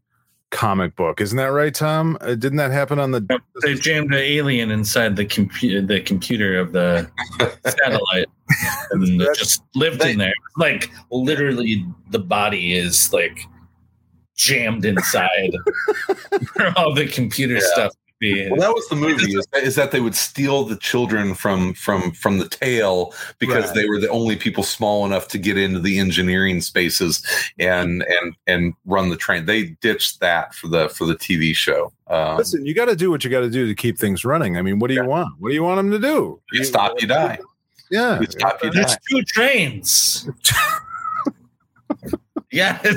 comic 0.51 0.95
book. 0.95 1.21
Isn't 1.21 1.39
that 1.39 1.47
right, 1.47 1.75
Tom? 1.75 2.17
Uh, 2.21 2.35
didn't 2.37 2.59
that 2.59 2.71
happen 2.71 3.01
on 3.01 3.11
the? 3.11 3.41
They 3.63 3.75
jammed 3.75 4.15
an 4.15 4.21
alien 4.21 4.71
inside 4.71 5.17
the 5.17 5.25
computer, 5.25 5.85
the 5.85 6.01
computer 6.01 6.59
of 6.61 6.71
the 6.73 7.11
satellite, 7.67 8.29
and 8.93 9.21
just 9.35 9.63
lived 9.75 10.05
in 10.05 10.19
there. 10.19 10.35
Like 10.59 10.91
literally, 11.11 11.85
the 12.11 12.21
body 12.21 12.75
is 12.75 13.13
like 13.13 13.41
jammed 14.37 14.85
inside 14.85 15.55
where 16.55 16.73
all 16.79 16.95
the 16.95 17.07
computer 17.09 17.55
Yeah. 17.55 17.61
stuff 17.73 17.93
would 17.95 18.02
be. 18.23 18.49
Well, 18.49 18.61
that 18.61 18.73
was 18.73 18.89
the 18.89 18.97
movie. 18.97 19.35
Is 19.35 19.47
that, 19.53 19.63
is 19.63 19.75
that 19.75 19.91
they 19.91 20.01
would 20.01 20.15
steal 20.15 20.65
the 20.65 20.77
children 20.77 21.35
from 21.35 21.75
from 21.75 22.13
from 22.13 22.39
the 22.39 22.49
tail 22.49 23.13
because 23.39 23.67
Right. 23.67 23.75
they 23.75 23.89
were 23.89 23.99
the 24.01 24.09
only 24.09 24.37
people 24.37 24.63
small 24.63 25.05
enough 25.05 25.29
to 25.29 25.39
get 25.39 25.59
into 25.59 25.81
the 25.81 25.99
engineering 25.99 26.61
spaces 26.61 27.23
and 27.59 28.03
and 28.05 28.35
and 28.47 28.75
run 28.87 29.11
the 29.11 29.17
train. 29.17 29.45
They 29.45 29.65
ditched 29.83 30.21
that 30.21 30.55
for 30.55 30.69
the 30.69 30.89
for 30.89 31.05
the 31.05 31.17
TV 31.17 31.55
show. 31.55 31.93
Um, 32.07 32.37
Listen, 32.39 32.65
you 32.65 32.75
got 32.75 32.87
to 32.87 32.97
do 32.97 33.11
what 33.11 33.25
you 33.25 33.31
got 33.31 33.41
to 33.41 33.51
do 33.51 33.67
to 33.67 33.75
keep 33.75 33.99
things 33.99 34.25
running. 34.25 34.57
I 34.57 34.63
mean, 34.63 34.79
what 34.79 34.89
do 34.89 34.95
you 34.95 35.05
want? 35.05 35.35
What 35.39 35.49
do 35.49 35.55
you 35.55 35.63
want 35.63 35.79
them 35.79 35.91
to 35.91 35.99
do? 35.99 36.41
you 36.53 36.65
stop, 36.65 37.01
you 37.01 37.07
die. 37.09 37.39
Yeah. 37.91 38.21
You 38.21 38.27
stop, 38.27 38.63
you 38.63 38.71
die. 38.71 38.81
There's 38.81 38.97
two 39.11 39.23
trains. 39.23 40.29
yeah. 42.53 42.81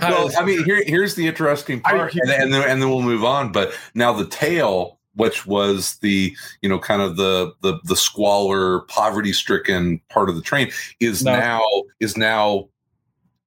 Well, 0.00 0.30
I 0.38 0.44
mean, 0.44 0.64
here 0.64 0.82
here's 0.86 1.14
the 1.14 1.26
interesting 1.26 1.80
part, 1.80 2.14
and, 2.14 2.30
and 2.30 2.52
then 2.52 2.68
and 2.68 2.80
then 2.82 2.88
we'll 2.88 3.02
move 3.02 3.24
on. 3.24 3.52
But 3.52 3.72
now 3.94 4.12
the 4.12 4.26
tail, 4.26 4.98
which 5.14 5.46
was 5.46 5.96
the 5.96 6.34
you 6.62 6.68
know 6.68 6.78
kind 6.78 7.02
of 7.02 7.16
the 7.16 7.52
the 7.62 7.78
the 7.84 7.96
squalor, 7.96 8.80
poverty 8.82 9.32
stricken 9.32 10.00
part 10.08 10.28
of 10.28 10.36
the 10.36 10.42
train, 10.42 10.70
is 11.00 11.24
No. 11.24 11.32
now 11.38 11.62
is 12.00 12.16
now 12.16 12.68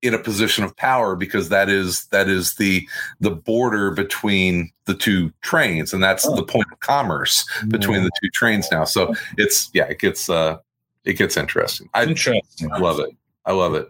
in 0.01 0.13
a 0.13 0.17
position 0.19 0.63
of 0.63 0.75
power 0.77 1.15
because 1.15 1.49
that 1.49 1.69
is 1.69 2.05
that 2.07 2.27
is 2.27 2.55
the 2.55 2.87
the 3.19 3.31
border 3.31 3.91
between 3.91 4.71
the 4.85 4.93
two 4.95 5.31
trains, 5.41 5.93
and 5.93 6.03
that's 6.03 6.23
the 6.23 6.43
point 6.43 6.65
of 6.71 6.79
commerce 6.79 7.45
between 7.67 8.03
the 8.03 8.11
two 8.21 8.29
trains 8.29 8.67
now. 8.71 8.83
So 8.83 9.13
it's 9.37 9.69
yeah, 9.73 9.85
it 9.85 9.99
gets 9.99 10.29
uh 10.29 10.57
it 11.05 11.13
gets 11.13 11.37
interesting. 11.37 11.89
I 11.93 12.03
Interesting. 12.03 12.69
love 12.79 12.99
it. 12.99 13.09
I 13.45 13.53
love 13.53 13.73
it. 13.73 13.89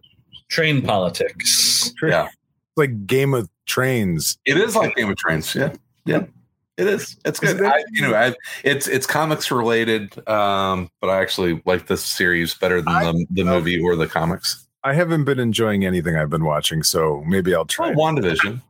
Train 0.52 0.84
politics. 0.84 1.92
Yeah. 2.04 2.28
It's 2.28 2.78
like 2.78 3.08
Game 3.08 3.34
of 3.34 3.50
Trains. 3.66 4.38
It 4.46 4.58
is 4.58 4.76
like 4.76 4.96
Game 4.96 5.10
of 5.10 5.18
Trains. 5.18 5.56
Yeah, 5.56 5.74
yeah, 6.06 6.24
it 6.78 6.88
is. 6.88 7.18
It's 7.26 7.40
good. 7.40 7.60
It? 7.60 7.66
I, 7.66 7.84
you 7.92 8.02
know, 8.02 8.14
I, 8.14 8.34
it's 8.64 8.88
it's 8.88 9.06
comics 9.06 9.50
related, 9.52 10.28
um, 10.28 10.90
but 11.00 11.10
I 11.10 11.22
actually 11.22 11.62
like 11.66 11.88
this 11.88 12.04
series 12.04 12.54
better 12.54 12.82
than 12.82 12.94
the, 12.94 13.28
the 13.32 13.44
movie 13.44 13.80
or 13.80 13.96
the 13.96 14.08
comics. 14.08 14.68
I 14.84 14.94
haven't 14.94 15.26
been 15.26 15.40
enjoying 15.40 15.86
anything 15.86 16.16
I've 16.16 16.30
been 16.30 16.44
watching, 16.44 16.84
so 16.84 17.24
maybe 17.28 17.54
I'll 17.54 17.66
try. 17.66 17.88
Oh, 17.88 17.92
it. 17.92 17.98
WandaVision. 17.98 18.62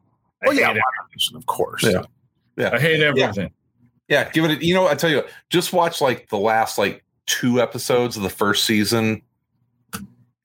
Oh 0.45 0.51
I 0.51 0.53
yeah, 0.53 0.73
hate. 0.73 0.81
WandaVision, 0.81 1.35
of 1.35 1.45
course. 1.45 1.83
Yeah. 1.83 2.03
yeah. 2.57 2.71
I 2.73 2.79
hate 2.79 3.01
everything. 3.01 3.51
Yeah, 4.07 4.29
give 4.29 4.45
it. 4.45 4.59
A, 4.59 4.65
you 4.65 4.73
know, 4.73 4.87
I 4.87 4.95
tell 4.95 5.09
you, 5.09 5.23
just 5.49 5.73
watch 5.73 6.01
like 6.01 6.29
the 6.29 6.37
last 6.37 6.77
like 6.77 7.03
two 7.27 7.61
episodes 7.61 8.17
of 8.17 8.23
the 8.23 8.29
first 8.29 8.65
season. 8.65 9.21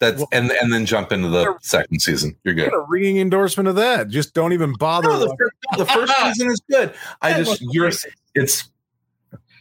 That's 0.01 0.18
Well- 0.18 0.28
and 0.32 0.51
and 0.53 0.72
then 0.72 0.86
jump 0.86 1.12
into 1.12 1.28
the 1.28 1.57
second 1.62 2.01
season. 2.01 2.36
You're 2.44 2.55
good. 2.55 2.70
What 2.72 2.78
a 2.78 2.86
ringing 2.88 3.18
endorsement 3.18 3.68
of 3.68 3.76
that. 3.76 4.09
Just 4.09 4.34
don't 4.34 4.53
even 4.53 4.74
bother. 4.74 5.09
No, 5.09 5.18
the, 5.20 5.36
first, 5.38 5.78
the 5.78 5.86
first 5.86 6.14
season 6.22 6.51
is 6.51 6.61
good. 6.70 6.94
I 7.22 7.30
Yeah, 7.30 7.38
just 7.38 7.62
you're 7.62 7.90
it's 8.34 8.70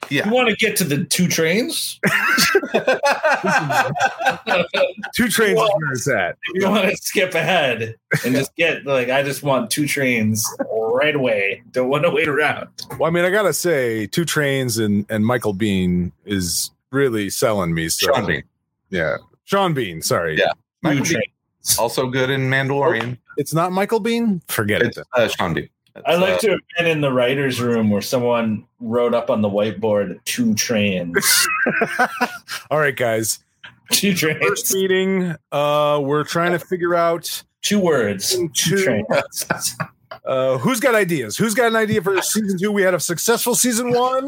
Yeah. 0.10 0.28
You 0.28 0.34
want 0.34 0.50
to 0.50 0.56
get 0.58 0.76
to 0.78 0.84
the 0.84 1.06
two 1.06 1.28
trains? 1.28 2.00
Two 5.16 5.30
trains 5.30 5.58
Well- 5.58 5.68
is 5.68 5.74
where 5.78 5.92
it's 5.94 6.08
at. 6.10 6.38
you 6.54 6.70
want 6.70 6.90
to 6.90 6.98
skip 6.98 7.34
ahead 7.36 7.96
and 8.26 8.36
just 8.36 8.56
get 8.58 8.86
like 8.86 9.10
I 9.10 9.24
just 9.24 9.44
want 9.44 9.72
two 9.72 9.88
trains 9.88 10.46
right 10.70 11.16
away. 11.16 11.64
Don't 11.72 11.90
want 11.90 12.04
to 12.04 12.10
wait 12.12 12.28
around. 12.28 12.70
Well, 13.00 13.10
I 13.10 13.12
mean, 13.12 13.26
I 13.26 13.30
gotta 13.32 13.54
say, 13.54 14.08
two 14.08 14.26
trains 14.26 14.78
and 14.78 15.06
and 15.10 15.26
Michael 15.26 15.54
Bean 15.54 16.12
is 16.26 16.72
really 16.92 17.30
selling 17.30 17.74
me. 17.74 17.90
So 17.90 18.08
Sean 18.14 18.26
Bean. 18.28 18.44
yeah, 18.90 19.18
Sean 19.46 19.74
Bean. 19.74 20.02
Sorry, 20.02 20.38
Yeah. 20.38 20.52
Michael 20.82 21.06
Bean. 21.06 21.22
Also 21.80 22.08
good 22.10 22.30
in 22.30 22.42
Mandalorian. 22.50 23.18
it's 23.38 23.54
not 23.54 23.72
Michael 23.72 24.00
Bean. 24.00 24.42
Forget 24.48 24.82
It's 24.84 24.98
it. 24.98 25.08
uh, 25.14 25.28
Sean 25.28 25.54
Bean. 25.54 25.70
I 26.06 26.16
like 26.16 26.34
uh, 26.36 26.38
to 26.40 26.50
have 26.52 26.60
been 26.78 26.88
in 26.88 27.00
the 27.02 27.12
writers' 27.12 27.62
room 27.62 27.90
where 27.90 28.02
someone 28.02 28.66
wrote 28.82 29.14
up 29.16 29.30
on 29.30 29.42
the 29.42 29.50
whiteboard 29.50 30.20
two 30.26 30.54
trains. 30.56 31.48
All 32.70 32.80
right, 32.80 32.96
guys. 32.96 33.40
two 33.92 34.12
First 34.12 34.22
trains. 34.22 34.40
First 34.46 34.74
meeting. 34.74 35.36
Uh, 35.52 36.02
we're 36.04 36.24
trying 36.26 36.52
to 36.52 36.60
figure 36.60 36.96
out 36.96 37.44
Two 37.62 37.80
words. 37.80 38.30
Two 38.36 38.50
Two- 38.50 38.84
trains. 38.84 39.76
uh 40.26 40.58
who's 40.60 40.80
got 40.80 40.94
ideas. 40.96 41.36
Who's 41.38 41.54
got 41.56 41.68
an 41.68 41.76
idea 41.76 42.02
for 42.02 42.22
season 42.22 42.58
two? 42.60 42.72
We 42.72 42.82
had 42.84 42.94
a 42.94 43.00
successful 43.00 43.56
season 43.56 43.92
one, 43.92 44.28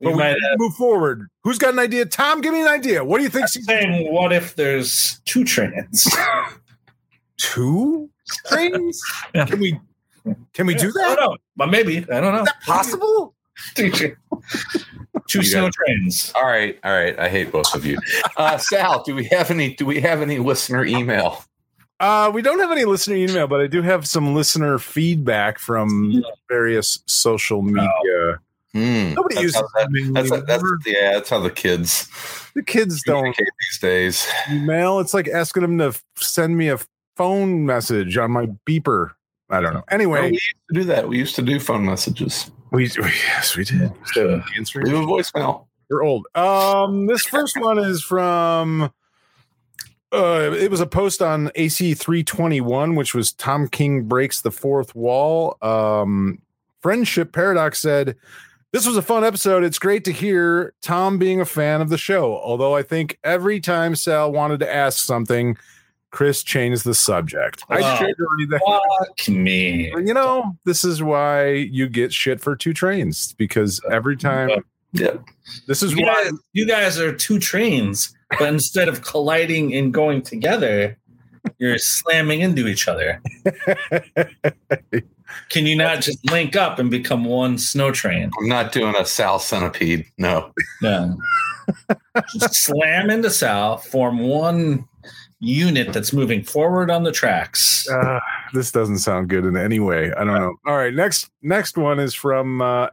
but 0.00 0.08
We 0.08 0.12
we 0.14 0.18
might 0.18 0.32
need 0.32 0.56
move 0.58 0.74
forward. 0.74 1.28
Who's 1.42 1.58
got 1.58 1.72
an 1.74 1.78
idea? 1.78 2.04
Tom, 2.06 2.40
give 2.40 2.52
me 2.52 2.60
an 2.62 2.68
idea. 2.68 3.04
What 3.04 3.18
do 3.18 3.24
you 3.24 3.30
think? 3.30 3.48
Season 3.48 3.66
saying 3.66 4.12
what 4.12 4.32
if 4.32 4.54
there's 4.56 5.20
two 5.24 5.44
trains? 5.44 6.06
two 7.38 8.10
trains? 8.46 9.00
Yeah. 9.34 9.46
Can 9.46 9.58
we? 9.60 9.80
Can 10.52 10.66
we 10.66 10.74
do 10.74 10.88
I 10.88 10.92
that? 10.92 11.16
don't 11.16 11.30
know. 11.32 11.36
But 11.56 11.70
maybe. 11.70 11.98
I 12.10 12.20
don't 12.20 12.32
know. 12.34 12.42
Is 12.42 12.46
that 12.46 12.62
possible? 12.64 13.34
Two, 13.76 13.90
tra- 13.90 14.16
two 15.28 15.38
You 15.38 15.44
snow 15.44 15.70
trains. 15.70 16.32
All 16.34 16.44
right, 16.44 16.76
all 16.82 16.92
right. 16.92 17.16
I 17.18 17.28
hate 17.28 17.52
both 17.52 17.72
of 17.74 17.86
you. 17.86 17.98
Uh, 18.36 18.58
Sal, 18.58 19.04
do 19.04 19.14
we 19.14 19.26
have 19.26 19.50
any? 19.52 19.74
Do 19.74 19.86
we 19.86 20.00
have 20.00 20.20
any 20.22 20.38
listener 20.40 20.84
email? 20.84 21.44
Uh, 22.00 22.30
we 22.34 22.42
don't 22.42 22.58
have 22.58 22.72
any 22.72 22.84
listener 22.84 23.14
email, 23.14 23.46
but 23.46 23.60
I 23.60 23.68
do 23.68 23.80
have 23.82 24.08
some 24.08 24.34
listener 24.34 24.78
feedback 24.80 25.58
from 25.60 26.24
various 26.48 26.98
social 27.06 27.62
media. 27.62 28.40
Hmm. 28.74 29.14
Nobody 29.14 29.40
uses 29.40 29.54
that- 29.54 30.12
That's, 30.14 30.30
that's 30.46 30.64
yeah. 30.84 31.12
That's 31.12 31.30
how 31.30 31.38
the 31.40 31.50
kids 31.50 32.08
the 32.54 32.62
kids 32.62 33.02
don't 33.06 33.34
these 33.36 33.78
days. 33.80 34.26
email. 34.50 34.98
It's 34.98 35.14
like 35.14 35.28
asking 35.28 35.62
them 35.62 35.78
to 35.78 35.94
send 36.16 36.56
me 36.58 36.68
a 36.68 36.78
phone 37.16 37.64
message 37.64 38.16
on 38.18 38.32
my 38.32 38.46
beeper. 38.66 39.12
I 39.48 39.60
don't 39.60 39.74
know. 39.74 39.84
Anyway, 39.90 40.22
we 40.22 40.32
used 40.32 40.54
to 40.72 40.74
do 40.80 40.84
that. 40.84 41.08
We 41.08 41.18
used 41.18 41.36
to 41.36 41.42
do 41.42 41.60
phone 41.60 41.84
messages. 41.86 42.50
we, 42.72 42.90
we 42.98 43.04
yes 43.28 43.56
we 43.56 43.64
did. 43.64 43.92
Answering. 44.56 44.86
Leave 44.86 44.96
a 44.96 45.06
voicemail. 45.06 45.66
We're 45.88 46.02
old. 46.02 46.26
Um, 46.34 47.06
this 47.06 47.24
first 47.26 47.56
one 47.60 47.78
is 47.78 48.02
from. 48.02 48.90
Uh, 50.12 50.52
it 50.56 50.70
was 50.70 50.80
a 50.80 50.86
post 50.86 51.20
on 51.22 51.50
AC 51.56 51.94
three 51.94 52.22
twenty 52.24 52.60
one, 52.60 52.94
which 52.96 53.14
was 53.14 53.32
Tom 53.32 53.68
King 53.68 54.04
breaks 54.04 54.40
the 54.40 54.50
fourth 54.50 54.94
wall. 54.94 55.56
Um, 55.60 56.40
Friendship 56.80 57.32
Paradox 57.32 57.80
said, 57.80 58.16
"This 58.74 58.86
was 58.88 58.96
a 58.96 59.02
fun 59.02 59.22
episode. 59.24 59.62
It's 59.62 59.78
great 59.78 60.04
to 60.06 60.10
hear 60.12 60.74
Tom 60.82 61.16
being 61.16 61.40
a 61.40 61.44
fan 61.44 61.80
of 61.80 61.90
the 61.90 61.96
show. 61.96 62.36
Although 62.38 62.74
I 62.74 62.82
think 62.82 63.16
every 63.22 63.60
time 63.60 63.94
Sal 63.94 64.32
wanted 64.32 64.58
to 64.58 64.74
ask 64.74 64.98
something, 64.98 65.56
Chris 66.10 66.42
changed 66.42 66.82
the 66.84 66.92
subject. 66.92 67.62
I 67.70 67.80
shared 67.98 68.16
that 68.18 68.60
Fuck 68.66 69.28
me. 69.34 69.92
you 70.04 70.12
know, 70.12 70.56
this 70.64 70.84
is 70.84 71.04
why 71.04 71.50
you 71.52 71.88
get 71.88 72.12
shit 72.12 72.40
for 72.40 72.56
two 72.56 72.72
trains 72.72 73.32
because 73.34 73.80
every 73.92 74.16
time 74.16 74.50
Yeah. 74.92 75.18
this 75.68 75.80
is 75.84 75.92
You 75.92 76.04
why 76.04 76.24
guys, 76.24 76.32
you 76.52 76.66
guys 76.66 76.98
are 76.98 77.14
two 77.14 77.38
trains, 77.38 78.12
but 78.40 78.48
instead 78.48 78.88
of 78.88 79.02
colliding 79.02 79.72
and 79.76 79.94
going 79.94 80.20
together, 80.22 80.98
you're 81.58 81.78
slamming 81.78 82.40
into 82.40 82.66
each 82.66 82.88
other. 82.88 83.22
Can 85.48 85.66
you 85.66 85.76
not 85.76 86.00
just 86.00 86.18
link 86.30 86.56
up 86.56 86.78
and 86.78 86.90
become 86.90 87.24
one 87.24 87.58
snow 87.58 87.90
train? 87.90 88.30
I'm 88.38 88.48
not 88.48 88.72
doing 88.72 88.94
a 88.98 89.04
Sal 89.04 89.38
centipede. 89.38 90.06
No. 90.18 90.52
Yeah. 90.82 91.12
just 92.32 92.54
slam 92.54 93.10
into 93.10 93.30
Sal, 93.30 93.78
form 93.78 94.18
one 94.20 94.86
unit 95.40 95.92
that's 95.92 96.12
moving 96.12 96.42
forward 96.42 96.90
on 96.90 97.02
the 97.02 97.12
tracks. 97.12 97.88
uh, 97.88 98.18
this 98.52 98.70
doesn't 98.72 98.98
sound 98.98 99.28
good 99.28 99.44
in 99.44 99.56
any 99.56 99.80
way. 99.80 100.12
I 100.12 100.24
don't 100.24 100.34
know. 100.34 100.54
All 100.66 100.76
right, 100.76 100.94
next 100.94 101.30
next 101.42 101.76
one 101.76 101.98
is 101.98 102.14
from 102.14 102.60
uh 102.62 102.88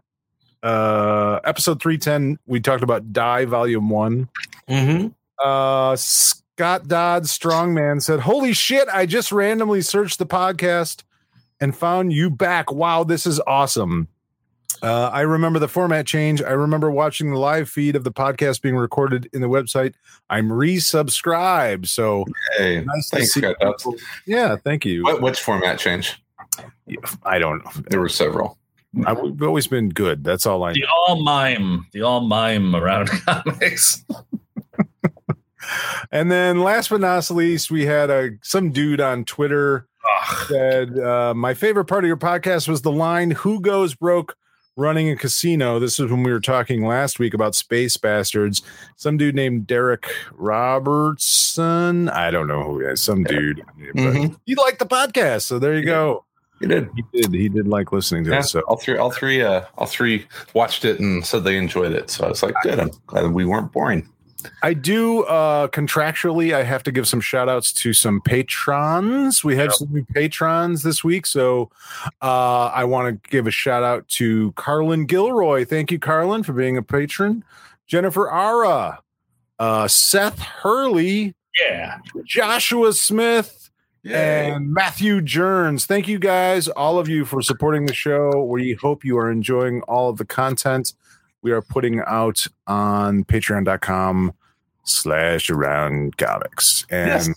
uh 0.64 1.40
episode 1.44 1.82
310 1.82 2.38
we 2.46 2.60
talked 2.60 2.84
about 2.84 3.12
die 3.12 3.46
volume 3.46 3.90
1 3.90 4.30
Mm-hmm. 4.70 5.08
uh 5.44 5.96
scott 5.96 6.88
dodd 6.88 7.24
strongman 7.24 8.00
said 8.00 8.20
holy 8.20 8.54
shit 8.54 8.88
i 8.90 9.08
just 9.08 9.32
randomly 9.32 9.82
searched 9.82 10.20
the 10.20 10.26
podcast 10.28 11.02
and 11.62 11.76
found 11.76 12.12
you 12.12 12.30
back 12.30 12.72
wow 12.72 13.04
this 13.04 13.26
is 13.26 13.40
awesome 13.48 14.08
uh, 14.82 15.12
I 15.14 15.22
remember 15.22 15.60
the 15.60 15.68
format 15.68 16.08
change. 16.08 16.42
I 16.42 16.52
remember 16.52 16.90
watching 16.90 17.32
the 17.32 17.38
live 17.38 17.70
feed 17.70 17.96
of 17.96 18.04
the 18.04 18.12
podcast 18.12 18.62
being 18.62 18.76
recorded 18.76 19.30
in 19.32 19.42
the 19.42 19.48
website. 19.48 19.94
I'm 20.30 20.50
resubscribed. 20.50 21.88
So 21.88 22.26
Hey, 22.58 22.84
nice 22.84 23.10
to 23.10 23.18
thanks, 23.18 23.34
see. 23.34 23.42
Scott. 23.42 23.58
Dodds. 23.60 23.84
people. 23.84 24.00
Yeah, 24.26 24.56
thank 24.56 24.86
you. 24.86 25.04
What, 25.04 25.22
which 25.22 25.40
format 25.40 25.78
change? 25.78 26.20
I 27.24 27.38
don't 27.38 27.64
know. 27.64 27.72
There 27.90 28.00
were 28.00 28.10
several. 28.10 28.58
I, 29.06 29.14
we've 29.14 29.42
always 29.44 29.68
been 29.68 29.90
good. 29.90 30.24
That's 30.24 30.46
all 30.46 30.64
I 30.64 30.74
The 30.74 30.86
all 31.08 31.22
mime, 31.24 31.86
the 31.94 32.02
all 32.02 32.22
mime 32.22 32.76
around 32.76 33.08
comics. 33.26 34.04
And 36.12 36.30
then 36.30 36.60
last 36.60 36.90
but 36.90 37.00
not 37.00 37.30
least, 37.30 37.72
we 37.72 37.86
had 37.86 38.10
a 38.10 38.32
some 38.42 38.72
dude 38.72 39.00
on 39.00 39.24
Twitter 39.24 39.88
Ugh. 40.22 40.48
said, 40.48 41.00
uh, 41.00 41.34
"My 41.36 41.54
favorite 41.54 41.86
part 41.86 42.04
of 42.04 42.08
your 42.08 42.18
podcast 42.18 42.68
was 42.68 42.82
the 42.82 42.92
line 42.92 43.32
"Who 43.32 43.60
goes 43.62 43.96
broke 43.96 44.36
running 44.78 45.10
a 45.10 45.16
casino." 45.16 45.80
This 45.80 46.00
is 46.00 46.10
when 46.12 46.24
we 46.24 46.32
were 46.32 46.40
talking 46.40 46.86
last 46.86 47.20
week 47.20 47.34
about 47.34 47.56
Space 47.56 47.98
Bastards. 47.98 48.62
Some 48.96 49.18
dude 49.18 49.36
named 49.36 49.68
Darick 49.68 50.06
Robertson. 50.92 52.10
I 52.10 52.32
don't 52.32 52.48
know 52.48 52.64
who 52.64 52.80
he 52.80 52.86
is. 52.86 53.02
Some 53.02 53.24
dude. 53.24 53.62
But 53.94 53.96
Mhm. 53.96 54.38
He 54.46 54.56
liked 54.56 54.80
the 54.80 54.86
podcast, 54.86 55.44
so 55.44 55.60
there 55.60 55.74
you 55.76 55.86
go. 55.86 56.26
You 56.60 56.68
did. 56.68 56.90
He 56.96 57.04
did. 57.22 57.34
He 57.34 57.50
did 57.50 57.68
like 57.68 57.92
listening 57.92 58.24
to 58.26 58.30
Yeah, 58.32 58.40
it. 58.40 58.44
So 58.44 58.60
all 58.62 58.78
three, 58.78 58.96
all 58.98 59.10
three, 59.10 59.42
uh, 59.42 59.62
all 59.80 59.88
three 59.88 60.28
watched 60.54 60.86
it 60.86 61.00
and 61.00 61.26
said 61.26 61.44
they 61.44 61.58
enjoyed 61.58 61.92
it. 61.92 62.12
So 62.12 62.26
I 62.26 62.30
was 62.30 62.44
like, 62.44 62.54
good. 62.62 62.80
I'm 62.80 62.92
glad 63.08 63.32
we 63.32 63.46
weren't 63.46 63.72
boring. 63.72 64.08
I 64.64 64.74
do 64.74 65.24
uh 65.24 65.68
contractually 65.68 66.54
I 66.56 66.64
have 66.64 66.84
to 66.84 66.92
give 66.92 67.08
some 67.08 67.22
shout 67.22 67.50
outs 67.50 67.72
to 67.74 67.94
some 67.94 68.22
patrons. 68.22 69.44
We 69.44 69.56
have 69.58 69.74
some 69.74 69.92
new 69.92 70.06
patrons 70.06 70.84
this 70.84 71.04
week. 71.04 71.26
So 71.26 71.70
uh 72.22 72.66
I 72.74 72.84
want 72.84 73.24
to 73.24 73.30
give 73.30 73.48
a 73.48 73.52
shout 73.52 73.84
out 73.84 74.08
to 74.10 74.52
Carlin 74.54 75.06
Gilroy. 75.06 75.66
Thank 75.66 75.92
you, 75.92 76.00
Carlin, 76.00 76.44
for 76.44 76.54
being 76.54 76.78
a 76.78 76.84
patron. 76.84 77.44
Jennifer 77.88 78.32
Ara, 78.32 79.00
uh 79.60 79.88
Seth 79.88 80.40
Hurley, 80.40 81.36
Yeah. 81.62 81.98
Joshua 82.24 82.94
Smith, 82.94 83.70
and 84.04 84.74
Matthew 84.74 85.22
Jerns. 85.22 85.86
Thank 85.86 86.08
you 86.08 86.18
guys, 86.18 86.68
all 86.68 86.98
of 86.98 87.08
you, 87.08 87.24
for 87.26 87.42
supporting 87.42 87.86
the 87.86 87.94
show. 87.94 88.44
We 88.46 88.74
hope 88.74 89.06
you 89.06 89.18
are 89.20 89.30
enjoying 89.30 89.82
all 89.84 90.10
of 90.10 90.18
the 90.18 90.26
content 90.26 90.94
we 91.42 91.52
are 91.52 91.62
putting 91.62 92.02
out 92.06 92.46
on 92.68 93.24
patreon.com 93.24 94.34
slash 94.84 95.50
around 95.50 96.18
comics. 96.18 96.86
And 96.90 97.08
Yes. 97.10 97.30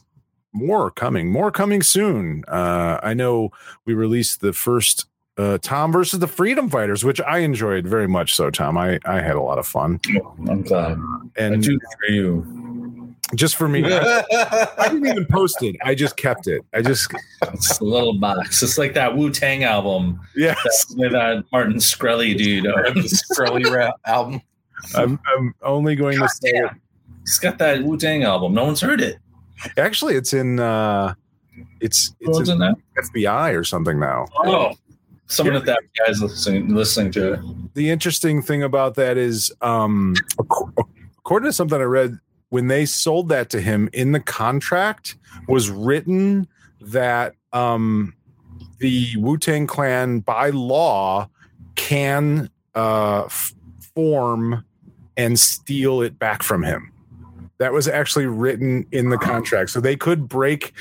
more 0.52 0.90
coming, 0.90 1.30
more 1.30 1.50
coming 1.50 1.82
soon. 1.82 2.44
Uh, 2.48 2.98
I 3.02 3.14
know 3.14 3.50
we 3.84 3.94
released 3.94 4.40
the 4.40 4.52
first 4.52 5.06
uh, 5.36 5.58
Tom 5.62 5.92
versus 5.92 6.20
the 6.20 6.26
Freedom 6.28 6.68
Fighters, 6.68 7.04
which 7.04 7.20
I 7.20 7.38
enjoyed 7.38 7.86
very 7.86 8.06
much 8.06 8.34
so, 8.34 8.50
Tom. 8.50 8.78
I, 8.78 8.98
I 9.04 9.20
had 9.20 9.36
a 9.36 9.40
lot 9.40 9.58
of 9.58 9.66
fun. 9.66 10.00
I'm 10.48 10.62
glad. 10.62 10.96
I 10.96 11.42
And 11.44 11.62
do 11.62 11.78
for 11.98 12.12
you. 12.12 13.14
just 13.34 13.56
for 13.56 13.68
me, 13.68 13.82
I, 13.84 14.24
I 14.78 14.88
didn't 14.88 15.06
even 15.08 15.26
post 15.26 15.62
it. 15.62 15.76
I 15.84 15.94
just 15.94 16.16
kept 16.16 16.46
it. 16.46 16.62
I 16.72 16.82
just, 16.82 17.12
It's 17.52 17.80
a 17.80 17.84
little 17.84 18.14
box. 18.18 18.62
It's 18.62 18.78
like 18.78 18.94
that 18.94 19.16
Wu 19.16 19.30
Tang 19.30 19.64
album 19.64 20.20
yes. 20.36 20.56
that, 20.86 20.96
with 20.96 21.12
that 21.12 21.44
Martin 21.50 21.80
Scully 21.80 22.34
dude. 22.34 22.66
on 22.66 23.02
Scully 23.08 23.64
rap 23.70 23.94
album. 24.06 24.40
I'm, 24.94 25.18
I'm 25.34 25.54
only 25.62 25.96
going 25.96 26.18
to 26.20 26.28
say 26.28 26.50
it. 26.50 26.70
He's 27.22 27.38
got 27.38 27.58
that 27.58 27.82
Wu 27.82 27.96
Tang 27.96 28.22
album. 28.22 28.54
No 28.54 28.64
one's 28.66 28.80
heard 28.80 29.00
it. 29.00 29.16
Actually, 29.78 30.14
it's 30.14 30.32
in, 30.34 30.60
uh, 30.60 31.14
it's, 31.80 32.14
it's 32.20 32.36
owns 32.36 32.48
in 32.50 32.60
it 32.62 32.66
now? 32.66 32.76
FBI 32.98 33.58
or 33.58 33.64
something 33.64 33.98
now. 33.98 34.26
Oh, 34.36 34.74
someone 35.26 35.56
at 35.56 35.64
that 35.64 35.80
guy's 36.06 36.20
listening, 36.22 36.74
listening 36.74 37.10
to 37.12 37.32
it. 37.34 37.40
the 37.74 37.90
interesting 37.90 38.42
thing 38.42 38.62
about 38.62 38.94
that 38.94 39.16
is 39.16 39.52
um 39.62 40.14
according 41.18 41.48
to 41.48 41.52
something 41.52 41.80
i 41.80 41.84
read 41.84 42.18
when 42.50 42.68
they 42.68 42.84
sold 42.84 43.28
that 43.28 43.50
to 43.50 43.60
him 43.60 43.88
in 43.92 44.12
the 44.12 44.20
contract 44.20 45.16
was 45.48 45.70
written 45.70 46.46
that 46.80 47.34
um 47.52 48.14
the 48.78 49.16
wu-tang 49.16 49.66
clan 49.66 50.20
by 50.20 50.50
law 50.50 51.28
can 51.74 52.48
uh 52.74 53.24
f- 53.24 53.54
reform 53.96 54.64
and 55.16 55.38
steal 55.38 56.02
it 56.02 56.18
back 56.18 56.42
from 56.42 56.62
him. 56.64 56.90
That 57.58 57.72
was 57.72 57.86
actually 57.86 58.26
written 58.26 58.84
in 58.90 59.10
the 59.10 59.18
contract. 59.18 59.70
So 59.70 59.80
they 59.80 59.94
could 59.94 60.28
break 60.28 60.72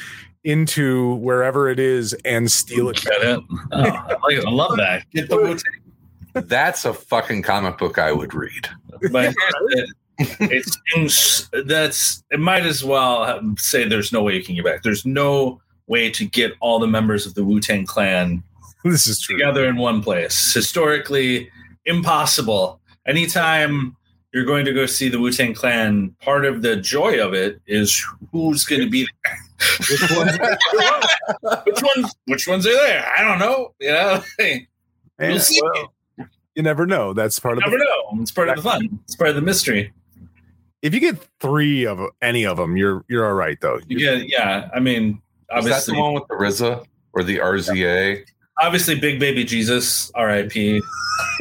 into 0.43 1.15
wherever 1.15 1.69
it 1.69 1.79
is 1.79 2.13
and 2.25 2.51
steal 2.51 2.89
it. 2.89 3.01
Get 3.01 3.21
it? 3.21 3.39
Oh, 3.71 3.81
I, 3.81 4.39
love 4.49 4.77
that. 4.77 5.09
Get 5.11 5.29
the 5.29 5.37
Wu-Tang. 5.37 5.79
That's 6.33 6.85
a 6.85 6.93
fucking 6.93 7.43
comic 7.43 7.77
book 7.77 7.97
I 7.97 8.11
would 8.11 8.33
read. 8.33 8.67
But 9.11 9.35
here's 9.67 9.93
it 10.19 10.65
seems 10.89 11.49
that's 11.65 12.23
it. 12.31 12.39
Might 12.39 12.65
as 12.65 12.83
well 12.83 13.41
say 13.57 13.87
there's 13.87 14.11
no 14.11 14.23
way 14.23 14.35
you 14.35 14.43
can 14.43 14.55
get 14.55 14.65
back. 14.65 14.83
There's 14.83 15.05
no 15.05 15.61
way 15.87 16.09
to 16.11 16.25
get 16.25 16.53
all 16.59 16.79
the 16.79 16.87
members 16.87 17.25
of 17.25 17.33
the 17.33 17.43
Wu 17.43 17.59
Tang 17.59 17.85
Clan 17.85 18.43
This 18.83 19.07
is 19.07 19.19
true. 19.21 19.37
together 19.37 19.65
in 19.65 19.77
one 19.77 20.01
place. 20.01 20.53
Historically, 20.53 21.49
impossible. 21.85 22.79
Anytime 23.05 23.95
you're 24.33 24.45
going 24.45 24.65
to 24.65 24.73
go 24.73 24.85
see 24.85 25.09
the 25.09 25.19
Wu 25.19 25.31
Tang 25.31 25.53
Clan, 25.53 26.15
part 26.21 26.45
of 26.45 26.61
the 26.61 26.75
joy 26.77 27.19
of 27.23 27.33
it 27.33 27.61
is 27.67 28.03
who's 28.31 28.65
going 28.65 28.81
to 28.81 28.89
be 28.89 29.07
there. 29.23 29.37
Which 29.89 30.11
one? 30.11 30.27
which 31.65 31.81
ones? 31.81 32.15
Which 32.25 32.47
ones 32.47 32.67
are 32.67 32.73
there? 32.73 33.05
I 33.17 33.23
don't 33.23 33.39
know. 33.39 33.73
You 33.79 33.91
know, 33.91 34.21
you 34.39 34.59
We'll 35.19 35.39
see. 35.39 35.59
well, 35.61 36.27
you 36.55 36.63
never 36.63 36.85
know. 36.85 37.13
That's 37.13 37.39
part 37.39 37.57
of 37.57 37.63
never 37.63 37.77
the. 37.77 37.83
know. 37.83 38.21
It's 38.21 38.31
part 38.31 38.49
of 38.49 38.55
the 38.57 38.61
fun. 38.61 38.99
It's 39.05 39.15
part 39.15 39.29
of 39.29 39.35
the 39.35 39.41
mystery. 39.41 39.91
If 40.81 40.93
you 40.93 40.99
get 40.99 41.17
three 41.39 41.85
of 41.85 41.99
any 42.21 42.45
of 42.45 42.57
them, 42.57 42.75
you're 42.77 43.05
you're 43.07 43.25
all 43.25 43.33
right 43.35 43.59
though. 43.61 43.79
You 43.87 43.99
get, 43.99 44.29
yeah. 44.29 44.69
I 44.73 44.79
mean, 44.79 45.21
Is 45.57 45.65
that 45.65 45.85
the 45.85 45.97
one 45.99 46.13
with 46.15 46.27
the 46.27 46.35
RZA 46.35 46.85
or 47.13 47.23
the 47.23 47.37
RZA? 47.37 48.25
Obviously, 48.61 48.95
Big 48.99 49.19
Baby 49.19 49.43
Jesus, 49.43 50.11
R.I.P. 50.15 50.81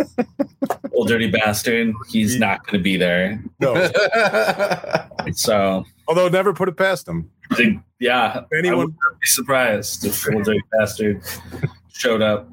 Old 0.95 1.09
dirty 1.09 1.31
bastard. 1.31 1.93
He's 2.09 2.39
not 2.39 2.67
going 2.67 2.79
to 2.79 2.83
be 2.83 2.97
there. 2.97 3.43
No. 3.61 3.91
So, 5.35 5.85
Although 6.09 6.29
never 6.29 6.53
put 6.53 6.69
it 6.69 6.77
past 6.77 7.07
him 7.07 7.31
big- 7.57 7.81
yeah, 8.01 8.41
I 8.53 8.59
Anyone 8.59 8.79
would 8.87 9.21
be 9.21 9.27
surprised 9.27 10.05
if 10.05 10.29
Old 10.35 10.45
dirty 10.45 10.61
bastard 10.77 11.23
showed 11.93 12.23
up 12.23 12.49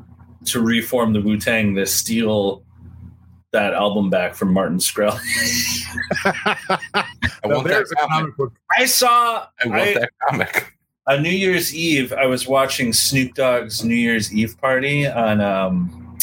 to 0.45 0.61
reform 0.61 1.13
the 1.13 1.21
Wu 1.21 1.37
Tang 1.39 1.73
to 1.75 1.85
steal 1.87 2.61
that 3.51 3.73
album 3.73 4.11
back 4.11 4.35
from 4.35 4.53
Martin 4.53 4.77
Shkreli. 4.77 5.19
I 6.25 7.05
Now, 7.43 7.55
want 7.55 7.67
that 7.69 7.85
comic. 7.87 8.09
comic 8.11 8.37
book. 8.37 8.53
I 8.77 8.85
saw 8.85 9.47
I 9.63 9.67
want 9.67 9.81
I- 9.81 9.93
that 9.95 10.11
comic. 10.29 10.73
On 11.09 11.23
New 11.23 11.31
Year's 11.31 11.73
Eve, 11.73 12.13
I 12.13 12.27
was 12.27 12.47
watching 12.47 12.93
Snoop 12.93 13.33
Dogg's 13.33 13.83
New 13.83 13.95
Year's 13.95 14.31
Eve 14.31 14.55
party 14.61 15.07
on 15.07 15.41
um, 15.41 16.17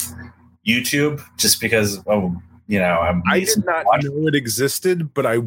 YouTube 0.67 1.21
just 1.37 1.61
because, 1.61 2.01
oh, 2.07 2.41
you 2.69 2.79
know, 2.79 3.01
I'm. 3.01 3.23
I 3.29 3.41
did 3.41 3.65
not 3.65 3.85
know 4.03 4.29
it 4.29 4.37
existed, 4.37 5.13
but 5.13 5.27
I 5.27 5.41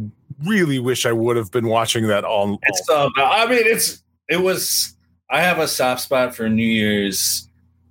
really 0.45 0.79
wish 0.79 1.05
I 1.05 1.13
would 1.13 1.37
have 1.37 1.51
been 1.51 1.67
watching 1.67 2.07
that 2.07 2.25
all. 2.25 2.51
all 2.51 2.59
It's 2.63 2.89
uh, 2.89 3.09
I 3.17 3.47
mean, 3.47 3.63
it's 3.63 4.03
it 4.27 4.41
was. 4.41 4.95
I 5.29 5.41
have 5.41 5.59
a 5.59 5.67
soft 5.67 6.01
spot 6.01 6.35
for 6.35 6.49
New 6.49 6.67
Year's 6.67 7.47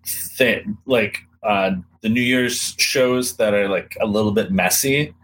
thing, 0.06 0.76
like 0.86 1.18
uh, 1.42 1.72
the 2.02 2.08
New 2.10 2.22
Year's 2.22 2.74
shows 2.78 3.36
that 3.36 3.54
are 3.54 3.68
like 3.68 3.96
a 4.00 4.06
little 4.06 4.32
bit 4.32 4.50
messy, 4.50 5.14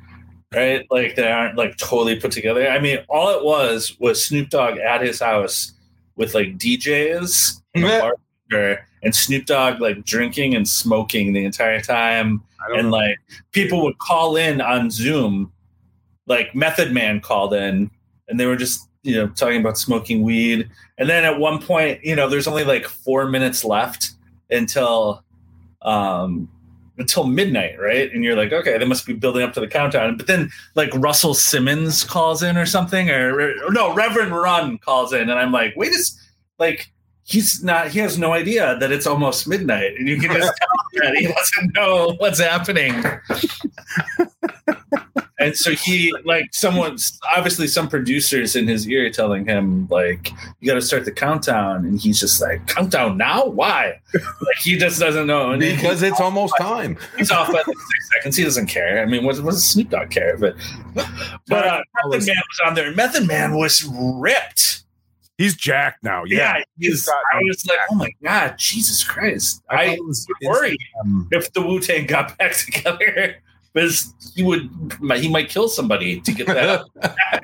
right? 0.54 0.86
Like 0.90 1.16
they 1.16 1.30
aren't 1.30 1.56
like 1.56 1.76
totally 1.76 2.18
put 2.18 2.30
together. 2.30 2.68
I 2.68 2.78
mean, 2.78 2.98
all 3.08 3.30
it 3.30 3.44
was 3.44 3.96
was 4.00 4.24
Snoop 4.24 4.48
Dogg 4.50 4.78
at 4.78 5.02
his 5.02 5.20
house 5.20 5.73
with 6.16 6.34
like 6.34 6.58
DJs 6.58 7.60
and, 7.74 7.84
a 7.84 7.88
Yeah. 7.88 8.00
bartender, 8.50 8.86
and 9.02 9.14
Snoop 9.14 9.46
Dogg 9.46 9.80
like 9.80 10.04
drinking 10.04 10.54
and 10.54 10.66
smoking 10.68 11.32
the 11.32 11.44
entire 11.44 11.80
time 11.80 12.42
and 12.74 12.90
like 12.90 13.18
people 13.52 13.82
would 13.82 13.98
call 13.98 14.36
in 14.36 14.60
on 14.60 14.90
Zoom, 14.90 15.52
like 16.26 16.54
Method 16.54 16.92
Man 16.92 17.20
called 17.20 17.52
in, 17.54 17.90
and 18.28 18.40
they 18.40 18.46
were 18.46 18.56
just 18.56 18.88
you 19.02 19.14
know 19.16 19.28
talking 19.28 19.60
about 19.60 19.76
smoking 19.76 20.22
weed. 20.22 20.70
And 20.98 21.08
then 21.08 21.24
at 21.24 21.38
one 21.38 21.60
point, 21.60 22.02
you 22.04 22.16
know, 22.16 22.28
there's 22.28 22.46
only 22.46 22.64
like 22.64 22.86
four 22.86 23.26
minutes 23.28 23.64
left 23.64 24.12
until 24.50 25.22
um 25.82 26.48
until 26.98 27.24
midnight, 27.24 27.78
right? 27.80 28.12
And 28.12 28.22
you're 28.22 28.36
like, 28.36 28.52
okay, 28.52 28.78
they 28.78 28.84
must 28.84 29.06
be 29.06 29.12
building 29.12 29.42
up 29.42 29.52
to 29.54 29.60
the 29.60 29.66
countdown. 29.66 30.16
But 30.16 30.26
then 30.26 30.50
like 30.74 30.90
Russell 30.94 31.34
Simmons 31.34 32.04
calls 32.04 32.42
in 32.42 32.56
or 32.56 32.66
something, 32.66 33.10
or, 33.10 33.40
or 33.40 33.72
no, 33.72 33.94
Reverend 33.94 34.34
Run 34.34 34.78
calls 34.78 35.12
in, 35.12 35.22
and 35.22 35.32
I'm 35.32 35.52
like, 35.52 35.74
wait 35.76 35.92
is 35.92 36.18
like 36.58 36.90
he's 37.24 37.64
not 37.64 37.88
he 37.88 37.98
has 37.98 38.18
no 38.18 38.32
idea 38.32 38.76
that 38.78 38.92
it's 38.92 39.06
almost 39.06 39.48
midnight 39.48 39.92
and 39.98 40.06
you 40.08 40.20
can 40.20 40.30
just 40.30 40.52
tell 40.60 41.02
that 41.02 41.16
he 41.16 41.26
doesn't 41.26 41.74
know 41.74 42.14
what's 42.18 42.38
happening 42.38 43.02
and 45.44 45.56
so 45.56 45.72
he 45.72 46.12
like 46.24 46.46
someone's 46.52 47.18
obviously 47.36 47.66
some 47.66 47.88
producers 47.88 48.56
in 48.56 48.66
his 48.68 48.88
ear 48.88 49.10
telling 49.10 49.44
him 49.46 49.86
like 49.90 50.30
you 50.60 50.68
got 50.68 50.74
to 50.74 50.82
start 50.82 51.04
the 51.04 51.12
countdown. 51.12 51.84
And 51.84 52.00
he's 52.00 52.18
just 52.20 52.40
like 52.40 52.66
countdown 52.66 53.16
now? 53.16 53.46
Why? 53.46 54.00
Like 54.14 54.58
he 54.62 54.76
just 54.76 54.98
doesn't 55.00 55.26
know. 55.26 55.52
And 55.52 55.60
Because 55.60 56.02
it's 56.02 56.20
almost 56.20 56.54
time. 56.58 56.96
he's 57.16 57.30
off 57.30 57.48
by 57.48 57.54
like 57.58 57.66
six 57.66 58.10
seconds. 58.14 58.36
He 58.36 58.44
doesn't 58.44 58.66
care. 58.66 59.02
I 59.02 59.06
mean 59.06 59.24
what, 59.24 59.36
what 59.40 59.50
does 59.52 59.64
snoop 59.64 59.90
dogg 59.90 60.10
care? 60.10 60.36
But 60.36 60.56
but 60.94 61.66
uh, 61.66 61.80
method 62.10 62.26
man 62.26 62.36
was 62.48 62.60
on 62.66 62.74
there. 62.74 62.92
Method 62.94 63.26
man 63.26 63.56
was 63.56 63.84
ripped. 64.18 64.84
He's 65.36 65.56
jacked 65.56 66.04
now. 66.04 66.22
yeah, 66.24 66.58
Yeah. 66.58 66.62
he's, 66.78 67.08
I 67.08 67.38
was 67.42 67.66
like, 67.66 67.78
oh 67.90 67.96
my 67.96 68.10
god, 68.22 68.54
Jesus 68.56 69.02
Christ! 69.02 69.62
thought 69.68 69.80
I 69.80 69.98
was 70.00 70.24
worried 70.44 70.78
if 71.32 71.52
the 71.52 71.60
Wu 71.60 71.80
Tang 71.80 72.06
got 72.06 72.38
back 72.38 72.52
together 72.56 73.34
because 73.74 74.14
he 74.34 74.42
would 74.42 74.70
he 75.16 75.28
might 75.28 75.48
kill 75.48 75.68
somebody 75.68 76.20
to 76.20 76.32
get 76.32 76.46
that. 76.46 76.84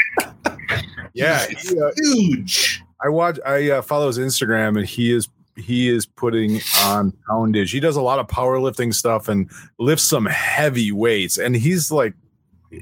Yeah. 1.12 1.45
It's 1.49 1.70
he, 1.70 1.81
uh, 1.81 1.91
huge. 1.97 2.83
I 3.03 3.09
watch. 3.09 3.39
I 3.45 3.70
uh, 3.70 3.83
follow 3.83 4.07
his 4.07 4.18
Instagram, 4.18 4.78
and 4.78 4.87
he 4.87 5.12
is 5.12 5.28
he 5.57 5.89
is 5.89 6.07
putting 6.07 6.61
on 6.85 7.12
poundage. 7.28 7.72
He 7.72 7.81
does 7.81 7.97
a 7.97 8.01
lot 8.01 8.18
of 8.18 8.26
powerlifting 8.26 8.95
stuff 8.95 9.28
and 9.28 9.51
lifts 9.78 10.05
some 10.05 10.26
heavy 10.26 10.93
weights. 10.93 11.39
And 11.39 11.57
he's 11.57 11.91
like 11.91 12.14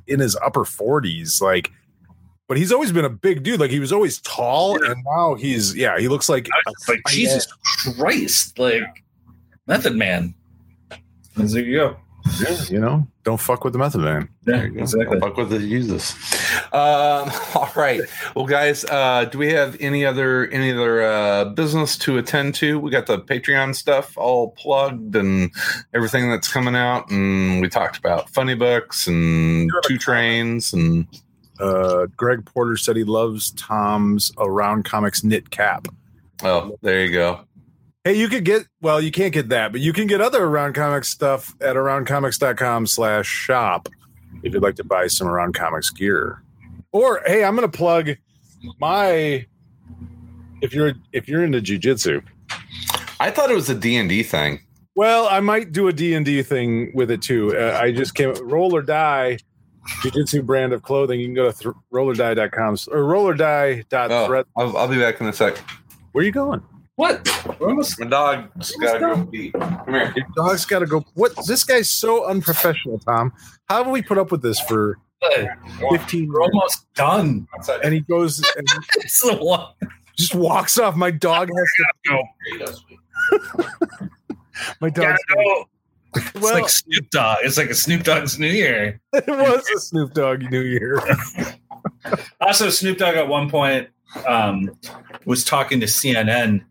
in 0.07 0.21
his 0.21 0.37
upper 0.37 0.65
forties, 0.65 1.41
like. 1.41 1.73
But 2.49 2.57
he's 2.57 2.73
always 2.73 2.93
been 2.93 3.05
a 3.05 3.11
big 3.11 3.43
dude. 3.43 3.61
Like 3.61 3.71
he 3.71 3.79
was 3.79 3.93
always 3.93 4.23
tall, 4.23 4.83
and 4.83 5.05
now 5.05 5.35
he's 5.35 5.77
yeah. 5.77 5.99
He 5.99 6.09
looks 6.09 6.31
like 6.31 6.49
like 6.89 7.01
Jesus 7.09 7.47
Christ, 7.97 8.59
like 8.59 9.05
Method 9.67 9.95
Man. 9.97 10.35
And 11.37 11.49
there 11.51 11.63
you 11.63 11.77
go. 11.77 11.97
You 12.71 12.81
know. 12.81 13.07
Don't 13.25 13.41
fuck 13.41 13.65
with 13.65 13.73
the 13.73 13.79
Method 13.79 14.01
Man. 14.01 14.29
Yeah, 14.47 14.53
There 14.57 14.67
you 14.67 14.73
go. 14.75 14.81
exactly. 14.81 15.21
Fuck 15.21 15.37
with 15.37 15.51
the 15.51 15.59
Jesus. 15.59 16.15
Um, 16.73 17.31
all 17.55 17.71
right. 17.77 18.01
Well, 18.35 18.47
guys, 18.47 18.85
uh, 18.85 19.27
do 19.27 19.39
we 19.39 19.53
have 19.53 19.77
any 19.81 20.05
other 20.05 20.47
any 20.49 20.73
other 20.73 21.03
uh, 21.03 21.45
business 21.47 21.97
to 21.99 22.19
attend 22.19 22.55
to? 22.57 22.79
We 22.79 22.91
got 22.91 23.07
the 23.07 23.19
Patreon 23.19 23.75
stuff 23.75 24.17
all 24.17 24.51
plugged 24.53 25.15
and 25.17 25.51
everything 25.95 26.31
that's 26.31 26.51
coming 26.53 26.75
out, 26.77 27.11
and 27.11 27.61
we 27.61 27.69
talked 27.69 27.97
about 27.99 28.31
funny 28.31 28.55
books 28.55 29.07
and 29.07 29.71
two 29.87 29.99
trains 29.99 30.73
and 30.73 31.07
Uh, 31.61 32.07
Greg 32.17 32.45
Porter 32.47 32.77
said 32.77 32.95
he 32.97 33.03
loves 33.03 33.51
Tom's 33.53 34.31
Around 34.39 34.85
Comics 34.85 35.25
knit 35.25 35.51
cap. 35.51 35.89
oh, 36.45 36.79
there 36.83 37.05
you 37.05 37.11
go. 37.13 37.41
Hey, 38.09 38.15
you 38.15 38.31
could 38.31 38.47
get 38.47 38.67
well, 38.81 39.03
you 39.03 39.11
can't 39.11 39.35
get 39.35 39.51
that, 39.51 39.71
but 39.71 39.83
you 39.83 39.93
can 39.93 40.07
get 40.07 40.23
other 40.23 40.43
Around 40.43 40.73
Comics 40.73 41.11
stuff 41.11 41.55
at 41.61 41.77
aroundcomics.com 41.77 42.87
slash 42.87 43.27
shop 43.27 43.87
if 44.43 44.55
you'd 44.55 44.63
like 44.63 44.77
to 44.77 44.85
buy 44.85 45.09
some 45.09 45.29
Around 45.29 45.53
Comics 45.53 45.91
gear. 45.91 46.43
Or 46.91 47.21
hey, 47.27 47.45
I'm 47.45 47.55
gonna 47.55 47.69
plug 47.69 48.13
my 48.81 49.45
if 50.63 50.73
you're 50.73 50.95
if 51.13 51.29
you're 51.29 51.45
into 51.45 51.61
jujitsu. 51.61 52.25
I 53.21 53.31
thought 53.31 53.51
it 53.51 53.55
was 53.55 53.69
a 53.69 53.75
D 53.75 53.99
and 53.99 54.09
D 54.09 54.23
thing. 54.23 54.61
Well, 54.95 55.29
I 55.31 55.41
might 55.41 55.73
do 55.73 55.89
a 55.89 55.93
D&D 55.93 56.43
thing 56.45 56.91
with 56.95 57.11
it 57.11 57.21
too. 57.21 57.55
Uh, 57.55 57.79
I 57.79 57.93
just 57.93 58.15
came 58.15 58.33
roll 58.49 58.75
or 58.75 58.81
die 58.81 59.37
jiu-jitsu 60.01 60.45
brand 60.45 60.73
of 60.73 60.83
clothing. 60.83 61.21
You 61.21 61.27
can 61.27 61.35
go 61.35 61.53
to 61.53 61.59
th- 61.59 61.75
rollerdie.com 61.93 62.73
or 62.91 63.03
rollerdie.thread. 63.03 64.47
Oh, 64.57 64.61
I'll, 64.63 64.77
I'll 64.79 64.89
be 64.89 64.99
back 64.99 65.21
in 65.21 65.27
a 65.27 65.33
sec. 65.35 65.59
Where 66.13 66.23
are 66.23 66.25
you 66.25 66.33
going? 66.33 66.63
What? 66.99 67.61
Almost 67.61 68.01
My 68.01 68.07
dog's 68.09 68.73
got 68.73 68.95
to 68.95 68.99
go 68.99 69.25
pee. 69.27 69.53
Come 69.53 69.85
here. 69.87 70.13
Your 70.17 70.27
dog's 70.35 70.65
got 70.65 70.81
to 70.81 70.87
go. 70.87 71.05
What? 71.15 71.33
This 71.47 71.63
guy's 71.63 71.89
so 71.89 72.25
unprofessional, 72.27 72.99
Tom. 72.99 73.33
How 73.69 73.85
have 73.85 73.93
we 73.93 74.03
put 74.03 74.19
up 74.19 74.33
with 74.33 74.43
this 74.43 74.59
for 74.59 74.99
good. 75.23 75.49
15 75.91 76.29
We're 76.29 76.41
years? 76.43 76.51
almost 76.53 76.93
done. 76.95 77.47
Outside. 77.57 77.81
And 77.85 77.95
he 77.95 78.01
goes 78.01 78.39
and 78.57 78.67
It's 78.97 79.21
the 79.21 79.37
one. 79.37 79.69
just 80.17 80.35
walks 80.35 80.77
off. 80.77 80.97
My 80.97 81.13
dog 81.13 81.49
has 81.49 81.69
to. 81.77 81.85
Go. 82.09 83.69
My 84.81 84.91
Gotta 84.91 85.11
dog. 85.11 85.19
go. 85.37 85.65
It's 86.17 86.35
Well, 86.35 86.55
like 86.55 86.69
Snoop 86.69 87.11
Dogg. 87.11 87.39
It's 87.43 87.57
like 87.59 87.71
a 87.71 87.75
Snoop 87.75 88.03
Dogg's 88.03 88.41
New 88.41 88.49
Year. 88.49 89.01
it 89.13 89.25
was 89.29 89.69
a 89.77 89.79
Snoop 89.79 90.15
Dogg 90.15 90.43
New 90.51 90.63
Year. 90.63 91.01
Also, 92.41 92.71
Snoop 92.71 92.99
Dogg 92.99 93.15
at 93.15 93.29
one 93.29 93.49
point 93.49 93.89
um, 94.27 94.71
was 95.27 95.45
talking 95.45 95.79
to 95.81 95.87
CNN, 95.87 96.65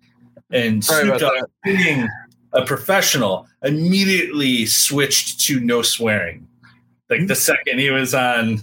and 0.52 0.84
Snoop 0.84 1.20
Dogg, 1.20 1.45
being 1.64 2.08
a 2.54 2.66
professional, 2.66 3.48
immediately 3.64 4.66
switched 4.66 5.39
to 5.41 5.60
no 5.60 5.82
swearing. 5.82 6.48
Like 7.10 7.28
the 7.28 7.36
second 7.36 7.80
he 7.80 7.89
was 7.89 8.14
on 8.14 8.62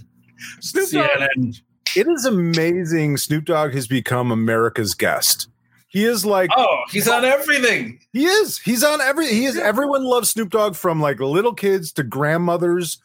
Snoop 0.61 0.89
Dogg, 0.91 1.09
CNN. 1.09 1.61
it 1.95 2.07
is 2.07 2.25
amazing. 2.25 3.17
Snoop 3.17 3.45
Dogg 3.45 3.73
has 3.73 3.87
become 3.87 4.31
America's 4.31 4.93
guest. 4.93 5.47
He 5.87 6.03
is 6.03 6.25
like 6.25 6.49
Oh, 6.57 6.79
he's 6.91 7.07
on 7.07 7.23
everything. 7.23 7.99
he 8.11 8.25
is. 8.25 8.57
He's 8.59 8.83
on 8.83 8.99
every. 9.01 9.27
He 9.27 9.45
is. 9.45 9.57
Everyone 9.57 10.03
loves 10.03 10.29
Snoop 10.31 10.49
Dogg 10.49 10.75
from 10.75 10.99
like 10.99 11.19
little 11.19 11.53
kids 11.53 11.91
to 11.93 12.03
grandmothers 12.03 12.97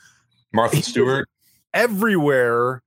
Martha 0.53 0.83
Stewart. 0.83 1.29
everywhere, 1.73 2.83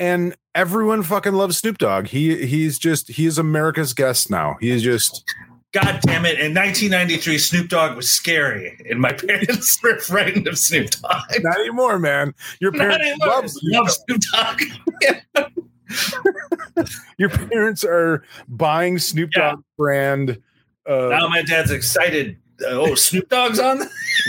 and 0.00 0.34
everyone 0.56 1.04
fucking 1.04 1.34
loves 1.34 1.58
Snoop 1.58 1.78
Dogg. 1.78 2.08
He 2.08 2.44
he's 2.46 2.76
just 2.78 3.06
he 3.08 3.26
is 3.26 3.38
America's 3.38 3.94
guest 3.94 4.30
now. 4.30 4.56
He 4.60 4.70
is 4.70 4.82
just 4.82 5.24
God 5.72 6.00
damn 6.02 6.26
it. 6.26 6.40
In 6.40 6.52
1993, 6.52 7.38
Snoop 7.38 7.68
Dogg 7.68 7.94
was 7.96 8.10
scary, 8.10 8.76
and 8.90 8.98
my 9.00 9.12
parents 9.28 9.78
were 9.82 9.98
frightened 10.00 10.48
of 10.48 10.58
Snoop 10.58 10.90
Dogg. 10.90 11.22
not 11.42 11.60
anymore, 11.60 12.00
man. 12.00 12.34
Your 12.60 12.72
parents 12.72 13.06
anymore. 13.06 13.28
love 13.28 13.48
Snoop 13.50 13.72
Love 13.74 13.86
Dogg. 14.32 14.60
Snoop 14.60 15.16
Dogg. 15.34 15.50
Your 17.18 17.28
parents 17.28 17.84
are 17.84 18.24
buying 18.48 18.98
Snoop 18.98 19.30
Yeah. 19.36 19.50
Dogg 19.50 19.62
brand. 19.76 20.40
Uh, 20.88 21.08
Now 21.10 21.28
my 21.28 21.42
dad's 21.42 21.70
excited. 21.70 22.36
Uh, 22.62 22.68
oh, 22.70 22.94
Snoop 22.94 23.28
Dogg's 23.28 23.58
on? 23.58 23.80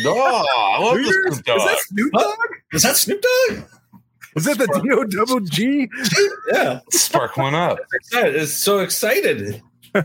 Oh, 0.05 0.45
I 0.77 0.81
love 0.83 0.97
the 0.97 1.31
Snoop 1.33 1.45
Dogg. 1.45 1.57
Is 1.57 1.65
that 1.65 1.77
Snoop 1.79 2.13
What? 2.13 2.23
Dogg? 2.23 2.49
Is 2.73 2.83
that 2.83 2.95
Snoop 2.97 3.21
Dogg? 3.21 3.63
Is 4.35 4.45
that 4.45 4.57
the 4.57 4.67
D 4.67 4.89
O 4.91 5.03
double 5.03 5.39
G? 5.41 5.89
Yeah. 6.51 6.79
Spark 6.91 7.37
one 7.37 7.53
up. 7.55 7.79
Excited. 7.93 8.35
It's 8.35 8.53
so 8.53 8.79
excited. 8.79 9.61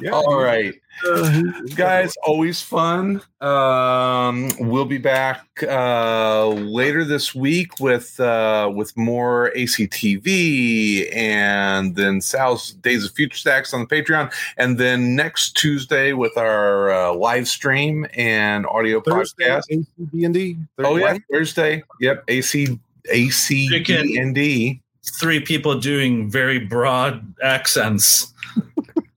Yeah. 0.00 0.10
All 0.12 0.36
right. 0.36 0.74
Uh, 1.04 1.42
guys 1.74 2.14
always 2.24 2.62
fun 2.62 3.20
um 3.40 4.48
we'll 4.60 4.84
be 4.84 4.98
back 4.98 5.46
uh 5.62 6.46
later 6.48 7.04
this 7.04 7.34
week 7.34 7.78
with 7.80 8.18
uh 8.20 8.70
with 8.74 8.96
more 8.96 9.52
actv 9.56 11.14
and 11.14 11.96
then 11.96 12.20
sal's 12.20 12.72
days 12.74 13.04
of 13.04 13.10
future 13.12 13.36
stacks 13.36 13.74
on 13.74 13.80
the 13.80 13.86
patreon 13.86 14.32
and 14.56 14.78
then 14.78 15.14
next 15.14 15.56
tuesday 15.56 16.12
with 16.12 16.36
our 16.36 16.90
uh, 16.90 17.12
live 17.12 17.46
stream 17.46 18.06
and 18.14 18.66
audio 18.66 19.00
Thursday, 19.00 19.44
podcast 19.48 19.86
ACD&D. 20.00 20.56
oh 20.78 20.96
yeah 20.96 21.18
thursday 21.30 21.82
yep 22.00 22.24
ac 22.28 22.78
acd 23.12 24.80
Three 25.14 25.40
people 25.40 25.78
doing 25.78 26.28
very 26.28 26.58
broad 26.58 27.34
accents. 27.42 28.34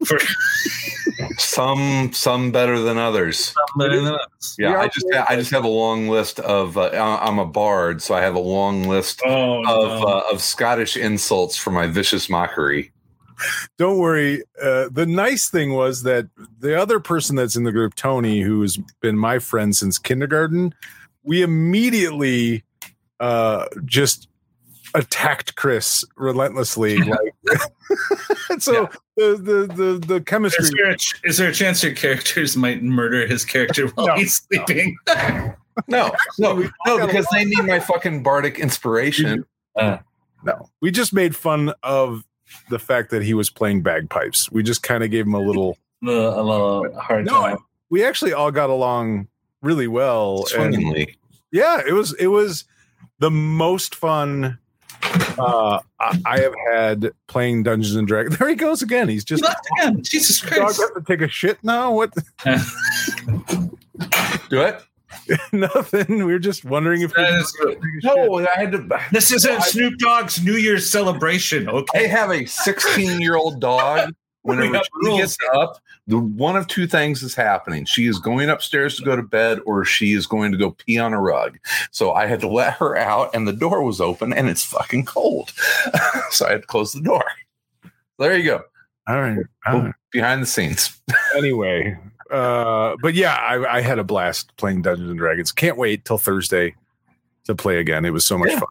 For 0.05 0.19
some 1.39 2.11
some 2.13 2.51
better 2.51 2.79
than 2.79 2.97
others 2.97 3.53
yeah 4.57 4.79
i 4.79 4.87
just 4.87 5.05
i 5.29 5.35
just 5.35 5.51
have 5.51 5.63
a 5.63 5.69
long 5.69 6.07
list 6.07 6.39
of 6.41 6.77
uh, 6.77 6.89
i'm 7.21 7.39
a 7.39 7.45
bard 7.45 8.01
so 8.01 8.13
i 8.13 8.21
have 8.21 8.35
a 8.35 8.39
long 8.39 8.83
list 8.83 9.21
oh, 9.25 9.59
of 9.59 10.01
no. 10.01 10.07
uh, 10.07 10.23
of 10.31 10.41
Scottish 10.41 10.97
insults 10.97 11.55
for 11.55 11.71
my 11.71 11.87
vicious 11.87 12.29
mockery. 12.29 12.91
Don't 13.77 13.97
worry. 13.97 14.43
Uh, 14.61 14.89
the 14.91 15.05
nice 15.05 15.49
thing 15.49 15.73
was 15.73 16.03
that 16.03 16.27
the 16.59 16.77
other 16.77 16.99
person 16.99 17.35
that's 17.35 17.55
in 17.55 17.63
the 17.63 17.71
group, 17.71 17.95
Tony, 17.95 18.41
who 18.41 18.61
has 18.61 18.77
been 18.99 19.17
my 19.17 19.39
friend 19.39 19.75
since 19.75 19.97
kindergarten, 19.97 20.73
we 21.23 21.41
immediately 21.41 22.63
uh, 23.19 23.65
just 23.85 24.27
attacked 24.93 25.55
Chris 25.55 26.03
relentlessly. 26.17 26.97
like, 26.97 27.33
so 28.59 28.89
the, 29.15 29.35
the 29.37 29.73
the 29.73 30.03
the 30.05 30.21
chemistry. 30.21 30.63
is, 30.65 30.71
there 30.71 30.89
a, 30.91 30.97
ch- 30.97 31.19
is 31.23 31.37
there 31.37 31.49
a 31.49 31.53
chance 31.53 31.83
your 31.83 31.93
characters 31.93 32.55
might 32.57 32.83
murder 32.83 33.25
his 33.27 33.43
character 33.45 33.87
while 33.89 34.07
No, 34.07 34.15
he's 34.15 34.35
sleeping? 34.41 34.97
No, 35.87 36.11
no, 36.37 36.55
we- 36.55 36.69
no, 36.85 37.05
because 37.07 37.25
they 37.31 37.45
need 37.45 37.63
my 37.63 37.79
fucking 37.79 38.21
bardic 38.21 38.59
inspiration. 38.59 39.45
No, 39.77 40.69
we 40.81 40.91
just 40.91 41.13
made 41.13 41.35
fun 41.35 41.71
of 41.83 42.25
the 42.69 42.79
fact 42.79 43.11
that 43.11 43.23
he 43.23 43.33
was 43.33 43.49
playing 43.49 43.81
bagpipes. 43.81 44.51
We 44.51 44.61
just 44.63 44.83
kind 44.83 45.03
of 45.05 45.11
gave 45.11 45.25
him 45.25 45.33
a 45.35 45.39
little. 45.39 45.77
Uh, 46.05 46.11
a 46.11 46.43
little 46.43 46.91
hard 46.99 47.25
No, 47.25 47.31
time. 47.41 47.57
we 47.89 48.03
actually 48.03 48.33
all 48.33 48.51
got 48.51 48.69
along 48.69 49.27
really 49.61 49.87
well. 49.87 50.45
and- 50.57 51.07
yeah, 51.51 51.81
it 51.87 51.93
was 51.93 52.13
it 52.15 52.27
was 52.27 52.65
the 53.19 53.31
most 53.31 53.95
fun 53.95 54.59
uh, 55.37 55.79
I, 55.99 56.19
I 56.25 56.39
have 56.39 56.53
had 56.71 57.11
playing 57.27 57.63
Dungeons 57.63 57.95
and 57.95 58.07
Dragons. 58.07 58.37
There 58.39 58.49
he 58.49 58.55
goes 58.55 58.81
again. 58.81 59.07
He's 59.09 59.21
He 59.23 59.25
just 59.25 59.43
left 59.43 59.65
again. 59.79 60.01
Jesus 60.03 60.41
dog 60.41 60.51
Christ. 60.51 60.81
have 60.81 60.93
to 60.93 61.01
take 61.07 61.21
a 61.21 61.27
shit 61.29 61.57
now. 61.63 61.91
What? 61.91 62.13
Do 64.49 64.61
it? 64.61 64.81
Nothing. 65.51 66.25
We 66.25 66.33
are 66.33 66.39
just 66.39 66.65
wondering 66.65 67.01
if 67.01 67.15
we 67.15 67.23
That 67.23 67.31
could 67.31 67.39
is- 67.41 67.53
take 67.59 67.77
a 67.77 68.01
shit. 68.01 68.03
No, 68.03 68.39
I 68.39 68.47
had 68.59 68.71
to. 68.71 68.99
This 69.11 69.31
isn't 69.31 69.63
Snoop 69.63 69.97
Dogg's 69.99 70.43
New 70.43 70.53
Year's 70.55 70.89
celebration, 70.89 71.67
I 71.67 71.71
okay? 71.73 72.07
have 72.07 72.31
a 72.31 72.45
16 72.45 73.19
year 73.21 73.35
old 73.35 73.59
dog. 73.59 74.13
Whenever 74.43 74.71
got 74.71 74.87
she 75.03 75.17
gets 75.17 75.37
up, 75.53 75.81
the 76.07 76.17
one 76.17 76.55
of 76.55 76.65
two 76.67 76.87
things 76.87 77.21
is 77.23 77.35
happening. 77.35 77.85
She 77.85 78.07
is 78.07 78.19
going 78.19 78.49
upstairs 78.49 78.95
to 78.97 79.03
go 79.03 79.15
to 79.15 79.21
bed, 79.21 79.59
or 79.65 79.83
she 79.83 80.13
is 80.13 80.25
going 80.25 80.51
to 80.53 80.57
go 80.57 80.71
pee 80.71 80.97
on 80.97 81.13
a 81.13 81.19
rug. 81.21 81.57
So 81.91 82.13
I 82.13 82.25
had 82.25 82.39
to 82.41 82.47
let 82.47 82.73
her 82.75 82.95
out, 82.95 83.31
and 83.35 83.47
the 83.47 83.53
door 83.53 83.83
was 83.83 83.99
open, 83.99 84.31
and 84.33 84.47
it's 84.49 84.63
fucking 84.63 85.05
cold. 85.05 85.51
so 86.31 86.47
I 86.47 86.51
had 86.51 86.61
to 86.61 86.67
close 86.67 86.93
the 86.93 87.01
door. 87.01 87.23
There 88.17 88.35
you 88.37 88.43
go. 88.45 88.63
All 89.07 89.21
right. 89.21 89.39
all 89.67 89.81
right. 89.81 89.93
Behind 90.11 90.41
the 90.41 90.45
scenes. 90.47 90.99
Anyway, 91.35 91.97
uh, 92.31 92.95
but 93.01 93.13
yeah, 93.15 93.35
I, 93.35 93.77
I 93.77 93.81
had 93.81 93.99
a 93.99 94.03
blast 94.03 94.55
playing 94.57 94.81
Dungeons 94.83 95.09
and 95.09 95.17
Dragons. 95.19 95.51
Can't 95.51 95.77
wait 95.77 96.05
till 96.05 96.17
Thursday 96.17 96.75
to 97.45 97.55
play 97.55 97.77
again. 97.79 98.05
It 98.05 98.11
was 98.11 98.25
so 98.25 98.37
much 98.37 98.49
Yeah. 98.51 98.59
fun. 98.59 98.69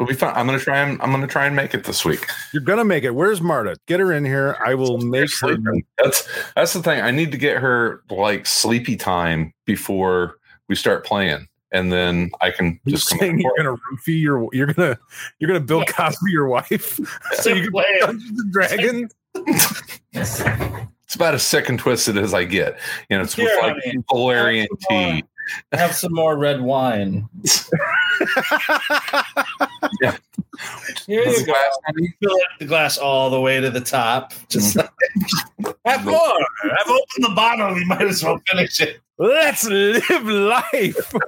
It'll 0.00 0.08
be 0.08 0.14
fun. 0.14 0.32
I'm 0.34 0.46
gonna 0.46 0.58
try 0.58 0.78
and 0.78 1.00
I'm 1.02 1.10
gonna 1.10 1.26
try 1.26 1.44
and 1.44 1.54
make 1.54 1.74
it 1.74 1.84
this 1.84 2.06
week. 2.06 2.26
You're 2.54 2.62
gonna 2.62 2.86
make 2.86 3.04
it. 3.04 3.10
Where's 3.10 3.42
Marta? 3.42 3.76
Get 3.84 4.00
her 4.00 4.14
in 4.14 4.24
here. 4.24 4.56
I 4.64 4.74
will 4.74 4.96
make 4.96 5.24
her. 5.24 5.26
Sleeping. 5.26 5.84
That's 5.98 6.26
that's 6.56 6.72
the 6.72 6.82
thing. 6.82 7.02
I 7.02 7.10
need 7.10 7.30
to 7.32 7.36
get 7.36 7.58
her 7.58 8.02
like 8.08 8.46
sleepy 8.46 8.96
time 8.96 9.52
before 9.66 10.38
we 10.68 10.74
start 10.74 11.04
playing, 11.04 11.46
and 11.70 11.92
then 11.92 12.30
I 12.40 12.50
can 12.50 12.80
You're 12.86 12.96
just 12.96 13.10
come 13.10 13.18
saying 13.18 13.40
you're 13.40 13.52
gonna 13.58 13.76
roofie 13.76 14.18
your 14.18 14.48
you're 14.54 14.68
gonna 14.68 14.98
you're 15.38 15.48
gonna 15.48 15.60
Bill 15.60 15.84
Cosby 15.84 16.30
your 16.30 16.46
wife 16.46 16.98
so 17.34 17.50
you 17.50 17.64
can 17.64 17.72
play 17.72 17.84
Dungeons 18.00 18.40
and 18.40 18.52
Dragons. 18.54 19.14
It's 20.14 21.14
about 21.14 21.34
as 21.34 21.42
sick 21.42 21.68
and 21.68 21.78
twisted 21.78 22.16
as 22.16 22.32
I 22.32 22.44
get. 22.44 22.78
You 23.10 23.18
know, 23.18 23.24
it's 23.24 23.36
with 23.36 23.48
Here, 23.48 23.58
like 23.60 23.76
valerian 24.08 24.68
tea. 24.88 25.24
Have 25.72 25.94
some 25.94 26.14
more 26.14 26.38
red 26.38 26.62
wine. 26.62 27.28
Yeah. 30.00 30.16
Here 31.06 31.24
you 31.24 31.46
go. 31.46 31.54
Fill 32.22 32.32
up 32.32 32.58
the 32.58 32.66
glass 32.66 32.98
all 32.98 33.30
the 33.30 33.40
way 33.40 33.60
to 33.60 33.70
the 33.70 33.80
top. 33.80 34.32
Just 34.48 34.76
mm-hmm. 34.76 35.64
like, 35.64 35.76
have 35.86 36.04
more. 36.04 36.38
I've 36.64 36.88
opened 36.88 37.24
the 37.24 37.32
bottle. 37.34 37.78
You 37.78 37.86
might 37.86 38.02
as 38.02 38.22
well 38.22 38.40
finish 38.48 38.80
it. 38.80 39.00
Let's 39.18 39.64
live 39.66 40.24
life. 40.24 41.12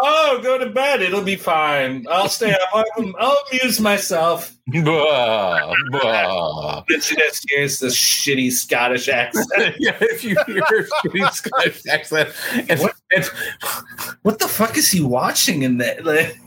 Oh, 0.00 0.38
go 0.42 0.58
to 0.58 0.68
bed. 0.68 1.00
It'll 1.00 1.22
be 1.22 1.36
fine. 1.36 2.04
I'll 2.10 2.28
stay 2.28 2.52
up. 2.52 2.60
I'll, 2.72 2.84
I'll 3.18 3.42
amuse 3.50 3.80
myself. 3.80 4.54
Bah, 4.66 5.72
bah. 5.90 6.84
Then 6.88 7.00
she 7.00 7.16
just 7.16 7.50
hears 7.50 7.78
this 7.78 7.96
shitty 7.96 8.52
Scottish 8.52 9.08
accent. 9.08 9.76
yeah, 9.78 9.96
if 10.00 10.22
you 10.22 10.36
hear 10.46 10.62
shitty 10.62 11.32
Scottish 11.32 11.86
accent, 11.86 12.28
it's, 12.68 12.82
What? 12.82 12.94
it's 13.10 13.28
What 14.22 14.38
the 14.38 14.46
fuck 14.46 14.76
is 14.76 14.90
he 14.90 15.00
watching 15.00 15.62
in 15.62 15.78
there? 15.78 16.00
Like, 16.02 16.38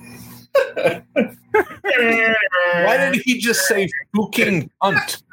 why 1.94 3.12
did 3.12 3.22
he 3.24 3.40
just 3.40 3.68
say 3.68 3.90
fucking 4.16 4.70
cunt? 4.82 5.24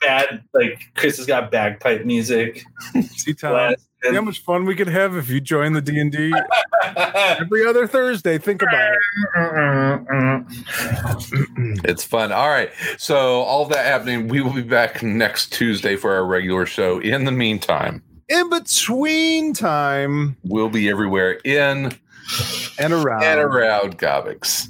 bad? 0.00 0.42
Like 0.54 0.90
Chris 0.94 1.16
has 1.18 1.26
got 1.26 1.50
bagpipe 1.50 2.04
music. 2.04 2.64
See, 3.16 3.34
Tom, 3.34 3.74
see 4.02 4.14
how 4.14 4.20
much 4.22 4.42
fun 4.42 4.64
we 4.64 4.74
could 4.74 4.88
have 4.88 5.16
if 5.16 5.28
you 5.28 5.40
join 5.40 5.72
the 5.72 5.80
D 5.80 5.98
and 5.98 6.12
D 6.12 6.32
every 7.06 7.66
other 7.66 7.86
Thursday. 7.86 8.38
Think 8.38 8.62
about 8.62 8.92
it. 8.92 8.98
It's 11.84 12.04
fun. 12.04 12.32
All 12.32 12.48
right. 12.48 12.70
So 12.98 13.42
all 13.42 13.66
that 13.66 13.86
happening, 13.86 14.28
we 14.28 14.40
will 14.40 14.52
be 14.52 14.62
back 14.62 15.02
next 15.02 15.52
Tuesday 15.52 15.96
for 15.96 16.14
our 16.14 16.24
regular 16.24 16.66
show. 16.66 16.98
In 17.00 17.24
the 17.24 17.32
meantime, 17.32 18.02
In 18.28 18.50
between 18.50 19.52
time 19.52 20.36
we'll 20.44 20.68
be 20.68 20.88
everywhere 20.88 21.40
in 21.44 21.92
and 22.78 22.92
around. 22.92 23.22
and 23.22 23.40
around. 23.40 23.98
Comics. 23.98 24.68